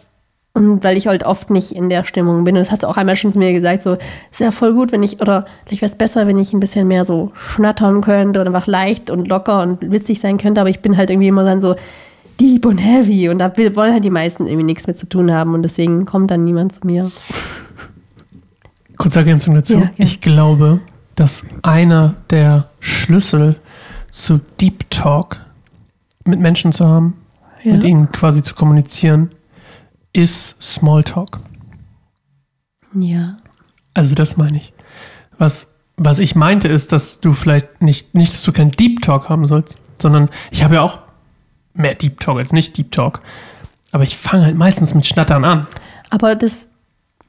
Und 0.54 0.84
weil 0.84 0.98
ich 0.98 1.08
halt 1.08 1.24
oft 1.24 1.50
nicht 1.50 1.72
in 1.72 1.90
der 1.90 2.04
Stimmung 2.04 2.44
bin. 2.44 2.56
Und 2.56 2.60
das 2.60 2.72
hat 2.72 2.82
sie 2.82 2.90
auch 2.90 2.98
einmal 2.98 3.16
schon 3.16 3.32
zu 3.32 3.40
mir 3.40 3.54
gesagt, 3.54 3.84
so, 3.84 3.94
ist 4.32 4.42
ja 4.42 4.52
voll 4.52 4.74
gut, 4.74 4.92
wenn 4.92 5.02
ich, 5.02 5.22
oder 5.22 5.46
vielleicht 5.66 5.82
wäre 5.82 5.92
es 5.92 5.98
besser, 5.98 6.28
wenn 6.28 6.38
ich 6.38 6.52
ein 6.52 6.60
bisschen 6.60 6.90
mehr 6.90 7.06
so 7.06 7.32
schnattern 7.36 8.02
könnte 8.02 8.42
und 8.42 8.48
einfach 8.48 8.68
leicht 8.68 9.10
und 9.10 9.30
locker 9.30 9.62
und 9.62 9.92
witzig 9.92 10.20
sein 10.20 10.38
könnte. 10.38 10.60
Aber 10.60 10.70
ich 10.70 10.82
bin 10.82 10.98
halt 10.98 11.10
irgendwie 11.10 11.30
immer 11.30 11.46
dann 11.46 11.62
so 11.62 11.76
deep 12.42 12.66
und 12.66 12.80
heavy. 12.80 13.30
Und 13.30 13.40
da 13.40 13.56
will, 13.56 13.74
wollen 13.78 13.94
halt 13.94 14.04
die 14.04 14.10
meisten 14.10 14.46
irgendwie 14.46 14.66
nichts 14.66 14.88
mit 14.88 14.98
zu 14.98 15.08
tun 15.08 15.32
haben. 15.32 15.54
Und 15.54 15.64
deswegen 15.64 16.06
kommt 16.06 16.32
dann 16.32 16.44
niemand 16.44 16.76
zu 16.76 16.86
mir. 16.86 17.10
Kurze 18.98 19.20
Ergänzung 19.20 19.56
dazu. 19.56 19.78
Ja, 19.78 19.90
ich 19.98 20.20
glaube, 20.20 20.82
dass 21.16 21.46
einer 21.62 22.16
der 22.30 22.68
Schlüssel 22.82 23.56
zu 24.10 24.42
Deep 24.60 24.90
Talk 24.90 25.40
mit 26.26 26.40
Menschen 26.40 26.72
zu 26.72 26.88
haben, 26.88 27.16
Ja. 27.64 27.74
mit 27.74 27.84
ihnen 27.84 28.12
quasi 28.12 28.42
zu 28.42 28.56
kommunizieren, 28.56 29.32
ist 30.14 30.62
Smalltalk. 30.62 31.40
Ja. 32.94 33.38
Also 33.94 34.16
das 34.16 34.38
meine 34.38 34.58
ich. 34.58 34.74
Was, 35.38 35.74
was 35.98 36.20
ich 36.20 36.36
meinte 36.36 36.68
ist, 36.68 36.92
dass 36.92 37.20
du 37.20 37.34
vielleicht 37.34 37.82
nicht, 37.82 38.14
nicht, 38.16 38.34
dass 38.34 38.44
du 38.44 38.52
keinen 38.52 38.72
Deep 38.72 39.02
Talk 39.02 39.30
haben 39.30 39.46
sollst, 39.46 39.78
sondern 39.98 40.30
ich 40.52 40.64
habe 40.64 40.76
ja 40.76 40.82
auch 40.82 41.00
mehr 41.74 41.96
Deep 41.96 42.20
Talk 42.20 42.38
als 42.38 42.52
nicht 42.54 42.78
Deep 42.78 42.92
Talk. 42.92 43.22
Aber 43.92 44.04
ich 44.04 44.18
fange 44.18 44.46
halt 44.46 44.56
meistens 44.58 44.94
mit 44.94 45.06
Schnattern 45.06 45.44
an. 45.46 45.68
Aber 46.10 46.36
das, 46.36 46.70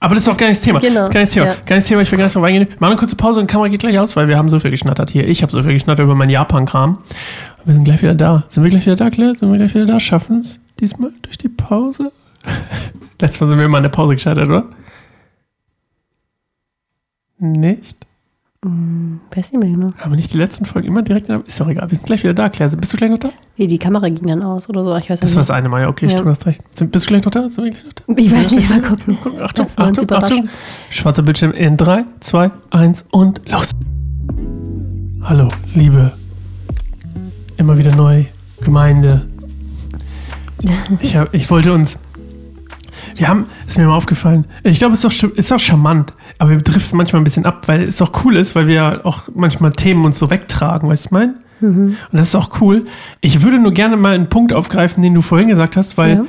Aber 0.03 0.15
das 0.17 0.27
ist 0.27 0.33
auch 0.33 0.37
gar 0.37 0.49
nicht 0.49 0.59
das 0.59 0.65
Thema. 0.65 0.81
Genau, 0.81 1.01
Das 1.01 1.09
ist 1.09 1.13
gar 1.15 1.21
nicht 1.21 1.29
das 1.29 1.35
Thema. 1.35 1.47
ja. 1.47 1.53
Gar 1.55 1.61
nicht 1.61 1.71
das 1.71 1.87
Thema, 1.87 2.01
ich 2.03 2.11
will 2.11 2.19
gar 2.19 2.25
nicht 2.25 2.35
drauf 2.37 2.43
eingehen. 2.45 2.63
Machen 2.69 2.81
wir 2.81 2.87
eine 2.89 2.97
kurze 2.97 3.17
Pause 3.17 3.41
und 3.41 3.49
die 3.49 3.53
Kamera 3.53 3.69
geht 3.69 3.81
gleich 3.81 3.99
aus, 3.99 4.17
weil 4.17 4.27
wir 4.29 4.37
haben 4.37 4.49
so 4.49 4.59
viel 4.61 4.71
geschnattert 4.71 5.11
hier. 5.11 5.29
Ich 5.29 5.43
habe 5.43 5.53
so 5.53 5.63
viel 5.63 5.73
geschnattert 5.75 6.05
über 6.05 6.15
meinen 6.15 6.31
Japan-Kram. 6.31 6.99
Wir 7.65 7.75
sind 7.75 7.85
gleich 7.85 8.03
wieder 8.03 8.15
da. 8.15 8.45
Sind 8.49 8.65
wir 8.65 8.71
gleich 8.71 8.85
wieder 8.85 8.97
da, 8.97 9.11
Claire? 9.11 9.35
Sind 9.35 9.51
wir 9.51 9.59
gleich 9.59 9.75
wieder 9.75 9.87
da? 9.87 10.01
Schaffen 10.01 10.37
wir 10.37 10.41
es 10.41 10.61
diesmal 10.81 11.13
durch 11.23 11.39
die 11.39 11.49
Pause? 11.49 12.11
Letztes 13.21 13.41
Mal 13.41 13.47
sind 13.49 13.59
wir 13.59 13.67
immer 13.67 13.79
in 13.79 13.85
der 13.85 13.91
Pause 13.91 14.15
gescheitert, 14.15 14.47
oder? 14.49 14.65
Nicht? 17.39 17.97
Weiß 18.65 19.53
nicht 19.53 19.61
mehr 19.61 19.71
genau. 19.73 19.91
Aber 20.01 20.15
nicht 20.15 20.33
die 20.33 20.37
letzten 20.37 20.67
Folgen 20.67 20.87
immer 20.87 21.03
direkt 21.03 21.29
in 21.29 21.39
der, 21.39 21.47
Ist 21.47 21.61
doch 21.61 21.67
egal. 21.69 21.91
Wir 21.91 21.97
sind 21.97 22.07
gleich 22.07 22.23
wieder 22.23 22.33
da, 22.35 22.49
Claire. 22.49 22.77
Bist 22.77 22.93
du 22.93 22.97
gleich 22.97 23.11
noch 23.11 23.19
da? 23.19 23.31
Wie 23.57 23.67
die 23.67 23.79
Kamera 23.79 24.09
ging 24.09 24.25
dann 24.29 24.43
aus 24.43 24.69
oder 24.69 24.85
so. 24.85 24.97
Ich 24.97 25.11
weiß 25.11 25.19
Das 25.19 25.35
war 25.35 25.41
das 25.41 25.51
eine 25.51 25.69
Mal. 25.69 25.83
Ja, 25.83 25.89
okay, 25.89 26.07
Ja. 26.07 26.21
du 26.21 26.29
hast 26.29 26.47
recht. 26.47 26.63
Sind, 26.79 26.93
bist 26.93 27.07
du 27.07 27.09
gleich 27.09 27.25
noch 27.25 27.33
da? 27.33 27.49
Sind 27.49 27.65
wir 27.65 27.71
gleich 27.73 27.85
noch 27.85 27.93
da? 27.93 28.05
Ich 28.17 28.33
weiß 28.33 28.51
nicht, 28.53 28.71
mal 28.71 28.81
gucken. 28.81 29.19
Achtung, 29.41 29.67
Achtung, 29.77 30.11
Achtung. 30.13 30.49
Schwarzer 30.91 31.23
Bildschirm 31.23 31.51
in 31.53 31.77
3, 31.77 32.05
2, 32.21 32.51
1 32.71 33.05
und 33.11 33.41
los. 33.51 33.73
Hallo, 35.23 35.49
liebe, 35.75 36.13
immer 37.57 37.77
wieder 37.79 37.95
neu, 37.97 38.25
Gemeinde. 38.61 39.27
Ich, 41.01 41.17
hab, 41.17 41.35
ich 41.35 41.51
wollte 41.51 41.73
uns. 41.73 41.99
Wir 43.17 43.29
haben, 43.29 43.47
ist 43.67 43.77
mir 43.79 43.87
mal 43.87 43.97
aufgefallen, 43.97 44.45
ich 44.63 44.79
glaube, 44.79 44.95
es 44.95 45.05
ist 45.05 45.13
sch- 45.13 45.35
ist 45.35 45.53
auch 45.53 45.59
charmant, 45.61 46.13
aber 46.43 46.51
wir 46.51 46.59
driften 46.59 46.97
manchmal 46.97 47.21
ein 47.21 47.25
bisschen 47.25 47.47
ab, 47.47 47.69
weil 47.69 47.83
es 47.83 48.03
auch 48.03 48.25
cool 48.25 48.37
ist, 48.37 48.57
weil 48.57 48.67
wir 48.67 48.75
ja 48.75 49.05
auch 49.05 49.29
manchmal 49.33 49.71
Themen 49.71 50.05
uns 50.05 50.19
so 50.19 50.29
wegtragen, 50.29 50.89
weißt 50.89 51.05
du, 51.07 51.11
was 51.15 51.23
ich 51.23 51.29
meine? 51.29 51.35
Und 51.61 51.97
das 52.11 52.29
ist 52.31 52.35
auch 52.35 52.61
cool. 52.61 52.87
Ich 53.21 53.43
würde 53.43 53.61
nur 53.61 53.71
gerne 53.71 53.97
mal 53.97 54.17
einen 54.17 54.29
Punkt 54.29 54.53
aufgreifen, 54.53 55.05
den 55.05 55.15
du 55.15 55.23
vorhin 55.23 55.47
gesagt 55.47 55.77
hast, 55.77 55.97
weil 55.97 56.17
Ja. 56.17 56.25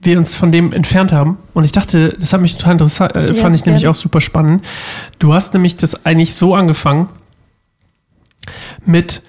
wir 0.00 0.18
uns 0.18 0.34
von 0.34 0.50
dem 0.50 0.72
entfernt 0.72 1.12
haben. 1.12 1.38
Und 1.54 1.62
ich 1.62 1.70
dachte, 1.70 2.16
das 2.18 2.32
hat 2.32 2.40
mich 2.40 2.56
total 2.56 2.72
interessant, 2.72 3.14
äh, 3.14 3.28
Ja, 3.28 3.34
fand 3.34 3.54
ich 3.54 3.64
nämlich 3.64 3.86
auch 3.86 3.94
super 3.94 4.20
spannend. 4.20 4.66
Du 5.20 5.32
hast 5.32 5.54
nämlich 5.54 5.76
das 5.76 6.04
eigentlich 6.04 6.34
so 6.34 6.56
angefangen 6.56 7.08
mit 8.84 9.22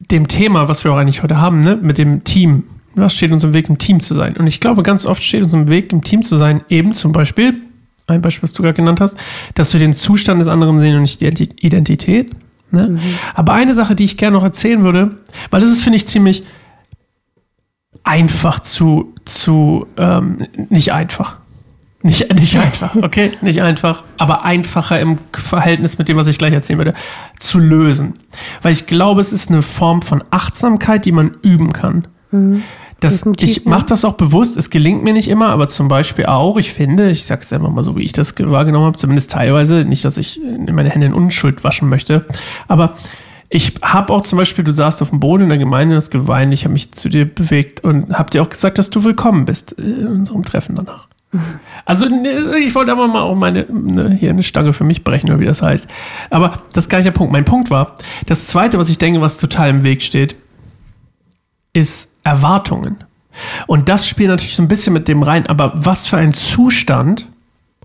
dem 0.00 0.26
Thema, 0.26 0.68
was 0.68 0.82
wir 0.82 0.92
auch 0.92 0.96
eigentlich 0.98 1.22
heute 1.22 1.40
haben, 1.40 1.60
ne? 1.60 1.76
mit 1.80 1.98
dem 1.98 2.24
Team. 2.24 2.64
Was 2.96 3.14
steht 3.14 3.30
uns 3.30 3.44
im 3.44 3.52
Weg, 3.52 3.68
im 3.68 3.78
Team 3.78 4.00
zu 4.00 4.14
sein? 4.16 4.36
Und 4.36 4.48
ich 4.48 4.58
glaube, 4.58 4.82
ganz 4.82 5.06
oft 5.06 5.22
steht 5.22 5.44
uns 5.44 5.52
im 5.54 5.68
Weg, 5.68 5.92
im 5.92 6.02
Team 6.02 6.22
zu 6.24 6.36
sein, 6.36 6.62
eben 6.68 6.92
zum 6.92 7.12
Beispiel, 7.12 7.54
ein 8.12 8.22
Beispiel, 8.22 8.44
was 8.44 8.52
du 8.52 8.62
gerade 8.62 8.76
genannt 8.76 9.00
hast, 9.00 9.16
dass 9.54 9.72
wir 9.72 9.80
den 9.80 9.92
Zustand 9.92 10.40
des 10.40 10.48
anderen 10.48 10.78
sehen 10.78 10.94
und 10.96 11.02
nicht 11.02 11.20
die 11.20 11.26
Identi- 11.28 11.56
Identität. 11.60 12.30
Ne? 12.70 12.98
Aber 13.34 13.52
eine 13.52 13.74
Sache, 13.74 13.94
die 13.94 14.04
ich 14.04 14.16
gerne 14.16 14.36
noch 14.36 14.44
erzählen 14.44 14.82
würde, 14.82 15.16
weil 15.50 15.60
das 15.60 15.70
ist, 15.70 15.82
finde 15.82 15.96
ich, 15.96 16.06
ziemlich 16.06 16.44
einfach 18.04 18.60
zu, 18.60 19.12
zu 19.24 19.86
ähm, 19.96 20.46
nicht 20.70 20.92
einfach. 20.92 21.38
Nicht, 22.02 22.34
nicht 22.40 22.58
einfach, 22.58 22.96
okay? 22.96 23.32
Nicht 23.42 23.62
einfach, 23.62 24.02
aber 24.18 24.44
einfacher 24.44 24.98
im 25.00 25.18
Verhältnis 25.32 25.98
mit 25.98 26.08
dem, 26.08 26.16
was 26.16 26.26
ich 26.26 26.38
gleich 26.38 26.52
erzählen 26.52 26.78
würde, 26.78 26.94
zu 27.38 27.58
lösen. 27.58 28.14
Weil 28.62 28.72
ich 28.72 28.86
glaube, 28.86 29.20
es 29.20 29.32
ist 29.32 29.50
eine 29.50 29.62
Form 29.62 30.02
von 30.02 30.24
Achtsamkeit, 30.30 31.04
die 31.04 31.12
man 31.12 31.36
üben 31.42 31.72
kann. 31.72 32.08
Das, 33.02 33.22
ich 33.40 33.64
mache 33.66 33.86
das 33.86 34.04
auch 34.04 34.14
bewusst, 34.14 34.56
es 34.56 34.70
gelingt 34.70 35.02
mir 35.04 35.12
nicht 35.12 35.28
immer, 35.28 35.48
aber 35.48 35.66
zum 35.68 35.88
Beispiel 35.88 36.26
auch, 36.26 36.56
ich 36.56 36.72
finde, 36.72 37.10
ich 37.10 37.24
sage 37.26 37.42
es 37.42 37.52
einfach 37.52 37.70
mal 37.70 37.82
so, 37.82 37.96
wie 37.96 38.02
ich 38.02 38.12
das 38.12 38.34
ge- 38.34 38.50
wahrgenommen 38.50 38.86
habe, 38.86 38.96
zumindest 38.96 39.30
teilweise, 39.32 39.84
nicht, 39.84 40.04
dass 40.04 40.16
ich 40.16 40.40
äh, 40.42 40.72
meine 40.72 40.88
Hände 40.90 41.06
in 41.08 41.14
Unschuld 41.14 41.64
waschen 41.64 41.88
möchte, 41.88 42.24
aber 42.68 42.96
ich 43.54 43.74
habe 43.82 44.12
auch 44.12 44.22
zum 44.22 44.38
Beispiel, 44.38 44.64
du 44.64 44.72
saßt 44.72 45.02
auf 45.02 45.10
dem 45.10 45.20
Boden 45.20 45.42
in 45.44 45.48
der 45.50 45.58
Gemeinde, 45.58 45.94
hast 45.96 46.10
geweint, 46.10 46.54
ich 46.54 46.64
habe 46.64 46.72
mich 46.72 46.92
zu 46.92 47.08
dir 47.10 47.26
bewegt 47.26 47.84
und 47.84 48.16
habe 48.18 48.30
dir 48.30 48.40
auch 48.40 48.48
gesagt, 48.48 48.78
dass 48.78 48.88
du 48.88 49.04
willkommen 49.04 49.44
bist 49.44 49.78
äh, 49.78 49.82
in 49.82 50.06
unserem 50.06 50.44
Treffen 50.44 50.74
danach. 50.76 51.08
Also 51.84 52.06
ne, 52.08 52.58
ich 52.64 52.74
wollte 52.76 52.92
aber 52.92 53.08
mal 53.08 53.22
auch 53.22 53.34
meine 53.34 53.66
ne, 53.68 54.10
hier 54.10 54.30
eine 54.30 54.44
Stange 54.44 54.72
für 54.72 54.84
mich 54.84 55.02
brechen, 55.02 55.28
oder 55.30 55.40
wie 55.40 55.44
das 55.46 55.60
heißt. 55.60 55.88
Aber 56.30 56.52
das 56.72 56.84
ist 56.84 56.88
gar 56.88 56.98
nicht 56.98 57.06
der 57.06 57.10
Punkt. 57.12 57.32
Mein 57.32 57.44
Punkt 57.44 57.70
war, 57.70 57.96
das 58.26 58.46
Zweite, 58.46 58.78
was 58.78 58.88
ich 58.88 58.98
denke, 58.98 59.20
was 59.20 59.38
total 59.38 59.70
im 59.70 59.82
Weg 59.82 60.02
steht, 60.02 60.36
ist 61.72 62.11
Erwartungen. 62.24 63.04
Und 63.66 63.88
das 63.88 64.06
spielt 64.06 64.30
natürlich 64.30 64.56
so 64.56 64.62
ein 64.62 64.68
bisschen 64.68 64.92
mit 64.92 65.08
dem 65.08 65.22
rein, 65.22 65.46
aber 65.46 65.72
was 65.74 66.06
für 66.06 66.18
ein 66.18 66.32
Zustand, 66.32 67.28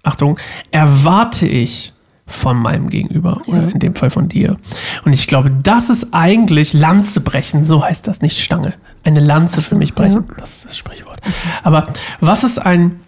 Achtung, 0.03 0.37
erwarte 0.71 1.47
ich 1.47 1.93
von 2.27 2.57
meinem 2.57 2.89
Gegenüber 2.89 3.41
oder 3.47 3.69
in 3.69 3.79
dem 3.79 3.95
Fall 3.95 4.09
von 4.09 4.27
dir. 4.27 4.57
Und 5.05 5.13
ich 5.13 5.27
glaube, 5.27 5.49
das 5.49 5.89
ist 5.89 6.13
eigentlich 6.13 6.73
Lanze 6.73 7.21
brechen, 7.21 7.63
so 7.63 7.83
heißt 7.83 8.05
das, 8.05 8.21
nicht 8.21 8.37
Stange. 8.37 8.73
Eine 9.05 9.21
Lanze 9.21 9.61
für 9.61 9.75
mich 9.75 9.93
brechen, 9.93 10.27
das 10.37 10.57
ist 10.57 10.65
das 10.65 10.77
Sprichwort. 10.77 11.21
Aber 11.63 11.87
was 12.19 12.43
ist 12.43 12.59
ein, 12.59 12.99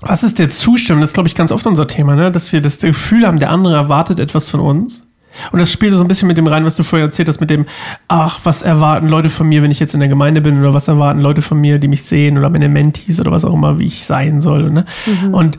was 0.00 0.24
ist 0.24 0.38
der 0.38 0.48
Zustand? 0.48 1.02
Das 1.02 1.10
ist, 1.10 1.14
glaube 1.14 1.28
ich, 1.28 1.34
ganz 1.34 1.52
oft 1.52 1.66
unser 1.66 1.86
Thema, 1.86 2.16
ne? 2.16 2.32
dass 2.32 2.52
wir 2.52 2.62
das 2.62 2.78
Gefühl 2.78 3.26
haben, 3.26 3.38
der 3.38 3.50
andere 3.50 3.74
erwartet 3.74 4.18
etwas 4.18 4.48
von 4.48 4.60
uns. 4.60 5.07
Und 5.52 5.58
das 5.58 5.72
spielt 5.72 5.94
so 5.94 6.02
ein 6.02 6.08
bisschen 6.08 6.28
mit 6.28 6.36
dem 6.36 6.46
rein, 6.46 6.64
was 6.64 6.76
du 6.76 6.82
vorher 6.82 7.06
erzählt 7.06 7.28
hast, 7.28 7.40
mit 7.40 7.50
dem, 7.50 7.66
ach, 8.08 8.40
was 8.44 8.62
erwarten 8.62 9.08
Leute 9.08 9.30
von 9.30 9.48
mir, 9.48 9.62
wenn 9.62 9.70
ich 9.70 9.80
jetzt 9.80 9.94
in 9.94 10.00
der 10.00 10.08
Gemeinde 10.08 10.40
bin, 10.40 10.58
oder 10.58 10.74
was 10.74 10.88
erwarten 10.88 11.20
Leute 11.20 11.42
von 11.42 11.60
mir, 11.60 11.78
die 11.78 11.88
mich 11.88 12.02
sehen, 12.02 12.38
oder 12.38 12.50
meine 12.50 12.68
Mentees 12.68 13.20
oder 13.20 13.30
was 13.30 13.44
auch 13.44 13.54
immer, 13.54 13.78
wie 13.78 13.86
ich 13.86 14.04
sein 14.04 14.40
soll. 14.40 14.70
Ne? 14.70 14.84
Mhm. 15.06 15.34
Und 15.34 15.58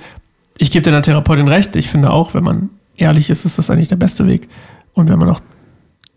ich 0.57 0.71
gebe 0.71 0.89
der 0.89 1.01
Therapeutin 1.01 1.47
recht, 1.47 1.75
ich 1.75 1.89
finde 1.89 2.11
auch, 2.11 2.33
wenn 2.33 2.43
man 2.43 2.69
ehrlich 2.97 3.29
ist, 3.29 3.45
ist 3.45 3.57
das 3.57 3.69
eigentlich 3.69 3.87
der 3.87 3.95
beste 3.95 4.27
Weg. 4.27 4.47
Und 4.93 5.09
wenn 5.09 5.19
man 5.19 5.29
auch 5.29 5.41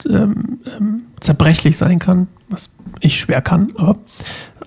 ähm, 0.08 0.58
ähm, 0.76 1.02
zerbrechlich 1.20 1.76
sein 1.76 1.98
kann, 1.98 2.28
was 2.48 2.70
ich 3.00 3.18
schwer 3.18 3.40
kann, 3.40 3.72
aber 3.76 3.98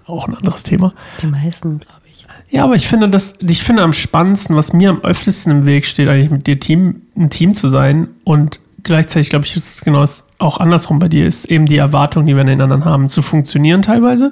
auch 0.06 0.28
ein 0.28 0.36
anderes 0.36 0.64
Thema. 0.64 0.94
Die 1.22 1.28
meisten, 1.28 1.80
glaube 1.80 2.02
ich. 2.12 2.26
Ja, 2.50 2.64
aber 2.64 2.76
ich 2.76 2.88
finde 2.88 3.10
das, 3.10 3.34
ich 3.42 3.64
finde 3.64 3.84
am 3.84 3.94
spannendsten, 3.94 4.56
was 4.56 4.72
mir 4.72 4.90
am 4.92 5.02
öftesten 5.02 5.52
im 5.52 5.66
Weg 5.66 5.86
steht, 5.86 6.08
eigentlich 6.08 6.32
mit 6.32 6.48
dir 6.48 6.60
Team, 6.60 7.02
ein 7.18 7.30
Team 7.30 7.56
zu 7.56 7.68
sein 7.68 8.10
und 8.24 8.60
gleichzeitig, 8.86 9.30
glaube 9.30 9.46
ich, 9.46 9.56
ist 9.58 9.76
es 9.76 9.82
genau 9.82 10.00
das 10.00 10.24
auch 10.38 10.60
andersrum 10.60 11.00
bei 11.00 11.10
dir, 11.10 11.28
ist 11.28 11.46
eben 11.46 11.66
die 11.66 11.76
Erwartung, 11.76 12.26
die 12.26 12.34
wir 12.34 12.42
an 12.42 12.48
den 12.48 12.62
anderen 12.62 12.86
haben, 12.86 13.10
zu 13.10 13.22
funktionieren 13.22 13.82
teilweise. 13.82 14.32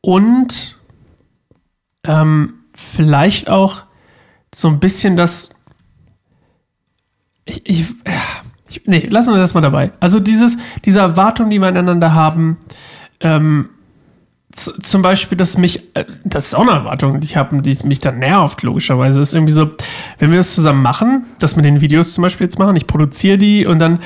Und 0.00 0.78
ähm, 2.04 2.54
vielleicht 2.74 3.50
auch 3.50 3.82
so 4.54 4.68
ein 4.68 4.80
bisschen 4.80 5.16
das. 5.16 5.50
Ich, 7.44 7.68
ich, 7.68 7.94
ich, 8.68 8.82
nee, 8.86 9.06
lassen 9.10 9.34
wir 9.34 9.38
das 9.38 9.54
mal 9.54 9.60
dabei. 9.60 9.92
Also 10.00 10.20
dieses, 10.20 10.56
diese 10.84 11.00
Erwartung, 11.00 11.50
die 11.50 11.58
wir 11.58 11.68
aneinander 11.68 12.14
haben, 12.14 12.58
ähm, 13.20 13.68
zum 14.56 15.02
Beispiel, 15.02 15.36
dass 15.36 15.58
mich, 15.58 15.94
äh, 15.94 16.04
das 16.24 16.46
ist 16.46 16.54
auch 16.54 16.62
eine 16.62 16.72
Erwartung, 16.72 17.20
die 17.20 17.26
ich 17.26 17.36
habe, 17.36 17.60
die 17.62 17.78
mich 17.84 18.00
dann 18.00 18.18
nervt, 18.18 18.62
logischerweise. 18.62 19.20
ist 19.20 19.34
irgendwie 19.34 19.52
so, 19.52 19.70
wenn 20.18 20.30
wir 20.30 20.38
das 20.38 20.54
zusammen 20.54 20.82
machen, 20.82 21.26
das 21.38 21.56
mit 21.56 21.64
den 21.64 21.80
Videos 21.80 22.14
zum 22.14 22.22
Beispiel 22.22 22.46
jetzt 22.46 22.58
machen, 22.58 22.76
ich 22.76 22.86
produziere 22.86 23.38
die 23.38 23.66
und 23.66 23.78
dann, 23.78 24.00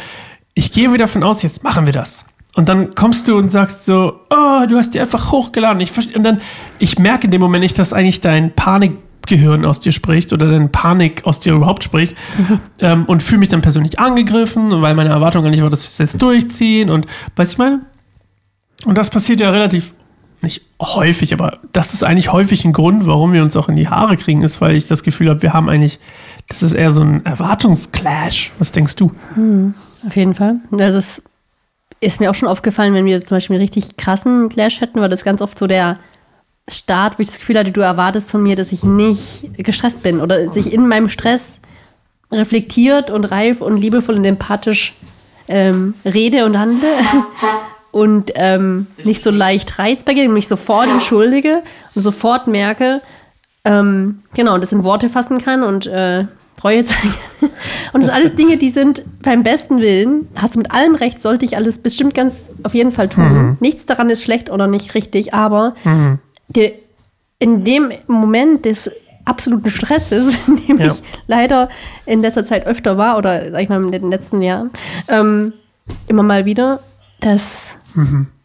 ich 0.54 0.72
gehe 0.72 0.88
wieder 0.88 1.04
davon 1.04 1.22
aus, 1.22 1.42
jetzt 1.42 1.62
machen 1.62 1.86
wir 1.86 1.92
das. 1.92 2.24
Und 2.56 2.68
dann 2.68 2.94
kommst 2.94 3.28
du 3.28 3.36
und 3.36 3.50
sagst 3.50 3.86
so, 3.86 4.20
oh, 4.28 4.66
du 4.68 4.76
hast 4.76 4.94
die 4.94 5.00
einfach 5.00 5.30
hochgeladen. 5.30 5.80
Ich 5.80 5.92
verstehe. 5.92 6.16
Und 6.16 6.24
dann, 6.24 6.40
ich 6.78 6.98
merke 6.98 7.26
in 7.26 7.30
dem 7.30 7.40
Moment 7.40 7.62
nicht, 7.62 7.78
dass 7.78 7.92
eigentlich 7.92 8.20
dein 8.20 8.52
Panikgehirn 8.54 9.64
aus 9.64 9.78
dir 9.80 9.92
spricht 9.92 10.32
oder 10.32 10.48
deine 10.48 10.68
Panik 10.68 11.24
aus 11.24 11.38
dir 11.38 11.54
überhaupt 11.54 11.84
spricht. 11.84 12.16
ähm, 12.80 13.04
und 13.04 13.22
fühle 13.22 13.38
mich 13.38 13.50
dann 13.50 13.62
persönlich 13.62 14.00
angegriffen, 14.00 14.82
weil 14.82 14.94
meine 14.96 15.10
Erwartung 15.10 15.46
eigentlich 15.46 15.62
war, 15.62 15.70
dass 15.70 15.84
wir 15.84 15.88
es 15.88 15.98
jetzt 15.98 16.20
durchziehen. 16.20 16.90
Und 16.90 17.06
weißt 17.36 17.52
du, 17.52 17.54
ich 17.54 17.58
meine? 17.58 17.80
Und 18.84 18.98
das 18.98 19.10
passiert 19.10 19.40
ja 19.40 19.50
relativ, 19.50 19.92
häufig, 20.81 21.33
aber 21.35 21.59
das 21.73 21.93
ist 21.93 22.03
eigentlich 22.03 22.33
häufig 22.33 22.64
ein 22.64 22.73
Grund, 22.73 23.07
warum 23.07 23.33
wir 23.33 23.43
uns 23.43 23.55
auch 23.55 23.69
in 23.69 23.77
die 23.77 23.88
Haare 23.88 24.16
kriegen, 24.16 24.43
ist, 24.43 24.61
weil 24.61 24.75
ich 24.75 24.87
das 24.87 25.03
Gefühl 25.03 25.29
habe, 25.29 25.43
wir 25.43 25.53
haben 25.53 25.69
eigentlich, 25.69 26.01
das 26.49 26.62
ist 26.62 26.73
eher 26.73 26.90
so 26.90 27.03
ein 27.03 27.25
Erwartungsclash. 27.25 28.53
Was 28.59 28.73
denkst 28.73 28.97
du? 28.97 29.11
Auf 30.07 30.16
jeden 30.16 30.35
Fall. 30.35 30.57
Also 30.73 30.99
es 30.99 31.23
ist 32.01 32.19
mir 32.19 32.31
auch 32.31 32.35
schon 32.35 32.49
aufgefallen, 32.49 32.95
wenn 32.95 33.05
wir 33.05 33.23
zum 33.25 33.37
Beispiel 33.37 33.57
einen 33.57 33.62
richtig 33.62 33.99
krassen 33.99 34.49
Clash 34.49 34.81
hätten, 34.81 35.01
war 35.01 35.11
das 35.11 35.23
ganz 35.23 35.43
oft 35.43 35.59
so 35.59 35.66
der 35.66 35.99
Start, 36.66 37.19
wo 37.19 37.23
ich 37.23 37.29
das 37.29 37.38
Gefühl 37.38 37.59
hatte, 37.59 37.73
du 37.73 37.83
erwartest 37.83 38.31
von 38.31 38.43
mir, 38.43 38.57
dass 38.57 38.73
ich 38.73 38.83
nicht 38.83 39.51
gestresst 39.59 40.03
bin 40.03 40.21
oder 40.21 40.51
sich 40.51 40.73
in 40.73 40.88
meinem 40.88 41.09
Stress 41.09 41.59
reflektiert 42.33 43.11
und 43.11 43.25
reif 43.25 43.61
und 43.61 43.77
liebevoll 43.77 44.14
und 44.14 44.25
empathisch 44.25 44.95
ähm, 45.49 45.95
rede 46.05 46.47
und 46.47 46.59
handle 46.59 46.88
und 47.92 48.33
ähm, 48.35 48.87
nicht 49.05 49.22
so 49.22 49.31
leicht 49.31 49.79
reizbar 49.79 50.14
und 50.14 50.33
mich 50.33 50.48
sofort 50.48 50.87
entschuldige 50.88 51.62
und 51.94 52.03
sofort 52.03 52.46
merke, 52.46 53.00
ähm, 53.64 54.22
genau, 54.35 54.55
und 54.55 54.62
das 54.62 54.72
in 54.72 54.85
Worte 54.85 55.09
fassen 55.09 55.38
kann 55.38 55.62
und 55.62 55.87
äh, 55.87 56.24
Treue 56.59 56.85
zeigen. 56.85 57.14
Und 57.92 58.03
das 58.03 58.11
sind 58.11 58.11
alles 58.11 58.35
Dinge, 58.37 58.57
die 58.59 58.70
sind 58.70 59.03
beim 59.22 59.42
besten 59.42 59.79
Willen, 59.81 60.29
hast 60.37 60.55
du 60.55 60.59
mit 60.59 60.70
allem 60.72 60.94
recht, 60.94 61.22
sollte 61.22 61.44
ich 61.44 61.57
alles 61.57 61.79
bestimmt 61.79 62.14
ganz 62.14 62.55
auf 62.62 62.74
jeden 62.74 62.92
Fall 62.92 63.09
tun. 63.09 63.57
Nichts 63.61 63.87
daran 63.87 64.11
ist 64.11 64.22
schlecht 64.22 64.50
oder 64.50 64.66
nicht 64.66 64.94
richtig, 64.94 65.33
aber 65.35 65.74
der, 66.48 66.72
in 67.38 67.64
dem 67.64 67.92
Moment 68.07 68.64
des 68.66 68.90
absoluten 69.24 69.70
Stresses, 69.70 70.37
in 70.48 70.57
dem 70.66 70.79
Ja. 70.79 70.87
ich 70.88 71.03
leider 71.26 71.68
in 72.07 72.20
letzter 72.22 72.44
Zeit 72.44 72.66
öfter 72.66 72.96
war, 72.98 73.16
oder 73.18 73.50
sag 73.50 73.62
ich 73.62 73.68
mal 73.68 73.83
in 73.83 73.90
den 73.92 74.11
letzten 74.11 74.42
Jahren, 74.42 74.70
ähm, 75.09 75.53
immer 76.09 76.22
mal 76.22 76.44
wieder, 76.44 76.81
das 77.20 77.78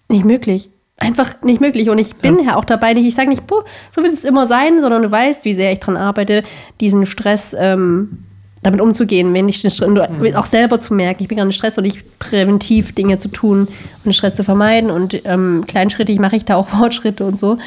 nicht 0.07 0.25
möglich. 0.25 0.69
Einfach 0.97 1.41
nicht 1.41 1.59
möglich. 1.59 1.89
Und 1.89 1.97
ich 1.97 2.15
bin 2.15 2.39
ja, 2.39 2.55
auch 2.55 2.63
dabei, 2.65 2.93
nicht, 2.93 3.05
ich 3.05 3.15
sage 3.15 3.29
nicht, 3.29 3.45
boah, 3.47 3.65
so 3.93 4.01
wird 4.01 4.13
es 4.13 4.23
immer 4.23 4.47
sein, 4.47 4.79
sondern 4.81 5.03
du 5.03 5.11
weißt, 5.11 5.43
wie 5.43 5.53
sehr 5.53 5.73
ich 5.73 5.79
daran 5.79 5.97
arbeite, 5.97 6.43
diesen 6.79 7.05
Stress 7.05 7.53
ähm, 7.57 8.19
damit 8.63 8.79
umzugehen, 8.79 9.33
wenn 9.33 9.49
ich 9.49 9.61
den 9.61 9.69
Stress, 9.71 9.87
und 9.89 9.95
du- 9.95 10.39
auch 10.39 10.45
selber 10.45 10.79
zu 10.79 10.93
merken, 10.93 11.21
ich 11.21 11.27
bin 11.27 11.37
gerade 11.37 11.49
in 11.49 11.53
Stress 11.53 11.77
und 11.77 11.83
nicht 11.83 12.17
präventiv 12.19 12.95
Dinge 12.95 13.17
zu 13.17 13.27
tun, 13.27 13.67
um 13.67 14.03
den 14.05 14.13
Stress 14.13 14.35
zu 14.35 14.43
vermeiden. 14.43 14.89
Und 14.89 15.19
ähm, 15.25 15.65
kleinschrittig 15.67 16.17
mache 16.19 16.37
ich 16.37 16.45
da 16.45 16.55
auch 16.55 16.69
Fortschritte 16.69 17.25
und 17.25 17.37
so. 17.37 17.57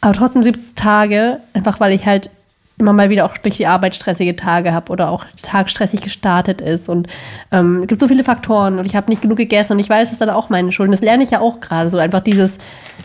Aber 0.00 0.14
trotzdem 0.14 0.42
70 0.42 0.74
Tage, 0.74 1.38
einfach 1.52 1.78
weil 1.80 1.92
ich 1.92 2.06
halt 2.06 2.30
immer 2.78 2.92
mal 2.92 3.10
wieder 3.10 3.26
auch 3.26 3.36
durch 3.36 3.56
die 3.56 3.66
Arbeit 3.66 3.94
stressige 3.94 4.36
Tage 4.36 4.72
habe 4.72 4.92
oder 4.92 5.10
auch 5.10 5.24
Tag 5.42 5.68
stressig 5.68 6.00
gestartet 6.00 6.60
ist. 6.60 6.88
Und 6.88 7.08
ähm, 7.50 7.82
es 7.82 7.88
gibt 7.88 8.00
so 8.00 8.08
viele 8.08 8.24
Faktoren 8.24 8.78
und 8.78 8.86
ich 8.86 8.96
habe 8.96 9.10
nicht 9.10 9.22
genug 9.22 9.38
gegessen 9.38 9.72
und 9.72 9.78
ich 9.80 9.90
weiß, 9.90 10.08
es 10.08 10.12
ist 10.12 10.20
dann 10.20 10.30
auch 10.30 10.48
meine 10.48 10.72
Schuld. 10.72 10.92
Das 10.92 11.00
lerne 11.00 11.22
ich 11.22 11.30
ja 11.30 11.40
auch 11.40 11.60
gerade. 11.60 11.90
So 11.90 11.98
einfach 11.98 12.20
dieses, 12.20 12.58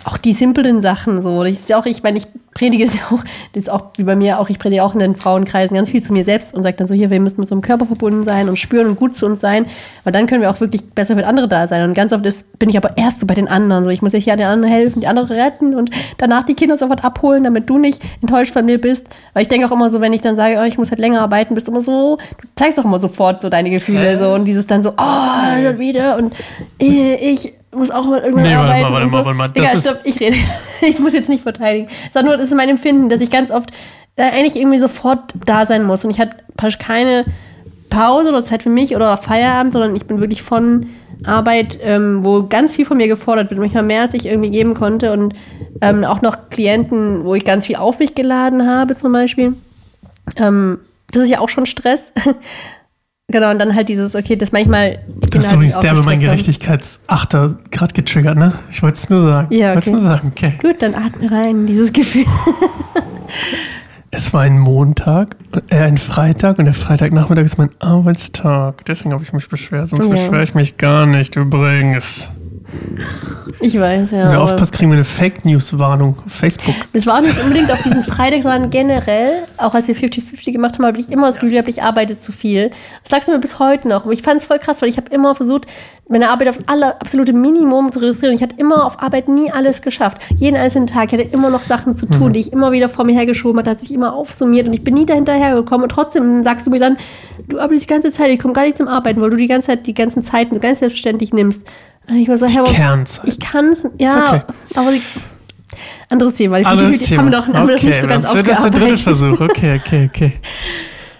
auch 0.04 0.18
die 0.18 0.34
simplen 0.34 0.82
Sachen. 0.82 1.22
So. 1.22 1.44
Auch, 1.76 1.86
ich 1.86 2.04
meine, 2.04 2.18
ich 2.18 2.28
predige 2.54 2.84
es 2.84 2.94
ja 2.94 3.02
auch, 3.12 3.24
das 3.54 3.64
ist 3.64 3.70
auch 3.70 3.92
wie 3.98 4.04
bei 4.04 4.16
mir 4.16 4.40
auch, 4.40 4.50
ich 4.50 4.60
predige 4.60 4.84
auch 4.84 4.94
in 4.94 5.00
den 5.00 5.16
Frauenkreisen 5.16 5.76
ganz 5.76 5.90
viel 5.90 6.04
zu 6.04 6.14
mir 6.14 6.24
selbst 6.24 6.54
und 6.54 6.64
sage 6.64 6.76
dann 6.78 6.88
so, 6.88 6.94
hier, 6.94 7.10
wir 7.10 7.20
müssen 7.20 7.40
mit 7.40 7.50
so 7.50 7.56
einem 7.56 7.62
Körper 7.62 7.86
verbunden 7.86 8.24
sein 8.24 8.50
und 8.50 8.58
spüren 8.58 8.88
und 8.88 8.96
gut 8.96 9.16
zu 9.16 9.26
uns 9.26 9.40
sein, 9.40 9.66
weil 10.04 10.14
dann 10.14 10.28
können 10.28 10.42
wir 10.42 10.50
auch 10.50 10.60
wirklich 10.60 10.84
besser 10.92 11.16
für 11.16 11.26
andere 11.26 11.48
da 11.48 11.68
sein. 11.68 11.84
Und 11.84 11.94
ganz 11.94 12.14
oft 12.14 12.26
ist, 12.26 12.60
bin 12.60 12.70
ich 12.70 12.78
aber 12.78 12.98
erst 12.98 13.20
so 13.20 13.26
bei 13.26 13.34
den 13.34 13.48
anderen. 13.48 13.84
So, 13.84 13.90
ich 13.90 14.02
muss 14.02 14.14
ja 14.14 14.20
hier 14.20 14.36
den 14.36 14.46
anderen 14.46 14.72
helfen, 14.72 15.02
die 15.02 15.08
anderen 15.08 15.28
retten 15.28 15.76
und 15.76 15.90
danach 16.18 16.44
die 16.44 16.54
Kinder 16.54 16.78
sofort 16.78 17.04
abholen, 17.04 17.44
damit 17.44 17.70
du 17.70 17.78
nicht 17.78 18.02
enttäuscht 18.22 18.54
von 18.54 18.66
mir 18.66 18.80
bist. 18.80 19.08
Weil 19.34 19.44
ich 19.44 19.50
denke 19.50 19.68
auch 19.68 19.72
immer 19.72 19.90
so, 19.90 20.02
wenn 20.02 20.14
ich 20.14 20.22
dann 20.22 20.36
sage, 20.36 20.58
oh, 20.60 20.64
ich 20.64 20.78
muss 20.78 20.92
halt 20.92 21.00
länger 21.00 21.22
arbeiten, 21.22 21.56
bist 21.56 21.68
du 21.68 21.72
immer 21.72 21.82
so, 21.82 22.18
du 22.42 22.48
zeigst 22.56 22.78
doch 22.78 22.86
immer 22.86 23.00
sofort 23.00 23.42
so 23.42 23.50
deine 23.50 23.70
Gefühle 23.70 24.18
so 24.18 24.34
und 24.34 24.46
dieses 24.46 24.68
dann 24.68 24.84
so, 24.84 24.94
oh, 24.98 25.64
schon 25.64 25.80
wieder 25.80 26.18
und 26.18 26.34
äh, 26.80 27.16
ich 27.16 27.54
muss 27.76 27.92
auch 27.92 28.06
mal 28.06 28.22
irgendwann 28.22 28.44
Nee, 28.44 28.56
warte 28.56 28.68
mal, 28.68 28.84
arbeiten. 28.84 28.94
warte 28.94 29.06
mal, 29.06 29.12
so. 29.12 29.26
warte 29.26 29.38
mal, 29.38 29.50
das 29.50 29.70
Egal, 29.70 29.82
stopp, 29.82 30.00
ich 30.04 30.20
rede. 30.20 30.36
Ich 30.82 31.00
muss 31.00 31.14
jetzt 31.14 31.30
nicht 31.30 31.44
verteidigen. 31.44 31.88
Sondern 32.14 32.32
nur, 32.34 32.38
das 32.38 32.48
ist 32.48 32.56
mein 32.56 32.68
Empfinden, 32.68 33.08
dass 33.08 33.22
ich 33.22 33.32
ganz 33.32 33.52
oft 33.52 33.72
äh, 34.18 34.24
eigentlich 34.24 34.58
irgendwie 34.58 34.80
sofort 34.80 35.34
da 35.46 35.66
sein 35.66 35.84
muss. 35.86 36.04
Und 36.04 36.12
ich 36.12 36.20
hatte 36.20 36.36
praktisch 36.58 36.78
keine 36.78 37.26
Pause 37.90 38.30
oder 38.30 38.44
Zeit 38.44 38.64
für 38.64 38.70
mich 38.70 38.96
oder 38.96 39.16
Feierabend, 39.18 39.72
sondern 39.72 39.96
ich 39.96 40.06
bin 40.06 40.20
wirklich 40.20 40.42
von 40.42 40.88
Arbeit, 41.26 41.80
ähm, 41.82 42.24
wo 42.24 42.44
ganz 42.44 42.76
viel 42.76 42.86
von 42.86 42.98
mir 42.98 43.08
gefordert 43.08 43.50
wird, 43.50 43.60
manchmal 43.60 43.84
mehr 43.84 44.02
als 44.02 44.14
ich 44.14 44.26
irgendwie 44.26 44.50
geben 44.50 44.74
konnte 44.74 45.14
und 45.14 45.34
ähm, 45.82 46.04
auch 46.04 46.22
noch 46.22 46.50
Klienten, 46.50 47.24
wo 47.24 47.36
ich 47.36 47.46
ganz 47.46 47.68
viel 47.68 47.78
auf 47.78 48.00
mich 48.00 48.16
geladen 48.16 48.68
habe 48.68 48.96
zum 48.96 49.14
Beispiel. 49.14 49.54
Ähm, 50.36 50.80
das 51.12 51.24
ist 51.24 51.30
ja 51.30 51.40
auch 51.40 51.50
schon 51.50 51.66
Stress. 51.66 52.14
genau, 53.32 53.52
und 53.52 53.60
dann 53.60 53.76
halt 53.76 53.90
dieses, 53.90 54.16
okay, 54.16 54.36
das 54.36 54.52
manchmal. 54.52 55.00
die 55.08 55.30
Du 55.30 55.38
hast 55.38 55.50
Kinder 55.50 55.54
übrigens 55.56 55.76
halt 55.76 55.84
derbe 55.84 56.00
mein 56.04 56.20
gestresst 56.20 56.28
haben. 56.28 56.30
Gerechtigkeitsachter 56.30 57.58
gerade 57.72 57.94
getriggert, 57.94 58.38
ne? 58.38 58.54
Ich 58.70 58.82
wollte 58.84 58.98
es 58.98 59.10
nur 59.10 59.24
sagen. 59.24 59.54
Ja, 59.54 59.76
okay. 59.76 59.92
nur 59.92 60.02
sagen, 60.02 60.32
okay. 60.36 60.54
Gut, 60.62 60.82
dann 60.82 60.96
atme 60.96 61.32
rein, 61.32 61.66
dieses 61.66 61.92
Gefühl. 61.94 62.26
Es 64.16 64.32
war 64.32 64.42
ein 64.42 64.60
Montag, 64.60 65.38
äh, 65.70 65.78
ein 65.78 65.98
Freitag 65.98 66.60
und 66.60 66.66
der 66.66 66.76
Freitagnachmittag 66.76 67.46
ist 67.46 67.58
mein 67.58 67.72
Arbeitstag. 67.80 68.86
Deswegen 68.86 69.12
habe 69.12 69.24
ich 69.24 69.34
mich 69.34 69.50
beschwert, 69.50 69.90
sonst 69.90 70.06
Ja. 70.06 70.12
beschwere 70.12 70.44
ich 70.44 70.54
mich 70.54 70.78
gar 70.78 71.08
nicht 71.08 71.36
übrigens. 71.36 72.30
Ich 73.60 73.80
weiß, 73.80 74.12
ja. 74.12 74.26
Wenn 74.26 74.32
wir 74.32 74.42
aufpassen, 74.42 74.74
kriegen 74.74 74.92
wir 74.92 74.96
eine 74.96 75.06
Fake 75.06 75.46
News-Warnung 75.46 76.18
auf 76.26 76.32
Facebook. 76.32 76.76
Das 76.92 77.06
war 77.06 77.18
auch 77.18 77.22
nicht 77.22 77.42
unbedingt 77.42 77.72
auf 77.72 77.82
diesen 77.82 78.04
Freitag, 78.04 78.42
sondern 78.42 78.70
generell, 78.70 79.44
auch 79.58 79.74
als 79.74 79.88
wir 79.88 79.96
50-50 79.96 80.52
gemacht 80.52 80.76
haben, 80.76 80.86
habe 80.86 81.00
ich 81.00 81.10
immer 81.10 81.28
das 81.28 81.36
Gefühl 81.36 81.52
gehabt, 81.52 81.70
ich 81.70 81.82
arbeite 81.82 82.18
zu 82.18 82.32
viel. 82.32 82.72
Das 83.04 83.12
sagst 83.12 83.28
du 83.28 83.32
mir 83.32 83.40
bis 83.40 83.60
heute 83.60 83.88
noch. 83.88 84.04
Aber 84.04 84.12
ich 84.12 84.22
fand 84.22 84.42
es 84.42 84.46
voll 84.46 84.60
krass, 84.60 84.82
weil 84.82 84.90
ich 84.90 84.98
habe 84.98 85.14
immer 85.14 85.34
versucht, 85.36 85.66
meine 86.10 86.30
Arbeit 86.30 86.50
aufs 86.50 86.60
aller, 86.66 87.00
absolute 87.00 87.32
Minimum 87.32 87.92
zu 87.92 88.00
reduzieren. 88.00 88.34
Ich 88.34 88.44
hatte 88.44 88.56
immer 88.58 88.86
auf 88.86 89.02
Arbeit 89.02 89.28
nie 89.30 89.52
alles 89.52 89.82
geschafft. 89.82 90.18
Jeden 90.36 90.58
einzelnen 90.58 90.88
Tag. 90.88 91.14
Ich 91.14 91.20
hatte 91.20 91.30
immer 91.30 91.50
noch 91.50 91.64
Sachen 91.64 91.96
zu 91.96 92.06
tun, 92.06 92.34
die 92.34 92.42
ich 92.42 92.52
immer 92.52 92.72
wieder 92.72 92.90
vor 92.90 93.06
mir 93.06 93.14
hergeschoben 93.16 93.60
hatte, 93.60 93.72
hat 93.72 93.80
sich 93.80 93.94
immer 93.94 94.14
aufsummiert 94.14 94.68
und 94.68 94.74
ich 94.74 94.84
bin 94.84 94.94
nie 94.94 95.06
dahinterher 95.06 95.56
gekommen. 95.56 95.84
Und 95.84 95.90
trotzdem 95.90 96.44
sagst 96.44 96.68
du 96.68 96.72
mir 96.72 96.80
dann, 96.80 96.98
du 97.48 97.60
arbeitest 97.60 97.86
die 97.86 97.94
ganze 97.94 98.12
Zeit, 98.12 98.30
ich 98.30 98.40
komme 98.40 98.54
gar 98.54 98.64
nicht 98.64 98.78
zum 98.78 98.88
Arbeiten, 98.88 99.22
weil 99.22 99.30
du 99.30 99.38
die 99.38 99.48
ganze 99.48 99.68
Zeit 99.68 99.88
die 99.88 99.94
ganzen 99.94 100.24
Zeiten 100.24 100.60
ganz 100.60 100.80
selbstverständlich 100.80 101.34
nimmst. 101.34 101.66
Ich 102.08 102.28
war 102.28 102.38
so, 102.38 102.48
Herr, 102.48 102.64
Kernzeit. 102.66 103.28
ich 103.28 103.40
kann 103.40 103.76
ja, 103.98 104.08
Ist 104.10 104.18
okay. 104.18 104.42
aber 104.76 104.92
die, 104.92 105.02
anderes 106.10 106.34
Thema. 106.36 106.60
Die 106.60 106.66
Anderes 106.66 106.94
50-50 106.96 107.06
Thema. 107.08 107.22
haben 107.22 107.32
wir 107.32 107.38
noch, 107.40 107.48
haben 107.48 107.68
wir 107.68 107.76
noch 107.76 107.84
nicht 107.84 108.02
so 108.02 108.08
ganz 108.08 108.26
das 108.26 108.36
wird 108.36 108.48
das 108.48 108.62
der 108.62 108.72
dritte. 108.72 108.98
Versuch. 108.98 109.40
Okay, 109.40 109.80
okay, 109.84 110.10
okay. 110.14 110.34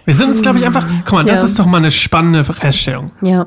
Wir 0.04 0.14
sind 0.14 0.30
uns, 0.30 0.42
glaube 0.42 0.58
ich, 0.58 0.66
einfach. 0.66 0.86
Guck 1.04 1.12
mal, 1.14 1.24
das 1.24 1.38
Ja. 1.40 1.44
ist 1.46 1.58
doch 1.58 1.66
mal 1.66 1.78
eine 1.78 1.90
spannende 1.90 2.44
Feststellung. 2.44 3.10
Ja. 3.22 3.46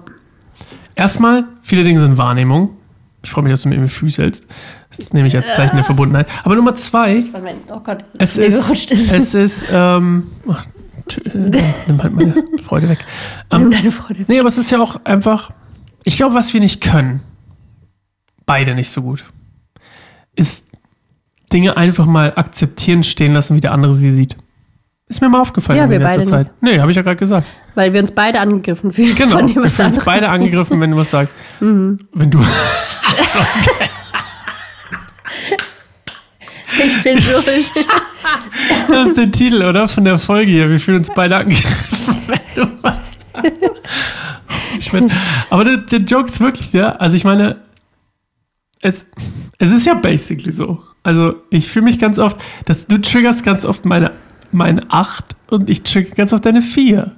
Erstmal, 0.96 1.46
viele 1.62 1.84
Dinge 1.84 2.00
sind 2.00 2.18
Wahrnehmung. 2.18 2.76
Ich 3.24 3.30
freue 3.32 3.44
mich, 3.44 3.54
dass 3.54 3.62
du 3.62 3.70
mit 3.70 3.80
mir 3.80 3.88
füßelst. 3.90 4.48
Das 4.98 5.14
nehme 5.14 5.28
ich 5.28 5.36
als 5.36 5.54
Zeichen 5.54 5.76
der 5.76 5.86
Verbundenheit. 5.86 6.28
Aber 6.44 6.56
Nummer 6.56 6.74
zwei, 6.76 7.24
Oh 7.70 7.80
Gott, 7.82 8.04
es 8.18 8.38
ist, 8.38 8.70
ist. 8.92 9.12
es 9.12 9.34
ist, 9.34 9.66
ähm, 9.70 10.24
ach, 10.50 10.66
tö- 11.10 11.26
äh, 11.56 11.64
nimm 11.88 12.02
halt 12.02 12.14
meine 12.14 12.44
Freude 12.66 12.90
weg. 12.90 13.00
Nimm 13.52 13.64
Ähm, 13.64 13.72
deine 13.72 13.92
Freude. 13.92 14.26
nee, 14.28 14.40
aber 14.40 14.48
es 14.48 14.58
ist 14.58 14.72
ja 14.72 14.80
auch 14.80 14.96
einfach, 15.04 15.52
ich 16.04 16.18
glaube, 16.18 16.36
was 16.36 16.54
wir 16.54 16.62
nicht 16.62 16.82
können, 16.82 17.22
beide 18.48 18.74
nicht 18.74 18.90
so 18.90 19.04
gut, 19.04 19.24
ist 20.36 20.66
Dinge 21.54 21.78
einfach 21.78 22.08
mal 22.08 22.34
akzeptieren, 22.36 23.04
stehen 23.04 23.34
lassen, 23.34 23.56
wie 23.56 23.62
der 23.62 23.72
andere 23.72 23.94
sie 23.94 24.10
sieht. 24.12 24.36
Ist 25.10 25.22
mir 25.22 25.30
mal 25.30 25.40
aufgefallen 25.40 25.78
Ja, 25.78 25.86
in 25.86 25.92
wir 25.92 26.00
letzter 26.00 26.18
beide 26.18 26.30
Zeit. 26.30 26.52
Nee, 26.60 26.80
habe 26.80 26.92
ich 26.92 26.98
ja 26.98 27.04
gerade 27.04 27.16
gesagt. 27.16 27.48
Weil 27.76 27.94
wir 27.94 28.02
uns 28.02 28.12
beide 28.12 28.42
angegriffen 28.42 28.92
fühlen. 28.92 29.16
Genau, 29.16 29.38
wir 29.38 29.70
fühlen 29.70 29.88
uns 29.88 30.04
beide 30.04 30.26
sieht. 30.26 30.34
angegriffen, 30.34 30.82
wenn 30.82 30.92
du 30.92 30.98
was 30.98 31.12
sagst. 31.12 31.34
Wenn 31.60 32.32
du. 32.32 32.40
Ich 36.78 37.04
bin 37.04 37.22
schuld. 37.22 37.72
Das 38.90 39.08
ist 39.08 39.18
der 39.18 39.32
Titel, 39.32 39.64
oder? 39.64 39.88
Von 39.88 40.04
der 40.04 40.18
Folge 40.20 40.52
hier. 40.52 40.70
Wir 40.70 40.80
fühlen 40.80 40.98
uns 41.00 41.10
beide 41.14 41.38
angegriffen, 41.38 42.18
wenn 42.28 42.40
du 42.56 42.70
was 42.82 43.18
sagst. 43.34 43.56
Ich 44.80 44.92
mein, 44.94 45.12
aber 45.50 45.64
der, 45.64 45.78
der 45.78 46.00
Joke 46.00 46.26
ist 46.26 46.40
wirklich, 46.40 46.74
ja. 46.74 46.92
Also 46.98 47.16
ich 47.16 47.24
meine, 47.24 47.56
es, 48.82 49.06
es 49.58 49.72
ist 49.72 49.86
ja 49.86 49.96
basically 49.96 50.52
so. 50.52 50.84
Also 51.04 51.36
ich 51.50 51.70
fühle 51.70 51.86
mich 51.86 52.00
ganz 52.00 52.20
oft, 52.20 52.38
dass 52.66 52.88
du 52.88 52.98
triggerst 52.98 53.44
ganz 53.44 53.66
oft 53.66 53.86
meine, 53.86 54.12
meine 54.52 54.90
8 54.90 55.36
und 55.50 55.70
ich 55.70 55.84
trigger 55.84 56.16
ganz 56.16 56.34
oft 56.34 56.46
deine 56.46 56.62
4. 56.62 57.16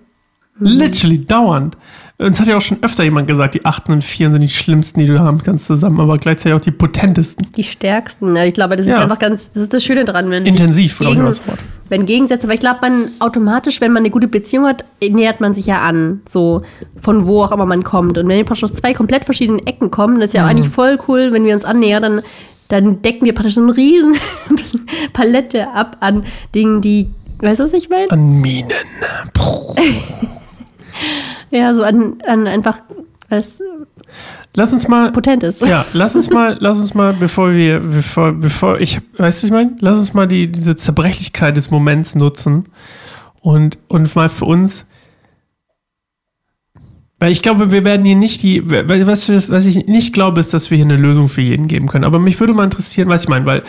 Literally, 0.60 1.26
dauernd. 1.26 1.78
Uns 2.22 2.38
hat 2.42 2.50
ja 2.50 2.58
auch 2.58 2.62
schon 2.62 2.84
öfter 2.84 3.06
jemand 3.06 3.30
gesagt, 3.30 3.56
die 3.56 3.64
8 3.66 3.88
und 3.88 4.04
4 4.04 4.30
sind 4.32 4.42
die 4.42 4.50
schlimmsten, 4.50 5.00
die 5.00 5.06
du 5.08 5.20
haben 5.20 5.42
kannst 5.42 5.68
zusammen, 5.68 6.02
aber 6.02 6.18
gleichzeitig 6.18 6.54
auch 6.58 6.62
die 6.62 6.72
potentesten. 6.72 7.48
Die 7.56 7.64
stärksten. 7.64 8.36
Ja, 8.36 8.44
Ich 8.44 8.54
glaube, 8.54 8.76
das 8.76 8.88
ist 8.88 8.92
Ja. 8.92 9.02
einfach 9.02 9.20
ganz, 9.20 9.52
das 9.54 9.64
ist 9.64 9.74
das 9.74 9.82
Schöne 9.86 10.04
dran, 10.04 10.30
wenn 10.30 10.46
Intensiv, 10.46 11.00
glaube 11.00 11.16
ich, 11.16 11.22
das 11.22 11.48
Wort. 11.48 11.60
wenn 11.88 12.06
Gegensätze, 12.06 12.50
weil 12.50 12.56
ich 12.56 12.60
glaube, 12.60 12.80
man 12.82 13.08
automatisch, 13.20 13.80
wenn 13.80 13.94
man 13.94 14.02
eine 14.02 14.10
gute 14.10 14.28
Beziehung 14.28 14.66
hat, 14.68 14.84
nähert 15.02 15.40
man 15.40 15.54
sich 15.54 15.66
ja 15.68 15.80
an, 15.82 16.20
so 16.28 16.62
von 17.00 17.26
wo 17.26 17.42
auch 17.42 17.54
immer 17.54 17.66
man 17.66 17.86
kommt. 17.86 18.18
Und 18.18 18.28
wenn 18.28 18.36
wir 18.38 18.44
praktisch 18.44 18.66
aus 18.66 18.74
zwei 18.74 18.94
komplett 18.94 19.24
verschiedenen 19.24 19.66
Ecken 19.66 19.90
kommen, 19.90 20.20
das 20.20 20.32
ist 20.32 20.34
ja 20.34 20.44
Mhm. 20.44 20.50
eigentlich 20.50 20.68
voll 20.70 21.00
cool, 21.08 21.30
wenn 21.32 21.46
wir 21.46 21.54
uns 21.54 21.64
annähern, 21.64 22.02
dann, 22.02 22.22
dann 22.68 23.02
decken 23.02 23.28
wir 23.28 23.34
praktisch 23.34 23.56
so 23.56 23.62
eine 23.64 23.78
riesen 23.78 24.16
Palette 25.14 25.70
ab 25.74 25.96
an 26.02 26.24
Dingen, 26.54 26.82
die, 26.82 27.08
weißt 27.42 27.62
du, 27.62 27.64
was 27.64 27.72
ich 27.74 27.88
meine? 27.90 28.12
An 28.12 28.42
Minen. 28.42 28.74
Ja, 31.52 31.74
so 31.74 31.84
an, 31.84 32.18
an 32.26 32.48
einfach, 32.48 32.80
was 33.30 33.62
Lass 34.56 34.74
uns 34.74 34.88
mal 34.88 35.12
potent 35.12 35.44
ist. 35.44 35.62
Ja, 35.62 35.86
lass 35.94 36.16
uns 36.16 36.30
mal, 36.30 36.58
lass 36.60 36.80
uns 36.80 36.94
mal, 36.94 37.14
bevor 37.14 37.54
wir, 37.54 37.80
bevor, 37.80 38.32
bevor 38.34 38.80
ich, 38.80 39.00
weißt 39.18 39.44
du, 39.44 39.48
ich 39.48 39.54
meine, 39.54 39.76
lass 39.80 39.98
uns 39.98 40.14
mal 40.14 40.28
die, 40.28 40.52
diese 40.52 40.76
Zerbrechlichkeit 40.76 41.56
des 41.56 41.70
Moments 41.70 42.16
nutzen 42.16 42.66
und, 43.42 43.78
und 43.88 44.16
mal 44.16 44.30
für 44.30 44.46
uns, 44.46 44.86
weil 47.20 47.32
ich 47.32 47.42
glaube, 47.42 47.72
wir 47.72 47.86
werden 47.86 48.06
hier 48.06 48.16
nicht 48.16 48.42
die, 48.44 48.64
was, 48.70 49.30
was 49.50 49.66
ich 49.66 49.88
nicht 49.88 50.14
glaube, 50.14 50.40
ist, 50.40 50.54
dass 50.54 50.72
wir 50.72 50.78
hier 50.78 50.86
eine 50.86 50.96
Lösung 50.96 51.28
für 51.28 51.42
jeden 51.42 51.68
geben 51.68 51.88
können. 51.88 52.06
Aber 52.06 52.18
mich 52.18 52.40
würde 52.40 52.54
mal 52.54 52.64
interessieren, 52.64 53.10
was 53.10 53.24
ich 53.24 53.30
meine, 53.30 53.46
weil 53.46 53.64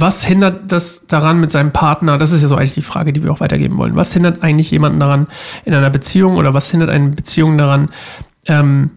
was 0.00 0.24
hindert 0.24 0.70
das 0.70 1.06
daran 1.06 1.40
mit 1.40 1.50
seinem 1.50 1.72
Partner? 1.72 2.18
Das 2.18 2.32
ist 2.32 2.42
ja 2.42 2.48
so 2.48 2.56
eigentlich 2.56 2.74
die 2.74 2.82
Frage, 2.82 3.12
die 3.12 3.22
wir 3.22 3.32
auch 3.32 3.40
weitergeben 3.40 3.78
wollen. 3.78 3.96
Was 3.96 4.12
hindert 4.12 4.42
eigentlich 4.42 4.70
jemanden 4.70 5.00
daran 5.00 5.26
in 5.64 5.74
einer 5.74 5.90
Beziehung 5.90 6.36
oder 6.36 6.54
was 6.54 6.70
hindert 6.70 6.90
eine 6.90 7.08
Beziehung 7.08 7.58
daran, 7.58 7.90
ähm, 8.46 8.90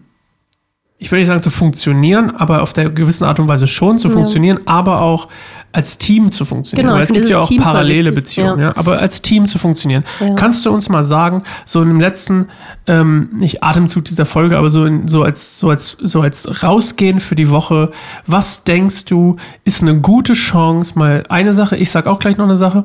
ich 1.02 1.10
will 1.10 1.18
nicht 1.18 1.28
sagen 1.28 1.40
zu 1.42 1.50
funktionieren, 1.50 2.30
aber 2.36 2.62
auf 2.62 2.72
der 2.72 2.88
gewissen 2.88 3.24
Art 3.24 3.40
und 3.40 3.48
Weise 3.48 3.66
schon 3.66 3.98
zu 3.98 4.06
Ja. 4.06 4.14
funktionieren, 4.14 4.60
aber 4.66 5.02
auch 5.02 5.26
als 5.72 5.98
Team 5.98 6.30
zu 6.30 6.44
funktionieren. 6.44 6.86
Genau, 6.86 6.96
Weil 6.96 7.02
es 7.02 7.12
gibt 7.12 7.28
ja 7.28 7.40
auch 7.40 7.48
Team 7.48 7.60
parallele 7.60 8.12
Beziehungen, 8.12 8.60
ja. 8.60 8.66
ja. 8.68 8.76
aber 8.76 8.98
als 8.98 9.20
Team 9.20 9.46
zu 9.48 9.58
funktionieren. 9.58 10.04
Ja. 10.20 10.34
Kannst 10.34 10.64
du 10.64 10.70
uns 10.70 10.88
mal 10.88 11.02
sagen, 11.02 11.42
so 11.64 11.82
in 11.82 11.88
dem 11.88 12.00
letzten, 12.00 12.48
ähm, 12.86 13.30
nicht 13.32 13.64
Atemzug 13.64 14.04
dieser 14.04 14.26
Folge, 14.26 14.56
aber 14.56 14.70
so, 14.70 14.84
in, 14.84 15.08
so, 15.08 15.24
als, 15.24 15.58
so, 15.58 15.70
als, 15.70 15.96
so 16.00 16.20
als 16.20 16.62
Rausgehen 16.62 17.18
für 17.18 17.34
die 17.34 17.50
Woche, 17.50 17.90
was 18.26 18.62
denkst 18.62 19.06
du, 19.06 19.36
ist 19.64 19.82
eine 19.82 20.00
gute 20.00 20.34
Chance, 20.34 20.96
mal 20.96 21.24
eine 21.28 21.52
Sache, 21.52 21.76
ich 21.76 21.90
sag 21.90 22.06
auch 22.06 22.20
gleich 22.20 22.36
noch 22.36 22.44
eine 22.46 22.56
Sache, 22.56 22.84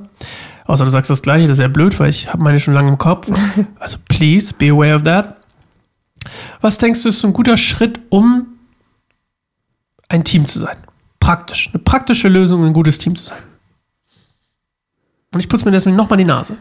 außer 0.66 0.86
du 0.86 0.90
sagst 0.90 1.12
das 1.12 1.22
gleiche, 1.22 1.48
das 1.48 1.60
wäre 1.60 1.70
blöd, 1.70 2.00
weil 2.00 2.10
ich 2.10 2.34
habe 2.34 2.44
meine 2.44 2.60
schon 2.60 2.74
lange 2.74 2.90
im 2.90 2.98
Kopf. 2.98 3.28
Also 3.80 3.98
please, 4.10 4.54
be 4.58 4.72
aware 4.72 4.96
of 4.96 5.04
that. 5.04 5.37
Was 6.62 6.78
denkst 6.78 7.04
du, 7.04 7.10
ist 7.10 7.20
so 7.20 7.28
ein 7.28 7.34
guter 7.34 7.58
Schritt, 7.58 8.00
um 8.10 8.58
ein 10.10 10.24
Team 10.24 10.46
zu 10.46 10.60
sein? 10.60 10.78
Praktisch. 11.20 11.70
Eine 11.74 11.84
praktische 11.84 12.28
Lösung, 12.28 12.66
ein 12.66 12.74
gutes 12.74 12.98
Team 12.98 13.16
zu 13.16 13.26
sein. 13.26 13.38
Und 15.34 15.40
ich 15.40 15.50
putze 15.50 15.66
mir 15.66 15.72
deswegen 15.72 15.96
nochmal 15.96 16.18
die 16.18 16.26
Nase. 16.26 16.58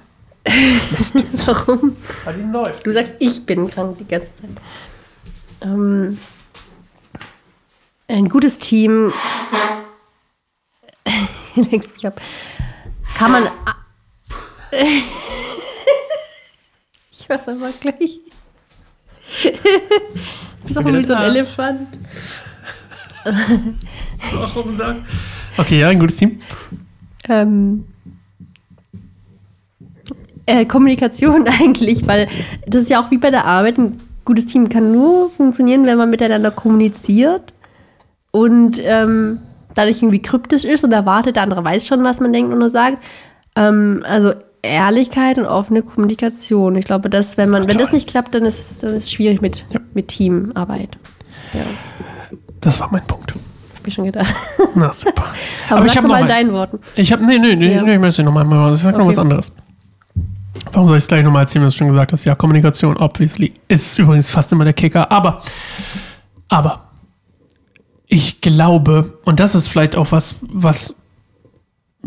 Mist. 0.90 1.24
Warum? 1.46 1.96
Weil 2.24 2.34
die 2.34 2.42
läuft. 2.50 2.86
Du 2.86 2.92
sagst, 2.92 3.14
ich 3.18 3.44
bin 3.44 3.68
krank 3.70 3.98
die 3.98 4.06
ganze 4.06 4.34
Zeit. 4.34 4.50
Ähm, 5.62 6.18
ein 8.08 8.28
gutes 8.28 8.58
Team. 8.58 9.12
Lenkst 11.54 11.94
mich 11.94 12.06
ab. 12.06 12.20
Kann 13.14 13.32
man. 13.32 13.48
ich 17.10 17.28
weiß 17.28 17.48
aber 17.48 17.70
gleich. 17.80 18.20
Du 19.42 20.66
bist 20.66 20.78
auch 20.78 20.84
wie 20.84 21.04
so 21.04 21.14
ein. 21.14 21.22
Elefant. 21.22 21.88
Warum 24.32 24.76
sagen? 24.76 25.04
Okay, 25.58 25.80
ja, 25.80 25.88
ein 25.88 25.98
gutes 25.98 26.16
Team. 26.16 26.40
Ähm, 27.28 27.84
äh, 30.46 30.64
Kommunikation 30.64 31.46
eigentlich, 31.60 32.06
weil 32.06 32.28
das 32.66 32.82
ist 32.82 32.90
ja 32.90 33.00
auch 33.00 33.10
wie 33.10 33.18
bei 33.18 33.30
der 33.30 33.44
Arbeit. 33.44 33.78
Ein 33.78 34.00
gutes 34.24 34.46
Team 34.46 34.68
kann 34.68 34.92
nur 34.92 35.30
funktionieren, 35.30 35.86
wenn 35.86 35.98
man 35.98 36.10
miteinander 36.10 36.50
kommuniziert 36.50 37.52
und 38.30 38.80
ähm, 38.84 39.40
dadurch 39.74 40.02
irgendwie 40.02 40.22
kryptisch 40.22 40.64
ist 40.64 40.84
und 40.84 40.92
erwartet, 40.92 41.36
der 41.36 41.42
andere 41.42 41.64
weiß 41.64 41.86
schon, 41.86 42.04
was 42.04 42.20
man 42.20 42.32
denkt 42.32 42.52
und 42.52 42.58
nur 42.58 42.70
sagt. 42.70 42.98
Ähm, 43.56 44.02
also 44.06 44.32
Ehrlichkeit 44.66 45.38
und 45.38 45.46
offene 45.46 45.82
Kommunikation. 45.82 46.76
Ich 46.76 46.84
glaube, 46.84 47.08
dass, 47.10 47.36
wenn 47.36 47.48
man, 47.50 47.62
wenn 47.62 47.78
das 47.78 47.86
Total. 47.88 47.94
nicht 47.94 48.08
klappt, 48.08 48.34
dann 48.34 48.44
ist, 48.44 48.82
dann 48.82 48.94
ist 48.94 49.04
es 49.04 49.12
schwierig 49.12 49.40
mit, 49.40 49.64
Ja. 49.70 49.80
mit 49.94 50.08
Teamarbeit. 50.08 50.98
Ja, 51.52 51.60
Das 52.60 52.80
war 52.80 52.88
mein 52.90 53.06
Punkt. 53.06 53.32
hab 53.32 53.86
ich 53.86 53.94
schon 53.94 54.04
gedacht. 54.06 54.34
Na 54.74 54.92
super. 54.92 55.24
Aber, 55.70 55.84
ich 55.86 55.92
sag's 55.92 55.96
habe 55.98 56.08
noch 56.08 56.14
mal 56.14 56.22
ein- 56.22 56.28
deinen 56.28 56.52
Worten. 56.52 56.78
Ich 56.96 57.12
habe, 57.12 57.24
nee, 57.24 57.38
nee, 57.38 57.56
nee, 57.56 57.74
Ja. 57.74 57.82
nee, 57.82 57.94
ich 57.94 58.00
möchte 58.00 58.22
noch 58.22 58.32
mal, 58.32 58.44
mal 58.44 58.72
ich 58.72 58.78
sag 58.78 58.92
noch 58.92 59.00
Okay. 59.00 59.08
was 59.08 59.18
anderes. 59.18 59.52
Warum 60.72 60.88
soll 60.88 60.96
ich 60.96 61.04
es 61.04 61.08
gleich 61.08 61.24
nochmal 61.24 61.42
erzählen, 61.42 61.64
was 61.64 61.74
du 61.74 61.78
schon 61.78 61.86
gesagt 61.88 62.12
hast? 62.12 62.24
Ja, 62.24 62.34
Kommunikation, 62.34 62.96
obviously, 62.96 63.52
ist 63.68 63.98
übrigens 63.98 64.30
fast 64.30 64.50
immer 64.52 64.64
der 64.64 64.72
Kicker. 64.72 65.10
Aber, 65.12 65.40
aber, 66.48 66.82
ich 68.08 68.40
glaube, 68.40 69.18
und 69.24 69.38
das 69.40 69.54
ist 69.54 69.68
vielleicht 69.68 69.96
auch 69.96 70.12
was, 70.12 70.36
was, 70.42 70.94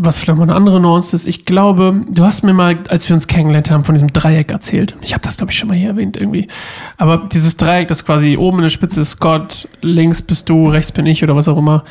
was 0.01 0.17
vielleicht 0.17 0.37
mal 0.37 0.43
eine 0.43 0.55
andere 0.55 0.79
Nuance 0.79 1.13
ist. 1.13 1.27
Ich 1.27 1.45
glaube, 1.45 2.05
du 2.09 2.23
hast 2.23 2.43
mir 2.43 2.53
mal, 2.53 2.79
als 2.87 3.09
wir 3.09 3.15
uns 3.15 3.27
kennengelernt 3.27 3.69
haben, 3.69 3.83
von 3.83 3.95
diesem 3.95 4.13
Dreieck 4.13 4.49
erzählt. 4.49 4.95
Ich 5.01 5.13
habe 5.13 5.21
das, 5.21 5.35
glaube 5.35 5.51
ich, 5.51 5.57
schon 5.57 5.67
mal 5.67 5.75
hier 5.75 5.89
erwähnt 5.89 6.15
irgendwie. 6.15 6.47
Aber 6.97 7.17
dieses 7.17 7.57
Dreieck, 7.57 7.89
das 7.89 8.05
quasi 8.05 8.37
oben 8.37 8.59
in 8.59 8.63
der 8.63 8.69
Spitze 8.69 9.01
ist 9.01 9.19
Gott, 9.19 9.67
links 9.81 10.21
bist 10.21 10.47
du, 10.47 10.69
rechts 10.69 10.93
bin 10.93 11.05
ich 11.05 11.21
oder 11.21 11.35
was 11.35 11.49
auch 11.49 11.57
immer. 11.57 11.83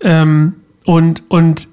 Ähm, 0.00 0.54
und, 0.84 1.22
und 1.28 1.68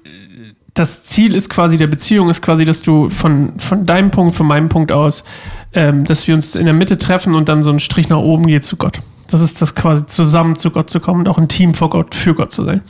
das 0.74 1.02
Ziel 1.02 1.34
ist 1.34 1.50
quasi 1.50 1.78
der 1.78 1.88
Beziehung, 1.88 2.30
ist 2.30 2.42
quasi, 2.42 2.64
dass 2.64 2.82
du 2.82 3.10
von, 3.10 3.58
von 3.58 3.84
deinem 3.84 4.12
Punkt, 4.12 4.36
von 4.36 4.46
meinem 4.46 4.68
Punkt 4.68 4.92
aus, 4.92 5.24
ähm, 5.72 6.04
dass 6.04 6.28
wir 6.28 6.34
uns 6.36 6.54
in 6.54 6.64
der 6.64 6.74
Mitte 6.74 6.96
treffen 6.96 7.34
und 7.34 7.48
dann 7.48 7.64
so 7.64 7.72
ein 7.72 7.80
Strich 7.80 8.08
nach 8.08 8.18
oben 8.18 8.46
geht 8.46 8.62
zu 8.62 8.76
Gott. 8.76 9.00
Das 9.32 9.40
ist 9.40 9.62
das 9.62 9.74
quasi 9.74 10.06
zusammen 10.06 10.56
zu 10.56 10.70
Gott 10.70 10.90
zu 10.90 11.00
kommen 11.00 11.20
und 11.20 11.28
auch 11.28 11.38
ein 11.38 11.48
Team 11.48 11.72
vor 11.72 11.88
Gott, 11.88 12.14
für 12.14 12.34
Gott 12.34 12.52
zu 12.52 12.64
sein. 12.64 12.82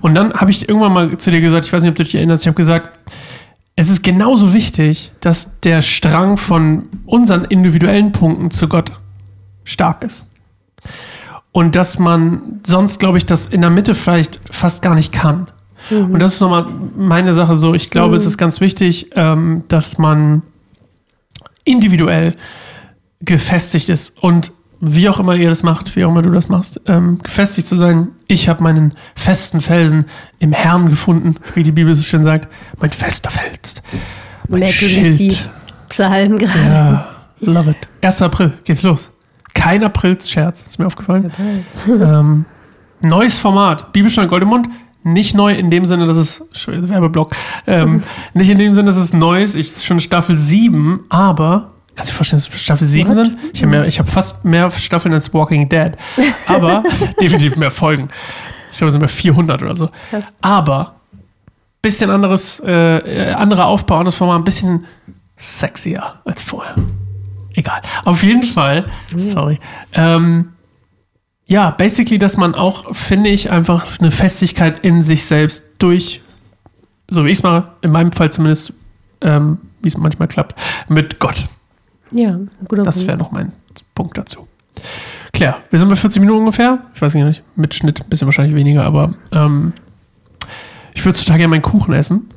Und 0.00 0.14
dann 0.14 0.34
habe 0.34 0.50
ich 0.50 0.68
irgendwann 0.68 0.92
mal 0.92 1.18
zu 1.18 1.30
dir 1.30 1.40
gesagt, 1.40 1.64
ich 1.64 1.72
weiß 1.72 1.82
nicht, 1.82 1.90
ob 1.90 1.96
du 1.96 2.04
dich 2.04 2.14
erinnerst, 2.14 2.44
ich 2.44 2.46
habe 2.46 2.56
gesagt, 2.56 2.90
es 3.74 3.88
ist 3.88 4.02
genauso 4.02 4.52
wichtig, 4.52 5.12
dass 5.20 5.60
der 5.60 5.80
Strang 5.80 6.36
von 6.36 6.88
unseren 7.06 7.44
individuellen 7.46 8.12
Punkten 8.12 8.50
zu 8.50 8.68
Gott 8.68 8.92
stark 9.64 10.04
ist. 10.04 10.26
Und 11.52 11.74
dass 11.74 11.98
man 11.98 12.60
sonst, 12.66 12.98
glaube 12.98 13.18
ich, 13.18 13.24
das 13.24 13.46
in 13.46 13.62
der 13.62 13.70
Mitte 13.70 13.94
vielleicht 13.94 14.40
fast 14.50 14.82
gar 14.82 14.94
nicht 14.94 15.12
kann. 15.12 15.48
Und 15.90 16.18
das 16.18 16.34
ist 16.34 16.40
nochmal 16.40 16.66
meine 16.96 17.32
Sache 17.32 17.56
so. 17.56 17.72
Ich 17.72 17.88
glaube, 17.88 18.16
es 18.16 18.26
ist 18.26 18.36
ganz 18.36 18.60
wichtig, 18.60 19.10
ähm, 19.16 19.64
dass 19.68 19.96
man 19.96 20.42
individuell 21.64 22.34
gefestigt 23.20 23.88
ist 23.88 24.16
und 24.20 24.52
wie 24.80 25.08
auch 25.08 25.18
immer 25.18 25.34
ihr 25.34 25.48
das 25.48 25.62
macht, 25.62 25.96
wie 25.96 26.04
auch 26.04 26.10
immer 26.10 26.22
du 26.22 26.30
das 26.30 26.48
machst, 26.48 26.80
ähm, 26.86 27.18
gefestigt 27.22 27.66
zu 27.66 27.76
sein. 27.76 28.08
Ich 28.28 28.48
habe 28.48 28.62
meinen 28.62 28.94
festen 29.14 29.60
Felsen 29.60 30.04
im 30.38 30.52
Herrn 30.52 30.88
gefunden, 30.88 31.34
wie 31.54 31.62
die 31.62 31.72
Bibel 31.72 31.92
so 31.94 32.02
schön 32.02 32.22
sagt. 32.22 32.48
Mein 32.78 32.90
fester 32.90 33.30
Fels. 33.30 33.82
Mein 34.48 34.60
Merke, 34.60 34.74
es 34.74 35.18
die 35.18 35.30
Schild. 35.30 35.50
Psalmen 35.88 36.38
gerade. 36.38 36.68
Ja, 36.68 37.08
love 37.40 37.70
it. 37.70 37.88
1. 38.02 38.22
April, 38.22 38.52
geht's 38.64 38.82
los. 38.82 39.10
Kein 39.54 39.82
Aprilscherz, 39.82 40.66
ist 40.66 40.78
mir 40.78 40.86
aufgefallen. 40.86 41.32
ähm, 41.88 42.44
neues 43.00 43.38
Format, 43.38 43.92
Bibelstunde 43.92 44.28
Goldemund. 44.28 44.68
Nicht 45.04 45.34
neu 45.34 45.54
in 45.54 45.70
dem 45.70 45.86
Sinne, 45.86 46.06
dass 46.06 46.16
es, 46.16 46.44
Werbeblock, 46.66 47.34
ähm, 47.66 48.02
nicht 48.34 48.50
in 48.50 48.58
dem 48.58 48.74
Sinne, 48.74 48.88
dass 48.88 48.96
es 48.96 49.12
neu 49.12 49.42
ist. 49.42 49.54
Ich 49.54 49.84
schon 49.84 50.00
Staffel 50.00 50.36
7, 50.36 51.00
aber, 51.08 51.72
kannst 51.98 52.10
du 52.10 52.12
dir 52.12 52.16
vorstellen, 52.16 52.42
dass 52.42 52.54
es 52.54 52.60
Staffel 52.60 52.86
7 52.86 53.08
What? 53.08 53.16
sind? 53.16 53.38
Ich 53.52 53.62
habe 53.62 53.86
hab 53.88 54.08
fast 54.08 54.44
mehr 54.44 54.70
Staffeln 54.70 55.12
als 55.12 55.34
Walking 55.34 55.68
Dead, 55.68 55.92
aber 56.46 56.84
definitiv 57.20 57.56
mehr 57.56 57.72
Folgen. 57.72 58.08
Ich 58.70 58.78
glaube, 58.78 58.88
es 58.88 58.92
sind 58.92 59.00
mehr 59.00 59.08
400 59.08 59.62
oder 59.62 59.74
so. 59.74 59.90
Krass. 60.08 60.32
Aber, 60.40 60.94
bisschen 61.82 62.10
anderes, 62.10 62.62
äh, 62.64 63.30
äh, 63.30 63.32
anderer 63.32 63.66
Aufbau, 63.66 63.98
anderes 63.98 64.14
Format, 64.14 64.38
ein 64.38 64.44
bisschen 64.44 64.84
sexier 65.36 66.20
als 66.24 66.42
vorher. 66.42 66.76
Egal. 67.54 67.80
Auf 68.04 68.22
jeden 68.22 68.44
Fall, 68.44 68.84
sorry. 69.16 69.58
Ähm, 69.92 70.50
ja, 71.46 71.70
basically, 71.70 72.18
dass 72.18 72.36
man 72.36 72.54
auch, 72.54 72.94
finde 72.94 73.30
ich, 73.30 73.50
einfach 73.50 73.98
eine 73.98 74.12
Festigkeit 74.12 74.84
in 74.84 75.02
sich 75.02 75.24
selbst 75.24 75.64
durch, 75.78 76.20
so 77.10 77.24
wie 77.24 77.30
ich 77.30 77.38
es 77.38 77.42
mache, 77.42 77.68
in 77.80 77.90
meinem 77.90 78.12
Fall 78.12 78.30
zumindest, 78.30 78.72
ähm, 79.22 79.58
wie 79.80 79.88
es 79.88 79.96
manchmal 79.96 80.28
klappt, 80.28 80.54
mit 80.88 81.18
Gott. 81.18 81.48
Ja, 82.12 82.38
guter 82.66 82.82
Das 82.82 83.06
wäre 83.06 83.16
noch 83.18 83.30
mein 83.32 83.52
Punkt 83.94 84.16
dazu. 84.16 84.46
Claire, 85.32 85.58
wir 85.70 85.78
sind 85.78 85.88
bei 85.88 85.96
40 85.96 86.20
Minuten 86.20 86.40
ungefähr. 86.40 86.78
Ich 86.94 87.02
weiß 87.02 87.14
nicht, 87.14 87.42
mit 87.56 87.74
Schnitt 87.74 88.00
ein 88.00 88.08
bisschen 88.08 88.26
wahrscheinlich 88.26 88.54
weniger, 88.54 88.84
aber 88.84 89.14
ähm, 89.32 89.72
ich 90.94 91.04
würde 91.04 91.18
total 91.18 91.38
gerne 91.38 91.48
meinen 91.48 91.62
Kuchen 91.62 91.94
essen. 91.94 92.28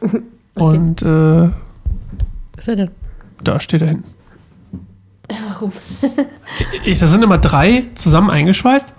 Und 0.54 1.02
äh, 1.02 1.06
Was 1.06 1.50
ist 2.58 2.68
er 2.68 2.76
denn? 2.76 2.90
da 3.42 3.60
steht 3.60 3.82
er 3.82 3.88
hinten. 3.88 4.08
Warum? 5.48 5.72
Ich, 6.84 6.98
das 7.00 7.10
sind 7.10 7.22
immer 7.22 7.38
drei 7.38 7.84
zusammen 7.94 8.30
eingeschweißt. 8.30 8.94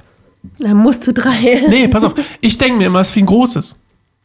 Da 0.60 0.74
musst 0.74 1.08
du 1.08 1.14
drei. 1.14 1.64
Nee, 1.70 1.88
pass 1.88 2.04
auf. 2.04 2.14
Ich 2.42 2.58
denke 2.58 2.78
mir 2.78 2.88
immer, 2.88 3.00
es 3.00 3.10
ist 3.10 3.16
wie 3.16 3.22
ein 3.22 3.26
großes, 3.26 3.76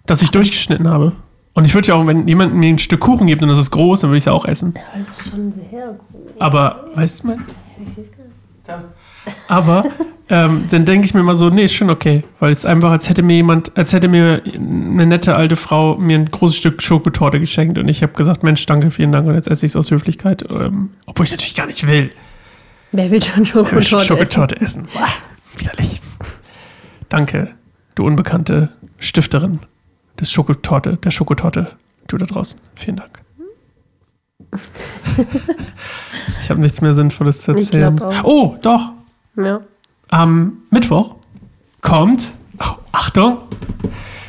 das 0.06 0.20
ich 0.22 0.30
durchgeschnitten 0.30 0.88
habe. 0.88 1.12
Und 1.54 1.64
ich 1.66 1.74
würde 1.74 1.88
ja 1.88 1.94
auch, 1.94 2.06
wenn 2.06 2.26
jemand 2.26 2.54
mir 2.54 2.70
ein 2.70 2.78
Stück 2.78 3.00
Kuchen 3.00 3.26
gibt 3.26 3.42
und 3.42 3.48
das 3.48 3.58
ist 3.58 3.70
groß, 3.70 4.00
dann 4.00 4.10
würde 4.10 4.16
ich 4.16 4.22
es 4.22 4.26
ja 4.26 4.32
auch 4.32 4.46
essen. 4.46 4.74
Das 5.06 5.18
ist 5.18 5.30
schon 5.30 5.52
sehr 5.52 5.88
gut. 5.88 6.32
Aber, 6.38 6.86
weißt 6.94 7.22
du, 7.22 7.28
mein? 7.28 7.44
Aber 9.48 9.84
ähm, 10.28 10.64
dann 10.70 10.84
denke 10.84 11.04
ich 11.04 11.14
mir 11.14 11.20
immer 11.20 11.34
so, 11.34 11.50
nee, 11.50 11.64
ist 11.64 11.74
schon 11.74 11.90
okay. 11.90 12.24
Weil 12.40 12.52
es 12.52 12.64
einfach, 12.64 12.90
als 12.90 13.08
hätte 13.08 13.22
mir 13.22 13.34
jemand, 13.34 13.76
als 13.76 13.92
hätte 13.92 14.08
mir 14.08 14.42
eine 14.46 15.06
nette 15.06 15.36
alte 15.36 15.56
Frau 15.56 15.96
mir 15.96 16.18
ein 16.18 16.30
großes 16.30 16.56
Stück 16.56 16.82
Schokotorte 16.82 17.38
geschenkt 17.38 17.78
und 17.78 17.88
ich 17.88 18.02
habe 18.02 18.14
gesagt, 18.14 18.42
Mensch, 18.42 18.64
danke, 18.66 18.90
vielen 18.90 19.12
Dank 19.12 19.26
und 19.28 19.34
jetzt 19.34 19.48
esse 19.48 19.66
ich 19.66 19.72
es 19.72 19.76
aus 19.76 19.90
Höflichkeit. 19.90 20.44
Ähm, 20.48 20.90
obwohl 21.06 21.26
ich 21.26 21.32
natürlich 21.32 21.54
gar 21.54 21.66
nicht 21.66 21.86
will. 21.86 22.10
Wer 22.92 23.10
will 23.10 23.22
schon 23.22 23.42
Ich 23.42 23.54
will 23.54 23.82
Schokotorte? 23.82 24.06
Schokotorte 24.06 24.60
essen. 24.60 24.88
Boah, 24.94 25.08
widerlich. 25.58 26.00
Danke, 27.08 27.50
du 27.94 28.06
unbekannte 28.06 28.70
Stifterin 28.98 29.60
des 30.20 30.30
Schokotorte, 30.30 30.96
der 30.96 31.10
Schokotorte, 31.10 31.72
du 32.08 32.18
da 32.18 32.26
draußen. 32.26 32.60
Vielen 32.74 32.96
Dank. 32.96 33.22
ich 36.40 36.50
habe 36.50 36.60
nichts 36.60 36.80
mehr 36.80 36.94
Sinnvolles 36.94 37.40
zu 37.40 37.52
erzählen. 37.52 38.00
Oh, 38.22 38.56
doch. 38.60 38.92
Ja. 39.36 39.60
Am 40.08 40.58
Mittwoch 40.70 41.16
kommt, 41.80 42.32
oh, 42.58 42.74
Achtung, 42.92 43.38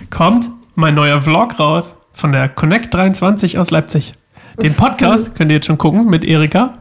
kommt 0.09 0.49
mein 0.75 0.95
neuer 0.95 1.21
Vlog 1.21 1.59
raus 1.59 1.95
von 2.13 2.31
der 2.31 2.49
Connect 2.49 2.93
23 2.93 3.57
aus 3.57 3.71
Leipzig. 3.71 4.13
Den 4.61 4.73
Podcast 4.75 5.35
könnt 5.35 5.51
ihr 5.51 5.55
jetzt 5.55 5.65
schon 5.65 5.77
gucken 5.77 6.09
mit 6.09 6.25
Erika. 6.25 6.77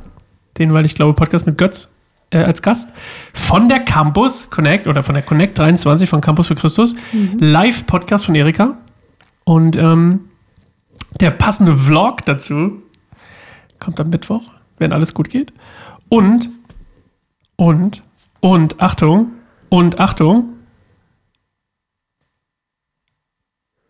Den, 0.59 0.72
weil 0.74 0.84
ich 0.84 0.94
glaube, 0.94 1.14
Podcast 1.14 1.46
mit 1.46 1.57
Götz 1.59 1.88
äh, 2.30 2.38
als 2.38 2.62
Gast. 2.62 2.92
Von 3.32 3.68
der 3.68 3.80
Campus 3.80 4.50
Connect 4.50 4.86
oder 4.86 5.03
von 5.03 5.14
der 5.14 5.22
Connect 5.22 5.59
23 5.59 6.09
von 6.09 6.20
Campus 6.20 6.46
für 6.46 6.55
Christus. 6.55 6.94
Live-Podcast 7.38 8.26
von 8.26 8.34
Erika. 8.34 8.76
Und 9.45 9.76
ähm, 9.76 10.28
der 11.20 11.30
passende 11.30 11.76
Vlog 11.76 12.24
dazu 12.24 12.82
kommt 13.78 14.01
am 14.01 14.11
Mittwoch, 14.11 14.51
wenn 14.78 14.93
alles 14.93 15.14
gut 15.14 15.28
geht. 15.28 15.53
Und, 16.09 16.51
und, 17.57 18.03
und, 18.40 18.80
Achtung, 18.80 19.32
und 19.68 19.99
Achtung. 19.99 20.51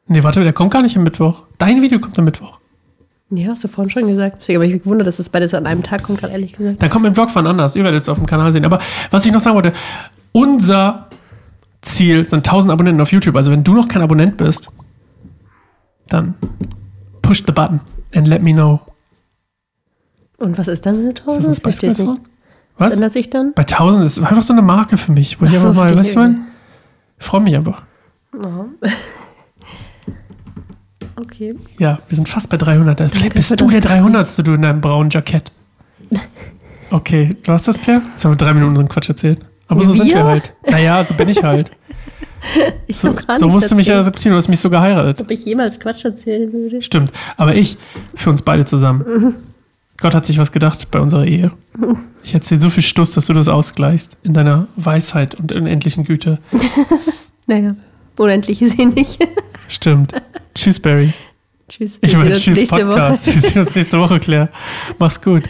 Nee, 0.07 0.22
warte, 0.22 0.42
der 0.42 0.53
kommt 0.53 0.72
gar 0.72 0.82
nicht 0.82 0.96
am 0.96 1.05
Mittwoch. 1.05 1.46
Dein 1.59 1.82
Video 1.82 1.98
kommt 1.98 2.18
am 2.18 2.24
Mittwoch. 2.24 2.61
Ja, 3.30 3.53
hast 3.53 3.64
du 3.64 3.68
vorhin 3.68 3.90
schon 3.90 4.07
gesagt. 4.07 4.38
Deswegen 4.40 4.57
habe 4.59 4.66
ich 4.66 4.72
mich 4.74 4.82
gewundert, 4.82 5.07
dass 5.07 5.16
das 5.16 5.30
beides 5.30 5.55
an 5.55 5.66
einem 5.66 5.82
Tag 5.82 6.03
kommt, 6.03 6.18
gerade 6.18 6.34
ehrlich 6.34 6.53
gesagt. 6.53 6.82
Dann 6.82 6.90
kommt 6.90 7.05
mein 7.05 7.14
Vlog 7.14 7.30
von 7.30 7.46
anders. 7.46 7.74
Ihr 7.76 7.84
werdet 7.84 8.03
es 8.03 8.09
auf 8.11 8.18
dem 8.18 8.26
Kanal 8.26 8.53
sehen. 8.53 8.64
Aber 8.66 8.78
was 9.11 9.24
ich 9.24 9.32
noch 9.32 9.40
sagen 9.40 9.57
wollte, 9.57 9.72
unser 10.32 11.09
Ziel 11.80 12.26
sind 12.26 12.46
1000 12.46 12.72
Abonnenten 12.72 13.00
auf 13.00 13.11
YouTube. 13.11 13.36
Also 13.36 13.50
wenn 13.50 13.64
du 13.64 13.72
noch 13.72 13.88
kein 13.88 14.03
Abonnent 14.03 14.36
bist, 14.36 14.70
dann 16.09 16.34
push 17.22 17.42
the 17.46 17.53
button 17.53 17.80
and 18.14 18.26
let 18.28 18.42
me 18.42 18.53
know. 18.53 18.80
Und 20.38 20.59
was 20.59 20.68
ist 20.68 20.84
dann 20.86 20.96
eine 20.98 21.11
Ist 21.11 21.22
das 21.26 21.26
1000? 21.26 21.36
ein 21.36 21.36
Das 21.36 21.46
nicht. 21.48 21.76
Spice-Restaurant? 21.76 22.20
Was 22.78 22.86
Was? 22.86 22.94
ändert 22.94 23.12
sich 23.12 23.30
dann? 23.30 23.53
Bei 23.55 23.62
1000 23.62 24.05
ist 24.05 24.18
einfach 24.18 24.42
so 24.42 24.53
eine 24.53 24.62
Marke 24.62 24.96
für 24.98 25.12
mich. 25.12 25.40
Wo 25.40 25.44
ich 25.44 25.55
einfach 25.55 25.74
mal, 25.74 25.96
weißt 25.96 26.16
du, 26.16 26.36
ich 27.18 27.24
freue 27.26 27.40
mich 27.40 27.55
einfach. 27.55 27.82
Oh. 28.34 28.64
Okay. 31.16 31.55
Ja, 31.78 31.98
wir 32.09 32.16
sind 32.16 32.28
fast 32.28 32.48
bei 32.48 32.57
300. 32.57 32.98
Vielleicht 32.98 33.22
Danke 33.22 33.34
bist 33.34 33.50
du 33.61 33.66
der 33.68 33.80
300. 33.80 34.46
du 34.46 34.55
in 34.55 34.62
deinem 34.62 34.80
braunen 34.80 35.11
Jackett. 35.11 35.53
Okay, 36.90 37.34
du 37.46 37.53
hast 37.53 37.66
das, 37.66 37.80
Claire? 37.80 38.03
Jetzt 38.12 38.22
haben 38.22 38.32
wir 38.32 38.36
drei 38.36 38.53
Minuten 38.53 38.74
so 38.74 38.80
einen 38.80 38.88
Quatsch 38.90 39.09
erzählt. 39.09 39.40
Aber 39.66 39.82
so 39.82 39.94
sind 39.94 40.09
wir 40.09 40.24
halt. 40.24 40.53
Naja, 40.70 41.03
so 41.03 41.14
bin 41.14 41.26
ich 41.30 41.42
halt. 41.42 41.70
Ich 42.86 42.99
So, 42.99 43.14
so 43.38 43.49
musst 43.49 43.70
du 43.70 43.74
mich 43.74 43.86
ja 43.86 43.99
akzeptieren, 43.99 44.32
du 44.32 44.36
hast 44.36 44.49
mich 44.49 44.61
so 44.61 44.70
geheiratet. 44.70 45.20
Ob 45.20 45.30
ich 45.30 45.45
jemals 45.45 45.78
Quatsch 45.80 46.05
erzählen 46.05 46.53
würde? 46.53 46.82
Stimmt. 46.82 47.12
Aber 47.36 47.55
ich, 47.55 47.78
für 48.14 48.30
uns 48.30 48.43
beide 48.43 48.64
zusammen. 48.64 49.34
Gott 50.01 50.14
hat 50.14 50.26
sich 50.26 50.38
was 50.38 50.51
gedacht 50.51 50.90
bei 50.90 51.01
unserer 51.01 51.24
Ehe. 51.24 51.53
Ich 52.24 52.34
erzähle 52.34 52.61
so 52.61 52.70
viel 52.70 52.84
Stuss, 52.84 53.14
dass 53.14 53.26
du 53.26 53.32
das 53.32 53.49
ausgleichst. 53.49 54.16
In 54.22 54.32
deiner 54.32 54.68
Weisheit 54.76 55.34
und 55.34 55.51
unendlichen 55.51 56.05
Güte. 56.05 56.38
Naja, 57.49 57.74
unendlich 58.16 58.62
ist 58.62 58.76
sie 58.76 58.86
nicht. 58.86 59.26
Stimmt. 59.66 60.12
Tschüss, 60.55 60.78
Barry. 60.78 61.12
tschüss. 61.68 61.99
Ich 62.01 62.16
meine, 62.16 62.30
tschüss, 62.30 62.68
Podcast. 62.68 63.26
Wir 63.26 63.40
sehen 63.40 63.66
uns 63.66 63.74
nächste 63.74 63.99
Woche, 63.99 64.20
Claire. 64.20 64.51
Mach's 65.01 65.20
gut. 65.20 65.49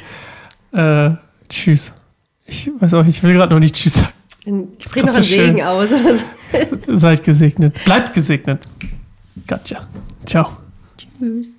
Äh, 0.73 1.11
tschüss. 1.51 1.93
Ich 2.47 2.71
weiß 2.81 2.95
auch 2.95 3.05
nicht, 3.05 3.19
ich 3.19 3.23
will 3.23 3.35
gerade 3.35 3.53
noch 3.55 3.61
nicht 3.61 3.75
Tschüss 3.75 3.97
sagen. 3.97 4.09
Dann 4.45 4.69
sprich 4.79 5.05
noch 5.05 5.15
einen 5.15 5.23
so. 5.23 5.29
Segen 5.29 5.63
aus 5.63 5.93
oder 5.93 6.17
so. 6.19 6.25
Seid 6.97 7.23
gesegnet. 7.23 7.75
Bleibt 7.85 8.13
gesegnet. 8.13 8.63
Gotcha. 9.47 9.87
Ciao. 10.27 10.49
Tschüss. 10.97 11.55